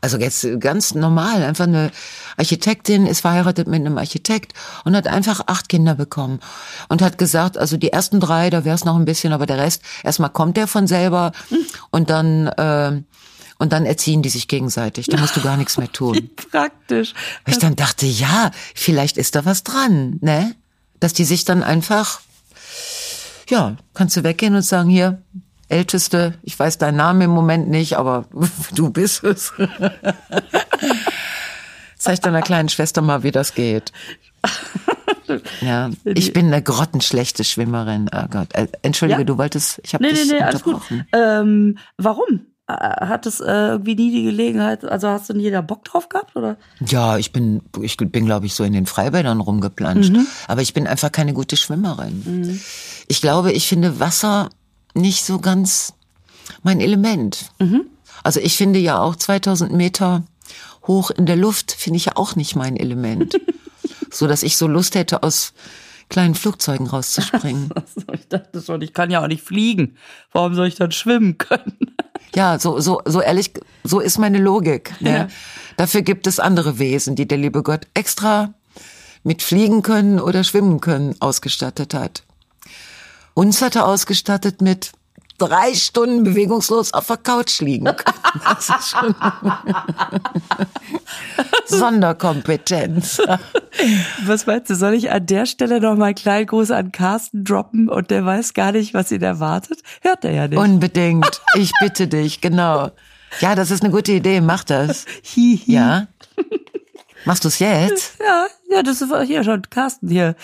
Also 0.00 0.18
jetzt 0.18 0.46
ganz 0.60 0.94
normal, 0.94 1.42
einfach 1.42 1.64
eine 1.66 1.90
Architektin 2.36 3.06
ist 3.06 3.20
verheiratet 3.20 3.66
mit 3.66 3.80
einem 3.80 3.98
Architekt 3.98 4.52
und 4.84 4.94
hat 4.94 5.06
einfach 5.06 5.42
acht 5.46 5.68
Kinder 5.68 5.94
bekommen 5.94 6.40
und 6.88 7.02
hat 7.02 7.18
gesagt, 7.18 7.58
also 7.58 7.76
die 7.76 7.92
ersten 7.92 8.20
drei, 8.20 8.50
da 8.50 8.64
wäre 8.64 8.76
es 8.76 8.84
noch 8.84 8.96
ein 8.96 9.04
bisschen, 9.04 9.32
aber 9.32 9.46
der 9.46 9.58
Rest, 9.58 9.82
erstmal 10.04 10.30
kommt 10.30 10.56
der 10.56 10.66
von 10.66 10.86
selber 10.86 11.32
und 11.90 12.10
dann 12.10 12.46
äh, 12.46 13.02
und 13.58 13.72
dann 13.72 13.86
erziehen 13.86 14.22
die 14.22 14.28
sich 14.28 14.46
gegenseitig. 14.46 15.08
Da 15.08 15.16
musst 15.18 15.36
du 15.36 15.40
gar 15.40 15.56
nichts 15.56 15.78
mehr 15.78 15.88
Wie 15.92 15.92
tun. 15.92 16.30
praktisch. 16.50 17.12
Weil 17.44 17.54
ich 17.54 17.60
dann 17.60 17.74
dachte, 17.74 18.06
ja, 18.06 18.52
vielleicht 18.74 19.16
ist 19.18 19.34
da 19.34 19.44
was 19.44 19.64
dran, 19.64 20.18
ne? 20.20 20.54
Dass 21.00 21.12
die 21.12 21.24
sich 21.24 21.44
dann 21.44 21.62
einfach, 21.64 22.20
ja, 23.48 23.76
kannst 23.94 24.16
du 24.16 24.22
weggehen 24.22 24.54
und 24.54 24.62
sagen, 24.62 24.88
hier, 24.88 25.22
Älteste, 25.68 26.34
ich 26.42 26.58
weiß 26.58 26.78
deinen 26.78 26.96
Namen 26.96 27.20
im 27.22 27.30
Moment 27.30 27.68
nicht, 27.68 27.96
aber 27.96 28.24
du 28.74 28.90
bist 28.90 29.24
es. 29.24 29.52
Zeig 31.98 32.22
deiner 32.22 32.42
kleinen 32.42 32.68
Schwester 32.68 33.02
mal, 33.02 33.22
wie 33.22 33.32
das 33.32 33.54
geht. 33.54 33.92
Ja, 35.60 35.90
ich 36.04 36.32
bin 36.32 36.46
eine 36.46 36.62
grottenschlechte 36.62 37.44
Schwimmerin. 37.44 38.08
Oh 38.14 38.26
Gott, 38.30 38.54
äh, 38.54 38.68
entschuldige, 38.82 39.20
Ja. 39.20 39.24
du 39.24 39.36
wolltest, 39.36 39.80
ich 39.82 39.94
habe 39.94 40.04
Nee, 40.04 40.12
nee, 40.12 40.18
dich 40.22 40.30
nee, 40.32 40.40
alles 40.40 40.62
gut. 40.62 40.74
unterbrochen. 40.74 41.06
Ähm, 41.12 41.78
warum? 41.98 42.46
Äh, 42.66 42.72
Hat 43.06 43.26
es 43.26 43.40
äh, 43.40 43.44
irgendwie 43.46 43.94
nie 43.96 44.10
die 44.12 44.22
Gelegenheit, 44.24 44.84
also 44.84 45.08
hast 45.08 45.28
du 45.28 45.34
nie 45.34 45.50
da 45.50 45.60
Bock 45.60 45.84
drauf 45.84 46.08
gehabt, 46.08 46.34
oder? 46.36 46.56
Ja, 46.86 47.18
ich 47.18 47.32
bin, 47.32 47.62
ich 47.82 47.96
bin, 47.96 48.24
glaube 48.26 48.46
ich, 48.46 48.54
so 48.54 48.64
in 48.64 48.72
den 48.72 48.86
Freibädern 48.86 49.40
rumgeplanscht. 49.40 50.12
Mhm. 50.12 50.26
Aber 50.46 50.62
ich 50.62 50.72
bin 50.72 50.86
einfach 50.86 51.10
keine 51.12 51.34
gute 51.34 51.56
Schwimmerin. 51.56 52.60
Ich 53.08 53.20
glaube, 53.20 53.52
ich 53.52 53.66
finde 53.68 54.00
Wasser 54.00 54.48
nicht 54.94 55.24
so 55.24 55.38
ganz 55.38 55.94
mein 56.62 56.80
Element. 56.80 57.50
Mhm. 57.58 57.86
Also 58.22 58.40
ich 58.40 58.56
finde 58.56 58.78
ja 58.78 59.00
auch 59.00 59.16
2000 59.16 59.72
Meter 59.72 60.24
hoch 60.86 61.10
in 61.10 61.26
der 61.26 61.36
Luft 61.36 61.72
finde 61.72 61.98
ich 61.98 62.06
ja 62.06 62.12
auch 62.16 62.34
nicht 62.34 62.56
mein 62.56 62.76
Element. 62.76 63.38
so 64.10 64.26
dass 64.26 64.42
ich 64.42 64.56
so 64.56 64.66
Lust 64.66 64.94
hätte, 64.94 65.22
aus 65.22 65.52
kleinen 66.08 66.34
Flugzeugen 66.34 66.86
rauszuspringen. 66.86 67.70
Ich 68.12 68.28
dachte 68.28 68.60
schon, 68.60 68.82
ich 68.82 68.92
kann 68.92 69.10
ja 69.10 69.22
auch 69.22 69.26
nicht 69.26 69.42
fliegen. 69.42 69.96
Warum 70.32 70.54
soll 70.54 70.66
ich 70.66 70.74
dann 70.74 70.92
schwimmen 70.92 71.38
können? 71.38 71.76
Ja, 72.34 72.58
so, 72.58 72.78
so, 72.78 73.00
so 73.06 73.22
ehrlich, 73.22 73.54
so 73.84 74.00
ist 74.00 74.18
meine 74.18 74.38
Logik. 74.38 74.92
Ne? 75.00 75.10
Ja. 75.10 75.28
Dafür 75.78 76.02
gibt 76.02 76.26
es 76.26 76.38
andere 76.38 76.78
Wesen, 76.78 77.16
die 77.16 77.26
der 77.26 77.38
liebe 77.38 77.62
Gott 77.62 77.86
extra 77.94 78.52
mit 79.22 79.42
fliegen 79.42 79.80
können 79.82 80.20
oder 80.20 80.44
schwimmen 80.44 80.80
können 80.80 81.16
ausgestattet 81.20 81.94
hat. 81.94 82.24
Uns 83.38 83.62
hat 83.62 83.76
er 83.76 83.86
ausgestattet 83.86 84.62
mit 84.62 84.90
drei 85.38 85.72
Stunden 85.72 86.24
bewegungslos 86.24 86.92
auf 86.92 87.06
der 87.06 87.18
Couch 87.18 87.60
liegen. 87.60 87.86
Das 88.44 88.68
ist 88.68 88.90
schon 88.90 89.14
Sonderkompetenz. 91.66 93.22
Was 94.26 94.46
meinst 94.46 94.70
du, 94.70 94.74
soll 94.74 94.94
ich 94.94 95.12
an 95.12 95.24
der 95.26 95.46
Stelle 95.46 95.80
noch 95.80 95.94
mal 95.94 96.06
einen 96.06 96.14
kleinen 96.16 96.48
Gruß 96.48 96.72
an 96.72 96.90
Carsten 96.90 97.44
droppen 97.44 97.88
und 97.88 98.10
der 98.10 98.26
weiß 98.26 98.54
gar 98.54 98.72
nicht, 98.72 98.92
was 98.92 99.12
ihn 99.12 99.22
erwartet? 99.22 99.82
Hört 100.02 100.24
er 100.24 100.32
ja 100.32 100.48
nicht. 100.48 100.58
Unbedingt. 100.58 101.40
Ich 101.54 101.70
bitte 101.80 102.08
dich, 102.08 102.40
genau. 102.40 102.90
Ja, 103.38 103.54
das 103.54 103.70
ist 103.70 103.84
eine 103.84 103.92
gute 103.92 104.10
Idee. 104.10 104.40
Mach 104.40 104.64
das. 104.64 105.04
Hihi. 105.22 105.62
Ja. 105.72 106.08
Machst 107.24 107.44
du's 107.44 107.60
jetzt? 107.60 108.18
Ja, 108.18 108.46
ja, 108.68 108.82
das 108.82 109.00
ist 109.00 109.12
hier 109.26 109.44
schon 109.44 109.62
Carsten 109.70 110.08
hier. 110.08 110.34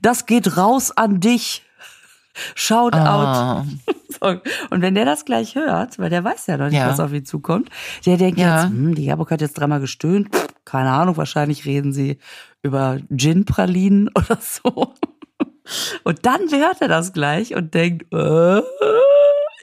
Das 0.00 0.26
geht 0.26 0.56
raus 0.56 0.92
an 0.96 1.18
dich. 1.18 1.65
Shout 2.54 2.90
Ah. 2.92 3.60
out. 3.60 3.66
So. 4.18 4.28
Und 4.70 4.80
wenn 4.82 4.94
der 4.94 5.04
das 5.04 5.24
gleich 5.26 5.56
hört, 5.56 5.98
weil 5.98 6.08
der 6.08 6.24
weiß 6.24 6.46
ja 6.46 6.56
noch 6.56 6.66
nicht, 6.70 6.78
Ja. 6.78 6.88
was 6.88 7.00
auf 7.00 7.12
ihn 7.12 7.26
zukommt, 7.26 7.68
der 8.06 8.16
denkt 8.16 8.38
Ja. 8.38 8.62
jetzt, 8.62 8.70
hm, 8.70 8.94
die 8.94 9.04
Jabok 9.04 9.30
hat 9.30 9.40
jetzt 9.42 9.54
dreimal 9.58 9.80
gestöhnt. 9.80 10.34
Pff, 10.34 10.46
Keine 10.64 10.90
Ahnung, 10.90 11.16
wahrscheinlich 11.18 11.66
reden 11.66 11.92
sie 11.92 12.18
über 12.62 12.98
Gin-Pralinen 13.14 14.08
oder 14.14 14.38
so. 14.40 14.94
Und 16.04 16.24
dann 16.24 16.40
hört 16.50 16.80
er 16.80 16.88
das 16.88 17.12
gleich 17.12 17.54
und 17.56 17.74
denkt, 17.74 18.06
äh, 18.14 18.62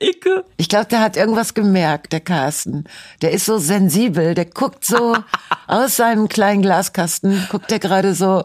Icke. 0.02 0.44
Ich 0.58 0.68
glaube, 0.70 0.86
der 0.88 1.00
hat 1.00 1.16
irgendwas 1.18 1.54
gemerkt, 1.54 2.12
der 2.14 2.20
Carsten. 2.20 2.84
Der 3.22 3.32
ist 3.32 3.46
so 3.46 3.58
sensibel, 3.58 4.34
der 4.36 4.46
guckt 4.46 4.84
so 4.86 5.16
aus 5.68 5.96
seinem 5.96 6.28
kleinen 6.28 6.62
Glaskasten, 6.62 7.48
guckt 7.50 7.72
er 7.72 7.80
gerade 7.80 8.14
so 8.14 8.44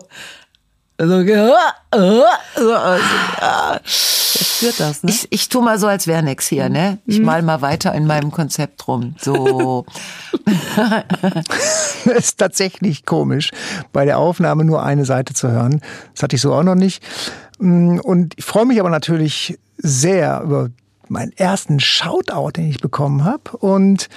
also, 1.01 1.21
ja, 1.21 1.55
ja. 1.95 3.81
spürt 3.85 4.81
das, 4.81 5.05
ne? 5.05 5.11
Ich, 5.11 5.29
ich 5.31 5.49
tu 5.49 5.61
mal 5.63 5.79
so, 5.79 5.87
als 5.87 6.09
wäre 6.09 6.25
nix 6.25 6.49
hier, 6.49 6.69
ne? 6.69 6.99
Ich 7.07 7.21
mal 7.21 7.43
mal 7.43 7.63
weiter 7.63 7.95
in 7.95 8.05
meinem 8.05 8.33
Konzept 8.33 8.89
rum. 8.89 9.15
So. 9.21 9.87
das 10.45 12.05
ist 12.17 12.39
tatsächlich 12.39 13.07
komisch, 13.07 13.51
bei 13.93 14.05
der 14.05 14.19
Aufnahme 14.19 14.65
nur 14.65 14.83
eine 14.83 15.05
Seite 15.05 15.35
zu 15.35 15.49
hören. 15.49 15.83
Das 16.15 16.25
hatte 16.25 16.35
ich 16.35 16.43
so 16.43 16.53
auch 16.53 16.65
noch 16.65 16.75
nicht. 16.75 17.01
Und 17.59 18.35
ich 18.37 18.45
freue 18.45 18.67
mich 18.67 18.81
aber 18.81 18.91
natürlich 18.91 19.57
sehr 19.77 20.41
über 20.43 20.71
meinen 21.09 21.33
ersten 21.33 21.79
Shoutout, 21.81 22.51
den 22.57 22.71
ich 22.71 22.81
bekommen 22.81 23.25
habe. 23.25 23.57
Und 23.57 24.09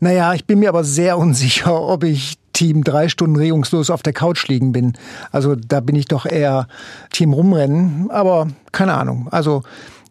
naja, 0.00 0.34
ich 0.34 0.44
bin 0.44 0.58
mir 0.58 0.68
aber 0.68 0.84
sehr 0.84 1.18
unsicher, 1.18 1.80
ob 1.80 2.04
ich 2.04 2.36
Team 2.56 2.84
drei 2.84 3.10
Stunden 3.10 3.36
regungslos 3.36 3.90
auf 3.90 4.02
der 4.02 4.14
Couch 4.14 4.48
liegen 4.48 4.72
bin. 4.72 4.94
Also 5.30 5.54
da 5.54 5.80
bin 5.80 5.94
ich 5.94 6.06
doch 6.06 6.24
eher 6.24 6.68
Team 7.10 7.34
rumrennen. 7.34 8.10
Aber 8.10 8.48
keine 8.72 8.94
Ahnung. 8.94 9.28
Also 9.30 9.62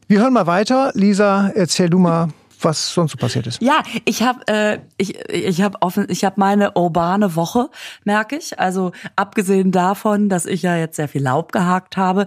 wir 0.08 0.20
hören 0.20 0.34
mal 0.34 0.46
weiter. 0.46 0.92
Lisa, 0.94 1.50
erzähl 1.56 1.90
du 1.90 1.98
mal 1.98 2.28
was 2.62 2.94
sonst 2.94 3.14
so 3.14 3.18
passiert 3.18 3.48
ist. 3.48 3.62
Ja, 3.62 3.82
ich 4.06 4.22
habe 4.22 4.48
äh, 4.48 4.80
ich 4.98 5.20
ich 5.30 5.62
habe 5.62 5.78
offen 5.82 6.06
ich 6.08 6.24
habe 6.24 6.36
meine 6.38 6.74
urbane 6.74 7.36
Woche, 7.36 7.70
merke 8.04 8.38
ich. 8.38 8.60
Also 8.60 8.92
abgesehen 9.16 9.72
davon, 9.72 10.30
dass 10.30 10.46
ich 10.46 10.62
ja 10.62 10.78
jetzt 10.78 10.96
sehr 10.96 11.08
viel 11.08 11.24
Laub 11.24 11.52
gehakt 11.52 11.98
habe, 11.98 12.26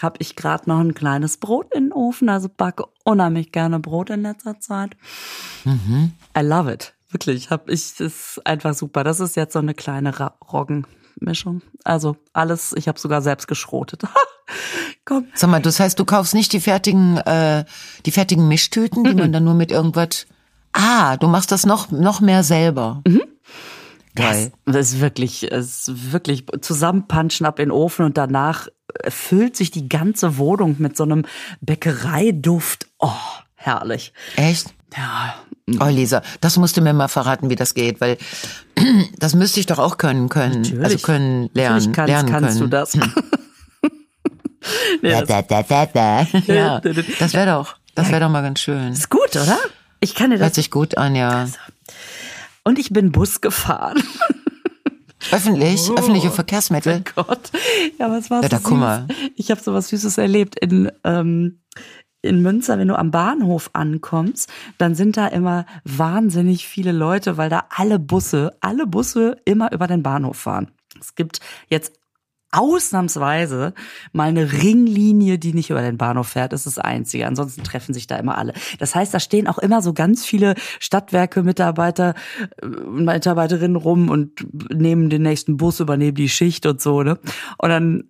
habe 0.00 0.16
ich 0.18 0.36
gerade 0.36 0.68
noch 0.68 0.80
ein 0.80 0.94
kleines 0.94 1.38
Brot 1.38 1.74
in 1.74 1.84
den 1.84 1.92
Ofen, 1.92 2.28
also 2.28 2.48
backe 2.54 2.84
unheimlich 3.04 3.52
gerne 3.52 3.80
Brot 3.80 4.10
in 4.10 4.22
letzter 4.22 4.60
Zeit. 4.60 4.96
Mhm. 5.64 6.12
I 6.36 6.42
love 6.42 6.70
it. 6.70 6.95
Wirklich, 7.16 7.48
hab 7.48 7.70
ich, 7.70 7.94
das 7.94 8.00
ist 8.00 8.46
einfach 8.46 8.74
super. 8.74 9.02
Das 9.02 9.20
ist 9.20 9.36
jetzt 9.36 9.54
so 9.54 9.58
eine 9.58 9.72
kleine 9.72 10.12
Roggenmischung. 10.52 11.62
Also 11.82 12.16
alles, 12.34 12.74
ich 12.76 12.88
habe 12.88 13.00
sogar 13.00 13.22
selbst 13.22 13.48
geschrotet. 13.48 14.02
Komm. 15.06 15.28
Sag 15.34 15.48
mal, 15.48 15.62
das 15.62 15.80
heißt, 15.80 15.98
du 15.98 16.04
kaufst 16.04 16.34
nicht 16.34 16.52
die 16.52 16.60
fertigen, 16.60 17.16
äh, 17.16 17.64
die 18.04 18.10
fertigen 18.10 18.48
Mischtüten, 18.48 19.02
die 19.02 19.12
mhm. 19.12 19.18
man 19.18 19.32
dann 19.32 19.44
nur 19.44 19.54
mit 19.54 19.72
irgendwas. 19.72 20.26
Ah, 20.74 21.16
du 21.16 21.26
machst 21.26 21.52
das 21.52 21.64
noch 21.64 21.90
noch 21.90 22.20
mehr 22.20 22.44
selber. 22.44 23.00
Mhm. 23.06 23.22
Geil. 24.14 24.52
Das, 24.66 24.74
das 24.74 24.92
ist 24.92 25.00
wirklich, 25.00 25.44
ist 25.44 26.12
wirklich 26.12 26.44
zusammenpanschen 26.60 27.46
ab 27.46 27.58
in 27.60 27.70
den 27.70 27.72
Ofen 27.72 28.04
und 28.04 28.18
danach 28.18 28.68
füllt 29.08 29.56
sich 29.56 29.70
die 29.70 29.88
ganze 29.88 30.36
Wohnung 30.36 30.76
mit 30.80 30.98
so 30.98 31.04
einem 31.04 31.24
Bäckereiduft. 31.62 32.88
Oh, 32.98 33.08
herrlich. 33.54 34.12
Echt? 34.36 34.74
Ja. 34.94 35.34
Oh, 35.80 35.88
Lisa, 35.88 36.22
das 36.40 36.56
musst 36.58 36.76
du 36.76 36.80
mir 36.80 36.92
mal 36.92 37.08
verraten, 37.08 37.50
wie 37.50 37.56
das 37.56 37.74
geht, 37.74 38.00
weil 38.00 38.18
das 39.18 39.34
müsste 39.34 39.58
ich 39.58 39.66
doch 39.66 39.80
auch 39.80 39.98
können 39.98 40.28
können. 40.28 40.58
Also 40.58 40.74
Natürlich. 40.74 40.84
Also 40.84 40.98
können 40.98 41.50
lernen. 41.54 41.92
Kannst, 41.92 42.08
lernen 42.08 42.30
kannst 42.30 42.58
können. 42.58 42.60
du 42.60 42.66
das. 42.68 42.94
ja, 45.02 45.22
da, 45.22 45.42
da, 45.42 45.62
da, 45.64 45.86
da. 45.86 46.22
ja, 46.46 46.80
das 46.80 47.34
wäre 47.34 47.46
doch, 47.46 47.76
das 47.96 48.10
wäre 48.10 48.20
doch 48.20 48.28
mal 48.28 48.42
ganz 48.42 48.60
schön. 48.60 48.92
Ist 48.92 49.10
gut, 49.10 49.34
oder? 49.34 49.58
Ich 49.98 50.14
kann 50.14 50.30
dir 50.30 50.38
das. 50.38 50.46
Hört 50.46 50.54
sich 50.54 50.70
gut 50.70 50.96
an, 50.98 51.16
ja. 51.16 51.48
Und 52.62 52.78
ich 52.78 52.90
bin 52.90 53.10
Bus 53.10 53.40
gefahren. 53.40 54.00
Öffentlich, 55.32 55.90
oh, 55.90 55.96
öffentliche 55.96 56.30
Verkehrsmittel. 56.30 57.02
Oh 57.16 57.24
Gott. 57.24 57.50
Ja, 57.98 58.08
was 58.08 58.30
war 58.30 58.42
ja, 58.42 58.48
da. 58.48 58.60
Kummer. 58.60 59.08
Ich 59.34 59.50
habe 59.50 59.60
so 59.60 59.74
was 59.74 59.88
Süßes 59.88 60.18
erlebt 60.18 60.56
in 60.60 60.92
ähm, 61.02 61.58
in 62.26 62.42
Münster, 62.42 62.78
wenn 62.78 62.88
du 62.88 62.98
am 62.98 63.10
Bahnhof 63.10 63.70
ankommst, 63.72 64.52
dann 64.78 64.94
sind 64.94 65.16
da 65.16 65.26
immer 65.28 65.66
wahnsinnig 65.84 66.66
viele 66.66 66.92
Leute, 66.92 67.36
weil 67.36 67.50
da 67.50 67.64
alle 67.70 67.98
Busse, 67.98 68.56
alle 68.60 68.86
Busse 68.86 69.36
immer 69.44 69.72
über 69.72 69.86
den 69.86 70.02
Bahnhof 70.02 70.36
fahren. 70.36 70.70
Es 71.00 71.14
gibt 71.14 71.40
jetzt 71.68 71.92
ausnahmsweise 72.52 73.74
mal 74.12 74.28
eine 74.28 74.52
Ringlinie, 74.52 75.38
die 75.38 75.52
nicht 75.52 75.70
über 75.70 75.82
den 75.82 75.98
Bahnhof 75.98 76.28
fährt. 76.28 76.52
Das 76.52 76.66
ist 76.66 76.78
das 76.78 76.84
Einzige. 76.84 77.26
Ansonsten 77.26 77.62
treffen 77.64 77.92
sich 77.92 78.06
da 78.06 78.16
immer 78.16 78.38
alle. 78.38 78.54
Das 78.78 78.94
heißt, 78.94 79.12
da 79.12 79.20
stehen 79.20 79.46
auch 79.46 79.58
immer 79.58 79.82
so 79.82 79.92
ganz 79.92 80.24
viele 80.24 80.54
Stadtwerke, 80.80 81.42
Mitarbeiter, 81.42 82.14
äh, 82.62 82.66
Mitarbeiterinnen 82.66 83.76
rum 83.76 84.08
und 84.08 84.46
nehmen 84.72 85.10
den 85.10 85.22
nächsten 85.22 85.56
Bus, 85.56 85.80
übernehmen 85.80 86.14
die 86.14 86.28
Schicht 86.28 86.66
und 86.66 86.80
so, 86.80 87.02
ne? 87.02 87.18
Und 87.58 87.68
dann 87.68 88.04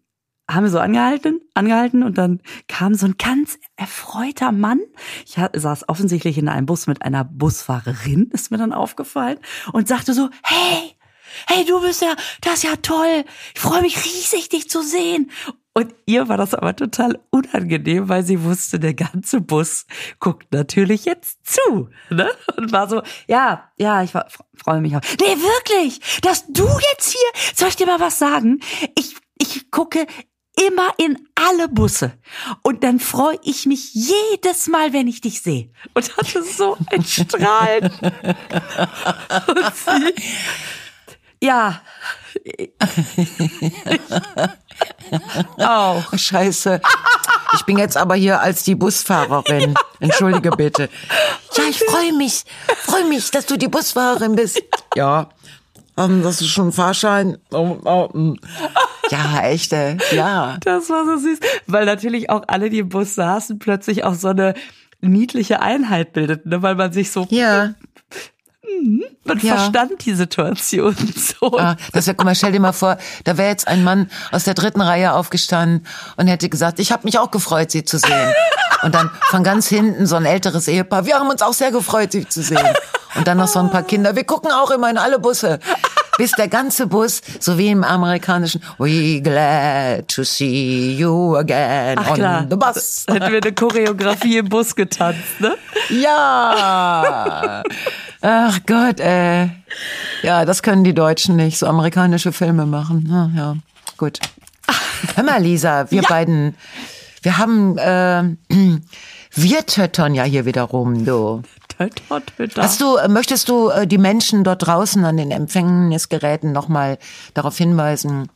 haben 0.49 0.65
wir 0.65 0.71
so 0.71 0.79
angehalten, 0.79 1.41
angehalten 1.55 2.03
und 2.03 2.19
dann 2.19 2.41
kam 2.69 2.95
so 2.95 3.07
ein 3.07 3.17
ganz 3.19 3.59
erfreuter 3.77 4.53
Mann. 4.53 4.81
Ich 5.25 5.37
saß 5.53 5.89
offensichtlich 5.89 6.39
in 6.39 6.49
einem 6.49 6.67
Bus 6.67 6.87
mit 6.87 7.03
einer 7.03 7.25
Busfahrerin, 7.25 8.31
ist 8.33 8.51
mir 8.51 8.59
dann 8.59 8.73
aufgefallen 8.73 9.39
und 9.73 9.89
sagte 9.89 10.15
so, 10.15 10.31
hey, 10.45 10.97
hey, 11.49 11.65
du 11.65 11.81
bist 11.81 12.03
ja, 12.03 12.15
das 12.41 12.55
ist 12.55 12.65
ja 12.65 12.77
toll. 12.77 13.25
Ich 13.55 13.61
freue 13.61 13.83
mich 13.83 13.97
riesig, 14.05 14.49
dich 14.49 14.71
zu 14.71 14.83
sehen. 14.83 15.31
Und 15.75 15.95
ihr 16.07 16.29
war 16.29 16.39
das 16.39 16.55
aber 16.55 16.75
total 16.75 17.19
unangenehm, 17.29 18.09
weil 18.09 18.23
sie 18.23 18.43
wusste, 18.43 18.81
der 18.81 18.95
ganze 18.95 19.43
Bus 19.43 19.85
guckt 20.21 20.51
natürlich 20.51 21.05
jetzt 21.05 21.45
zu. 21.45 21.91
Ne? 22.09 22.31
Und 22.57 22.73
war 22.73 22.89
so, 22.89 23.03
ja, 23.29 23.71
ja, 23.77 24.03
ich 24.03 24.13
freue 24.13 24.81
mich 24.81 24.97
auch. 24.97 25.03
Nee, 25.21 25.37
wirklich, 25.37 26.01
dass 26.23 26.47
du 26.47 26.67
jetzt 26.93 27.11
hier, 27.11 27.55
soll 27.55 27.69
ich 27.69 27.77
dir 27.77 27.87
mal 27.87 28.01
was 28.01 28.19
sagen? 28.19 28.61
Ich, 28.99 29.17
ich 29.37 29.71
gucke 29.71 30.07
immer 30.57 30.93
in 30.99 31.29
alle 31.35 31.69
Busse. 31.69 32.13
Und 32.63 32.83
dann 32.83 32.99
freue 32.99 33.39
ich 33.43 33.67
mich 33.67 33.93
jedes 33.95 34.67
Mal, 34.69 34.93
wenn 34.93 35.07
ich 35.07 35.21
dich 35.21 35.43
sehe. 35.43 35.71
Und 35.95 36.17
hatte 36.17 36.43
so 36.43 36.77
ein 36.91 37.05
Strahlen. 37.09 37.91
ja. 41.41 41.83
oh, 45.59 46.03
scheiße. 46.17 46.81
Ich 47.55 47.65
bin 47.65 47.79
jetzt 47.79 47.97
aber 47.97 48.15
hier 48.15 48.41
als 48.41 48.65
die 48.65 48.75
Busfahrerin. 48.75 49.75
Entschuldige 50.01 50.51
bitte. 50.51 50.89
Ja, 51.55 51.65
ich 51.65 51.79
freue 51.79 52.13
mich. 52.13 52.45
Freue 52.85 53.05
mich, 53.05 53.31
dass 53.31 53.47
du 53.47 53.57
die 53.57 53.69
Busfahrerin 53.69 54.35
bist. 54.35 54.63
Ja. 54.95 55.31
Um, 55.97 56.23
das 56.23 56.43
ist 56.43 56.49
schon 56.49 56.69
ein 56.69 56.73
Fahrschein. 56.73 57.39
Oh, 57.53 57.79
oh, 57.85 58.09
mm. 58.13 58.37
Ja, 59.11 59.41
echte, 59.45 59.99
ja. 60.13 60.57
Das 60.61 60.91
war 60.91 61.05
so 61.05 61.17
süß, 61.17 61.39
weil 61.67 61.87
natürlich 61.87 62.31
auch 62.31 62.43
alle, 62.49 62.71
die 62.71 62.81
im 62.81 62.89
Bus 62.89 63.15
saßen, 63.15 63.59
plötzlich 63.59 64.05
auch 64.05 64.15
so 64.15 64.29
eine 64.29 64.55
niedliche 65.01 65.61
Einheit 65.61 66.13
bildeten, 66.13 66.51
ne? 66.51 66.63
weil 66.63 66.75
man 66.75 66.93
sich 66.93 67.11
so 67.13 67.27
ja. 67.31 67.75
Mhm. 68.83 69.05
Man 69.25 69.39
ja. 69.39 69.57
verstand 69.57 70.05
die 70.05 70.15
Situation 70.15 70.97
so. 71.41 71.59
Ah, 71.59 71.77
das 71.93 72.07
wäre, 72.07 72.17
guck 72.17 72.25
mal, 72.25 72.35
stell 72.35 72.53
dir 72.53 72.61
mal 72.61 72.73
vor, 72.73 72.99
da 73.25 73.39
wäre 73.39 73.49
jetzt 73.49 73.69
ein 73.69 73.85
Mann 73.85 74.11
aus 74.33 74.45
der 74.45 74.55
dritten 74.55 74.81
Reihe 74.81 75.13
aufgestanden 75.15 75.87
und 76.17 76.27
hätte 76.27 76.49
gesagt, 76.49 76.79
ich 76.79 76.93
habe 76.93 77.05
mich 77.05 77.19
auch 77.19 77.31
gefreut, 77.31 77.71
Sie 77.71 77.85
zu 77.85 77.99
sehen. 77.99 78.35
Und 78.83 78.95
dann 78.95 79.11
von 79.31 79.43
ganz 79.43 79.69
hinten 79.69 80.07
so 80.07 80.17
ein 80.17 80.25
älteres 80.25 80.69
Ehepaar, 80.69 81.07
wir 81.07 81.17
haben 81.17 81.29
uns 81.29 81.43
auch 81.43 81.53
sehr 81.53 81.71
gefreut, 81.71 82.13
Sie 82.13 82.29
zu 82.29 82.43
sehen. 82.43 82.59
Und 83.15 83.27
dann 83.27 83.39
noch 83.39 83.49
so 83.49 83.59
ein 83.59 83.71
paar 83.71 83.83
Kinder, 83.83 84.15
wir 84.15 84.25
gucken 84.25 84.51
auch 84.51 84.71
immer 84.71 84.91
in 84.91 84.99
alle 84.99 85.19
Busse 85.19 85.59
bis 86.19 86.33
der 86.33 86.49
ganze 86.49 86.87
Bus, 86.87 87.21
so 87.41 87.59
wie 87.59 87.69
im 87.69 87.85
amerikanischen, 87.85 88.63
we 88.79 89.21
glad 89.21 90.09
to 90.09 90.25
see 90.25 90.95
you 90.95 91.37
again 91.37 91.99
Ach, 91.99 92.11
on 92.11 92.15
klar. 92.15 92.47
the 92.49 92.57
bus. 92.57 93.05
Hätten 93.09 93.33
wir 93.33 93.41
eine 93.43 93.53
Choreografie 93.53 94.39
im 94.39 94.49
Bus 94.49 94.75
getanzt, 94.75 95.41
ne? 95.41 95.57
Ja. 95.91 97.63
Ach 98.23 98.59
Gott, 98.67 99.01
äh. 99.01 99.49
Ja, 100.23 100.45
das 100.45 100.63
können 100.63 100.85
die 100.85 100.95
Deutschen 100.95 101.37
nicht, 101.37 101.59
so 101.59 101.67
amerikanische 101.67 102.33
Filme 102.33 102.67
machen. 102.67 103.07
Ja, 103.09 103.31
ja. 103.37 103.57
gut. 103.97 104.19
Hör 105.15 105.25
mal, 105.25 105.43
Lisa, 105.43 105.91
wir 105.91 106.03
ja. 106.03 106.09
beiden, 106.09 106.57
wir 107.23 107.39
haben, 107.39 107.79
äh, 107.79 108.25
wir 109.35 109.67
töttern 109.67 110.15
ja 110.15 110.25
hier 110.25 110.45
wieder 110.47 110.63
rum, 110.63 111.05
du. 111.05 111.43
Tötter, 111.79 112.25
tötter. 112.25 112.63
Hast 112.63 112.81
du, 112.81 112.97
äh, 112.97 113.09
möchtest 113.09 113.49
du 113.49 113.69
äh, 113.69 113.87
die 113.87 113.99
Menschen 113.99 114.45
dort 114.45 114.67
draußen 114.67 115.05
an 115.05 115.17
den 115.17 115.31
Empfängnisgeräten 115.31 116.53
nochmal 116.53 116.99
darauf 117.35 117.57
hinweisen, 117.59 118.29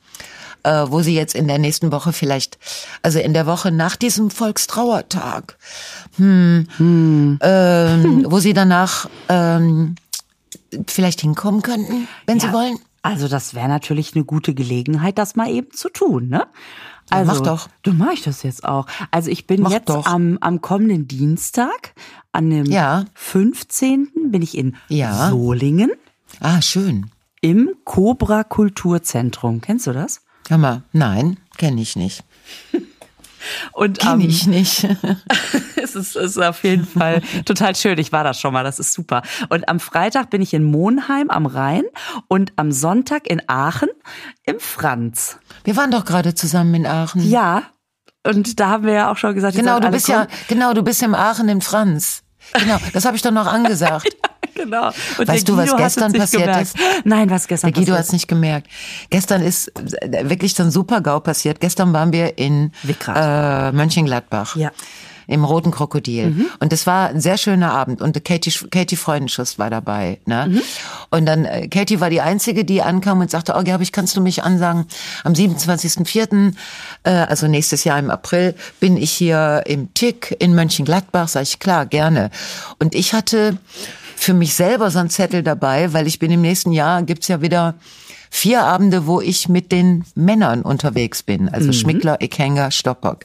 äh, 0.62 0.84
wo 0.88 1.00
sie 1.00 1.14
jetzt 1.14 1.34
in 1.34 1.48
der 1.48 1.58
nächsten 1.58 1.90
Woche 1.92 2.12
vielleicht, 2.12 2.58
also 3.02 3.18
in 3.18 3.32
der 3.32 3.46
Woche 3.46 3.70
nach 3.70 3.96
diesem 3.96 4.30
Volkstrauertag, 4.30 5.56
hm, 6.16 6.66
hm. 6.76 7.38
Ähm, 7.42 8.26
wo 8.30 8.38
sie 8.40 8.52
danach 8.52 9.08
ähm, 9.28 9.94
vielleicht 10.86 11.22
hinkommen 11.22 11.62
könnten, 11.62 12.08
wenn 12.26 12.38
ja, 12.38 12.48
sie 12.48 12.52
wollen? 12.52 12.78
Also 13.02 13.28
das 13.28 13.54
wäre 13.54 13.68
natürlich 13.68 14.14
eine 14.14 14.24
gute 14.24 14.52
Gelegenheit, 14.52 15.16
das 15.16 15.34
mal 15.34 15.50
eben 15.50 15.72
zu 15.72 15.88
tun, 15.88 16.28
ne? 16.28 16.46
Also, 17.10 17.32
mach 17.32 17.40
doch. 17.40 17.68
Du 17.82 17.92
mach 17.92 18.12
ich 18.12 18.22
das 18.22 18.42
jetzt 18.42 18.64
auch. 18.64 18.86
Also 19.10 19.30
ich 19.30 19.46
bin 19.46 19.62
mach 19.62 19.70
jetzt 19.70 19.90
am, 19.90 20.38
am 20.40 20.60
kommenden 20.60 21.08
Dienstag, 21.08 21.94
an 22.32 22.50
dem 22.50 22.66
ja. 22.66 23.04
15. 23.14 24.08
bin 24.26 24.42
ich 24.42 24.56
in 24.56 24.76
ja. 24.88 25.30
Solingen. 25.30 25.90
Ah, 26.40 26.62
schön. 26.62 27.10
Im 27.40 27.70
Cobra 27.84 28.44
Kulturzentrum. 28.44 29.60
Kennst 29.60 29.86
du 29.86 29.92
das? 29.92 30.22
Mal, 30.50 30.82
nein, 30.92 31.38
kenne 31.58 31.80
ich 31.80 31.94
nicht. 31.94 32.24
Und 33.72 33.98
Kenn 33.98 34.20
ich 34.20 34.46
nicht. 34.46 34.84
es, 35.76 35.96
ist, 35.96 36.16
es 36.16 36.36
ist 36.36 36.38
auf 36.38 36.62
jeden 36.64 36.86
Fall 36.86 37.22
total 37.44 37.74
schön. 37.76 37.98
Ich 37.98 38.12
war 38.12 38.24
da 38.24 38.34
schon 38.34 38.52
mal, 38.52 38.64
das 38.64 38.78
ist 38.78 38.92
super. 38.92 39.22
Und 39.48 39.68
am 39.68 39.80
Freitag 39.80 40.30
bin 40.30 40.42
ich 40.42 40.54
in 40.54 40.64
Monheim 40.64 41.30
am 41.30 41.46
Rhein 41.46 41.84
und 42.28 42.52
am 42.56 42.72
Sonntag 42.72 43.28
in 43.28 43.42
Aachen 43.48 43.88
im 44.44 44.60
Franz. 44.60 45.38
Wir 45.64 45.76
waren 45.76 45.90
doch 45.90 46.04
gerade 46.04 46.34
zusammen 46.34 46.74
in 46.74 46.86
Aachen. 46.86 47.28
Ja, 47.28 47.64
und 48.26 48.60
da 48.60 48.68
haben 48.68 48.84
wir 48.84 48.92
ja 48.92 49.10
auch 49.10 49.16
schon 49.16 49.34
gesagt, 49.34 49.56
genau, 49.56 49.80
du 49.80 49.90
bist 49.90 50.06
kommen. 50.06 50.26
ja, 50.30 50.36
genau, 50.48 50.74
du 50.74 50.82
bist 50.82 51.02
im 51.02 51.14
Aachen 51.14 51.48
im 51.48 51.60
Franz. 51.60 52.22
Genau, 52.52 52.78
das 52.92 53.04
habe 53.04 53.16
ich 53.16 53.22
doch 53.22 53.30
noch 53.30 53.46
angesagt. 53.46 54.08
ja, 54.24 54.39
genau. 54.54 54.88
Und 55.18 55.28
weißt 55.28 55.48
du, 55.48 55.56
was 55.56 55.76
gestern 55.76 56.12
passiert 56.12 56.44
gemerkt. 56.44 56.62
ist? 56.62 56.76
Nein, 57.04 57.30
was 57.30 57.46
gestern 57.46 57.72
Der 57.72 57.82
Guido 57.82 57.94
hat 57.94 58.04
es 58.04 58.12
nicht 58.12 58.28
gemerkt. 58.28 58.68
Gestern 59.10 59.42
ist 59.42 59.72
wirklich 60.22 60.54
so 60.54 60.62
ein 60.62 60.70
Super-GAU 60.70 61.20
passiert. 61.20 61.60
Gestern 61.60 61.92
waren 61.92 62.12
wir 62.12 62.38
in 62.38 62.72
äh, 63.06 63.72
Mönchengladbach. 63.72 64.56
Ja 64.56 64.70
im 65.30 65.44
Roten 65.44 65.70
Krokodil. 65.70 66.30
Mhm. 66.30 66.46
Und 66.58 66.72
es 66.72 66.88
war 66.88 67.08
ein 67.08 67.20
sehr 67.20 67.38
schöner 67.38 67.72
Abend. 67.72 68.02
Und 68.02 68.22
Katie, 68.24 68.52
Katie 68.68 68.96
Freundenschuss 68.96 69.60
war 69.60 69.70
dabei. 69.70 70.18
Ne? 70.26 70.46
Mhm. 70.48 70.62
Und 71.10 71.26
dann, 71.26 71.44
äh, 71.44 71.68
Katie 71.68 72.00
war 72.00 72.10
die 72.10 72.20
Einzige, 72.20 72.64
die 72.64 72.82
ankam 72.82 73.20
und 73.20 73.30
sagte, 73.30 73.54
oh 73.56 73.62
Gerbig, 73.62 73.92
kannst 73.92 74.16
du 74.16 74.20
mich 74.20 74.42
ansagen, 74.42 74.86
am 75.22 75.32
27.04., 75.32 76.52
äh, 77.04 77.10
also 77.10 77.46
nächstes 77.46 77.84
Jahr 77.84 78.00
im 78.00 78.10
April, 78.10 78.56
bin 78.80 78.96
ich 78.96 79.12
hier 79.12 79.62
im 79.66 79.94
Tick 79.94 80.34
in 80.40 80.56
Mönchengladbach. 80.56 81.28
Sag 81.28 81.42
ich, 81.42 81.60
klar, 81.60 81.86
gerne. 81.86 82.30
Und 82.80 82.96
ich 82.96 83.14
hatte 83.14 83.56
für 84.20 84.34
mich 84.34 84.54
selber 84.54 84.90
so 84.90 84.98
einen 84.98 85.08
Zettel 85.08 85.42
dabei, 85.42 85.94
weil 85.94 86.06
ich 86.06 86.18
bin 86.18 86.30
im 86.30 86.42
nächsten 86.42 86.72
Jahr, 86.72 87.02
gibt's 87.02 87.28
ja 87.28 87.40
wieder 87.40 87.74
vier 88.28 88.62
Abende, 88.62 89.06
wo 89.06 89.22
ich 89.22 89.48
mit 89.48 89.72
den 89.72 90.04
Männern 90.14 90.60
unterwegs 90.60 91.22
bin. 91.22 91.48
Also 91.48 91.68
mhm. 91.68 91.72
Schmickler, 91.72 92.20
Eckenger, 92.20 92.70
Stoppock. 92.70 93.24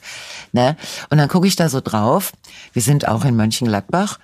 Ne? 0.53 0.77
Und 1.09 1.17
dann 1.17 1.27
gucke 1.27 1.47
ich 1.47 1.57
da 1.57 1.67
so 1.67 1.81
drauf. 1.81 2.31
Wir 2.71 2.81
sind 2.81 3.09
auch 3.09 3.25
in 3.25 3.35
Mönchengladbach 3.35 4.19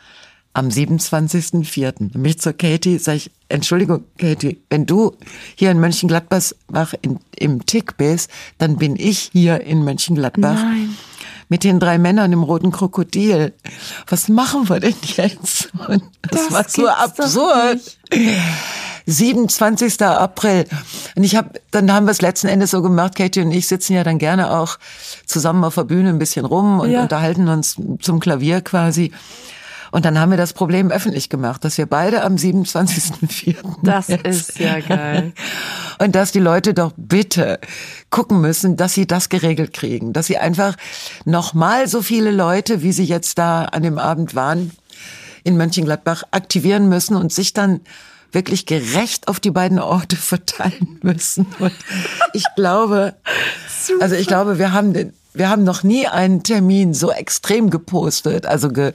am 0.54 0.70
27.04. 0.70 2.18
Mich 2.18 2.40
zur 2.40 2.54
Katie, 2.54 3.00
sag 3.00 3.16
ich, 3.16 3.32
Entschuldigung, 3.50 4.06
Katie, 4.18 4.62
wenn 4.70 4.86
du 4.86 5.18
hier 5.56 5.72
in 5.72 5.80
Mönchengladbach 5.80 6.94
in, 7.02 7.20
im 7.36 7.66
Tick 7.66 7.98
bist, 7.98 8.32
dann 8.58 8.78
bin 8.78 8.96
ich 8.96 9.30
hier 9.34 9.60
in 9.60 9.84
Mönchengladbach. 9.84 10.56
Nein. 10.56 10.96
Mit 11.52 11.66
den 11.66 11.82
drei 11.82 11.98
Männern 11.98 12.32
im 12.32 12.44
roten 12.44 12.72
Krokodil. 12.72 13.54
Was 14.08 14.30
machen 14.30 14.70
wir 14.70 14.80
denn 14.80 14.96
jetzt? 15.18 15.70
Und 15.86 16.02
das, 16.22 16.48
das 16.48 16.52
war 16.54 16.66
so 16.70 16.88
absurd. 16.88 17.98
27. 19.06 20.02
April. 20.02 20.66
Und 21.18 21.26
ich 21.26 21.36
habe, 21.36 21.60
dann 21.72 21.92
haben 21.92 22.06
wir 22.06 22.12
es 22.12 22.22
letzten 22.22 22.48
Endes 22.48 22.72
so 22.72 22.82
gemacht, 22.82 23.16
Katie 23.16 23.42
und 23.42 23.52
ich 23.52 23.68
sitzen 23.68 23.96
ja 23.96 24.06
dann 24.06 24.18
gerne 24.18 24.52
auch 24.52 24.80
zusammen 25.26 25.66
auf 25.66 25.76
der 25.76 25.84
Bühne 25.84 26.08
ein 26.08 26.20
bisschen 26.20 26.46
rum 26.46 26.80
und 26.80 26.90
ja. 26.90 27.02
unterhalten 27.02 27.50
uns 27.50 27.76
zum 28.00 28.22
Klavier 28.22 28.62
quasi. 28.62 29.12
Und 29.92 30.06
dann 30.06 30.18
haben 30.18 30.32
wir 30.32 30.38
das 30.38 30.54
Problem 30.54 30.90
öffentlich 30.90 31.30
gemacht, 31.30 31.66
dass 31.66 31.78
wir 31.78 31.86
beide 31.86 32.24
am 32.24 32.36
27.04. 32.36 33.58
Das 33.84 34.08
jetzt. 34.08 34.26
ist 34.26 34.60
ja 34.60 34.80
geil. 34.88 35.34
Und 36.00 36.16
dass 36.16 36.32
die 36.32 36.40
Leute 36.40 36.74
doch 36.74 36.94
bitte 36.96 37.60
gucken 38.10 38.42
müssen, 38.42 38.78
dass 38.78 38.94
sie 38.94 39.06
das 39.06 39.30
geregelt 39.30 39.74
kriegen, 39.74 40.14
dass 40.14 40.28
sie 40.28 40.38
einfach 40.38 40.78
nochmal 41.26 41.88
so 41.88 42.02
viele 42.02 42.32
Leute, 42.32 42.82
wie 42.82 42.94
sie 42.94 43.04
jetzt 43.04 43.38
da 43.38 43.66
an 43.66 43.84
dem 43.84 44.00
Abend 44.00 44.34
waren, 44.34 44.72
in 45.44 45.58
Mönchengladbach 45.58 46.24
aktivieren 46.32 46.88
müssen 46.88 47.16
und 47.16 47.34
sich 47.34 47.54
dann 47.54 47.82
wirklich 48.32 48.66
gerecht 48.66 49.28
auf 49.28 49.40
die 49.40 49.52
beiden 49.52 49.80
Orte 49.80 50.16
verteilen 50.16 51.00
müssen. 51.02 51.48
Und 51.60 51.74
ich 52.34 52.46
glaube, 52.56 53.16
also 54.00 54.16
ich 54.16 54.28
glaube, 54.28 54.58
wir 54.58 54.72
haben 54.72 54.94
den, 54.94 55.14
wir 55.34 55.50
haben 55.50 55.64
noch 55.64 55.84
nie 55.84 56.08
einen 56.08 56.44
Termin 56.44 56.94
so 56.94 57.12
extrem 57.12 57.70
gepostet, 57.70 58.46
also 58.46 58.70
ge, 58.70 58.94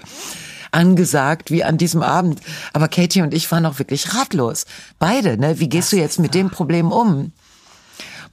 angesagt 0.73 1.51
wie 1.51 1.64
an 1.64 1.79
diesem 1.79 2.03
Abend. 2.03 2.41
Aber 2.73 2.89
Katie 2.89 3.23
und 3.23 3.35
ich 3.35 3.51
waren 3.51 3.67
auch 3.67 3.79
wirklich 3.79 4.14
ratlos. 4.14 4.67
Beide, 4.99 5.39
ne? 5.39 5.61
Wie 5.61 5.69
gehst 5.69 5.93
das 5.93 5.97
du 5.99 6.03
jetzt 6.03 6.19
mit 6.19 6.35
dem 6.35 6.51
Problem 6.51 6.93
um? 6.93 7.33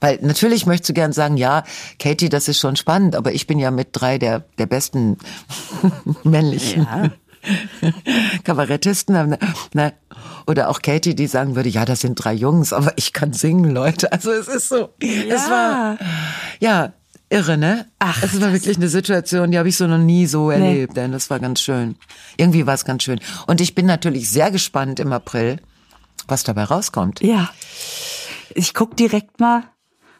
Weil 0.00 0.18
natürlich 0.20 0.66
möchtest 0.66 0.90
du 0.90 0.94
gern 0.94 1.12
sagen, 1.12 1.36
ja, 1.36 1.64
Katie, 1.98 2.28
das 2.28 2.48
ist 2.48 2.58
schon 2.58 2.76
spannend, 2.76 3.16
aber 3.16 3.32
ich 3.32 3.46
bin 3.46 3.58
ja 3.58 3.70
mit 3.70 3.88
drei 3.92 4.18
der, 4.18 4.40
der 4.58 4.66
besten 4.66 5.16
männlichen 6.24 6.82
ja. 6.82 7.10
Kabarettisten. 8.44 9.36
Na, 9.72 9.92
oder 10.46 10.68
auch 10.68 10.82
Katie, 10.82 11.14
die 11.14 11.26
sagen 11.26 11.56
würde, 11.56 11.68
ja, 11.68 11.84
das 11.84 12.00
sind 12.00 12.16
drei 12.16 12.34
Jungs, 12.34 12.72
aber 12.72 12.92
ich 12.96 13.12
kann 13.12 13.32
singen, 13.32 13.70
Leute. 13.70 14.12
Also 14.12 14.30
es 14.32 14.48
ist 14.48 14.68
so, 14.68 14.90
ja. 15.02 15.34
es 15.34 15.48
war, 15.48 15.98
ja, 16.60 16.92
irre, 17.34 17.58
ne? 17.58 17.86
Ach, 17.98 18.22
es 18.22 18.40
war 18.40 18.52
wirklich 18.52 18.76
eine 18.76 18.88
Situation, 18.88 19.50
die 19.50 19.58
habe 19.58 19.68
ich 19.68 19.76
so 19.76 19.86
noch 19.86 19.98
nie 19.98 20.26
so 20.26 20.48
nee. 20.48 20.54
erlebt, 20.54 20.96
denn 20.96 21.12
das 21.12 21.28
war 21.30 21.40
ganz 21.40 21.60
schön. 21.60 21.96
Irgendwie 22.36 22.66
war 22.66 22.74
es 22.74 22.84
ganz 22.84 23.02
schön. 23.02 23.20
Und 23.46 23.60
ich 23.60 23.74
bin 23.74 23.86
natürlich 23.86 24.30
sehr 24.30 24.50
gespannt 24.50 25.00
im 25.00 25.12
April, 25.12 25.60
was 26.28 26.44
dabei 26.44 26.64
rauskommt. 26.64 27.20
Ja. 27.20 27.50
Ich 28.54 28.72
guck 28.72 28.96
direkt 28.96 29.40
mal, 29.40 29.64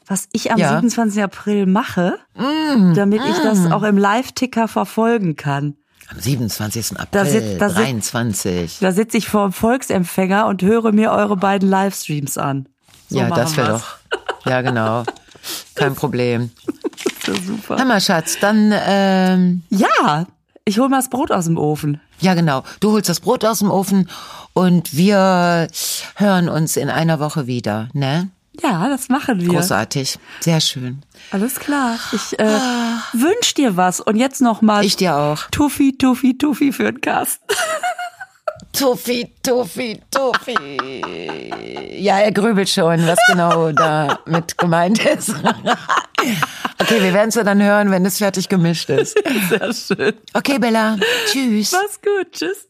was 0.06 0.28
ich 0.32 0.50
am 0.52 0.58
ja. 0.58 0.70
27. 0.70 1.22
April 1.22 1.66
mache, 1.66 2.18
mm, 2.34 2.94
damit 2.94 3.20
mm. 3.20 3.30
ich 3.30 3.38
das 3.38 3.60
mm. 3.60 3.72
auch 3.72 3.84
im 3.84 3.96
Live-Ticker 3.96 4.68
verfolgen 4.68 5.36
kann. 5.36 5.76
Am 6.10 6.20
27. 6.20 6.98
April 6.98 7.06
da 7.12 7.24
sitz, 7.24 7.58
da 7.58 7.68
23. 7.68 8.78
Da 8.80 8.92
sitze 8.92 9.16
ich 9.16 9.28
vor 9.28 9.48
dem 9.48 9.52
Volksempfänger 9.52 10.46
und 10.46 10.62
höre 10.62 10.92
mir 10.92 11.12
eure 11.12 11.36
beiden 11.36 11.68
Livestreams 11.70 12.36
an. 12.36 12.68
So 13.08 13.18
ja, 13.18 13.30
das 13.30 13.56
wäre 13.56 13.68
doch. 13.68 13.96
Ja, 14.44 14.60
genau. 14.60 15.04
Kein 15.74 15.94
Problem. 15.94 16.50
Das 17.26 17.38
ist 17.38 17.46
super. 17.46 17.76
Hammer, 17.76 18.00
Schatz, 18.00 18.38
dann 18.40 18.72
ähm 18.86 19.62
Ja, 19.70 20.26
ich 20.64 20.78
hole 20.78 20.88
mal 20.88 20.96
das 20.96 21.10
Brot 21.10 21.30
aus 21.30 21.44
dem 21.44 21.58
Ofen. 21.58 22.00
Ja, 22.20 22.34
genau. 22.34 22.64
Du 22.80 22.92
holst 22.92 23.08
das 23.08 23.20
Brot 23.20 23.44
aus 23.44 23.58
dem 23.58 23.70
Ofen 23.70 24.08
und 24.52 24.96
wir 24.96 25.68
hören 26.16 26.48
uns 26.48 26.76
in 26.76 26.88
einer 26.88 27.20
Woche 27.20 27.46
wieder, 27.46 27.88
ne? 27.92 28.30
Ja, 28.62 28.88
das 28.88 29.08
machen 29.08 29.40
wir. 29.40 29.48
Großartig. 29.48 30.18
Sehr 30.40 30.60
schön. 30.60 31.02
Alles 31.32 31.56
klar. 31.56 31.98
Ich 32.12 32.38
äh, 32.38 32.44
ah. 32.44 33.02
wünsch 33.12 33.54
dir 33.54 33.76
was. 33.76 34.00
Und 34.00 34.16
jetzt 34.16 34.40
nochmal. 34.40 34.84
Ich 34.84 34.96
dir 34.96 35.16
auch. 35.16 35.50
Tuffi, 35.50 35.98
Tuffi, 35.98 36.38
Tuffi 36.38 36.72
für 36.72 36.84
den 36.84 37.00
Cast. 37.00 37.40
Tuffi, 38.76 39.32
Tuffi, 39.42 40.00
Tuffi. 40.10 40.56
Ja, 41.96 42.18
er 42.18 42.32
grübelt 42.32 42.68
schon, 42.68 43.06
was 43.06 43.18
genau 43.28 43.70
damit 43.72 44.58
gemeint 44.58 45.04
ist. 45.04 45.34
Okay, 46.80 47.02
wir 47.02 47.12
werden 47.14 47.28
es 47.28 47.34
ja 47.34 47.44
dann 47.44 47.62
hören, 47.62 47.90
wenn 47.90 48.04
es 48.04 48.18
fertig 48.18 48.48
gemischt 48.48 48.90
ist. 48.90 49.16
Sehr 49.48 49.72
schön. 49.72 50.14
Okay, 50.32 50.58
Bella. 50.58 50.96
Tschüss. 51.26 51.72
Mach's 51.72 52.00
gut. 52.00 52.32
Tschüss. 52.32 52.68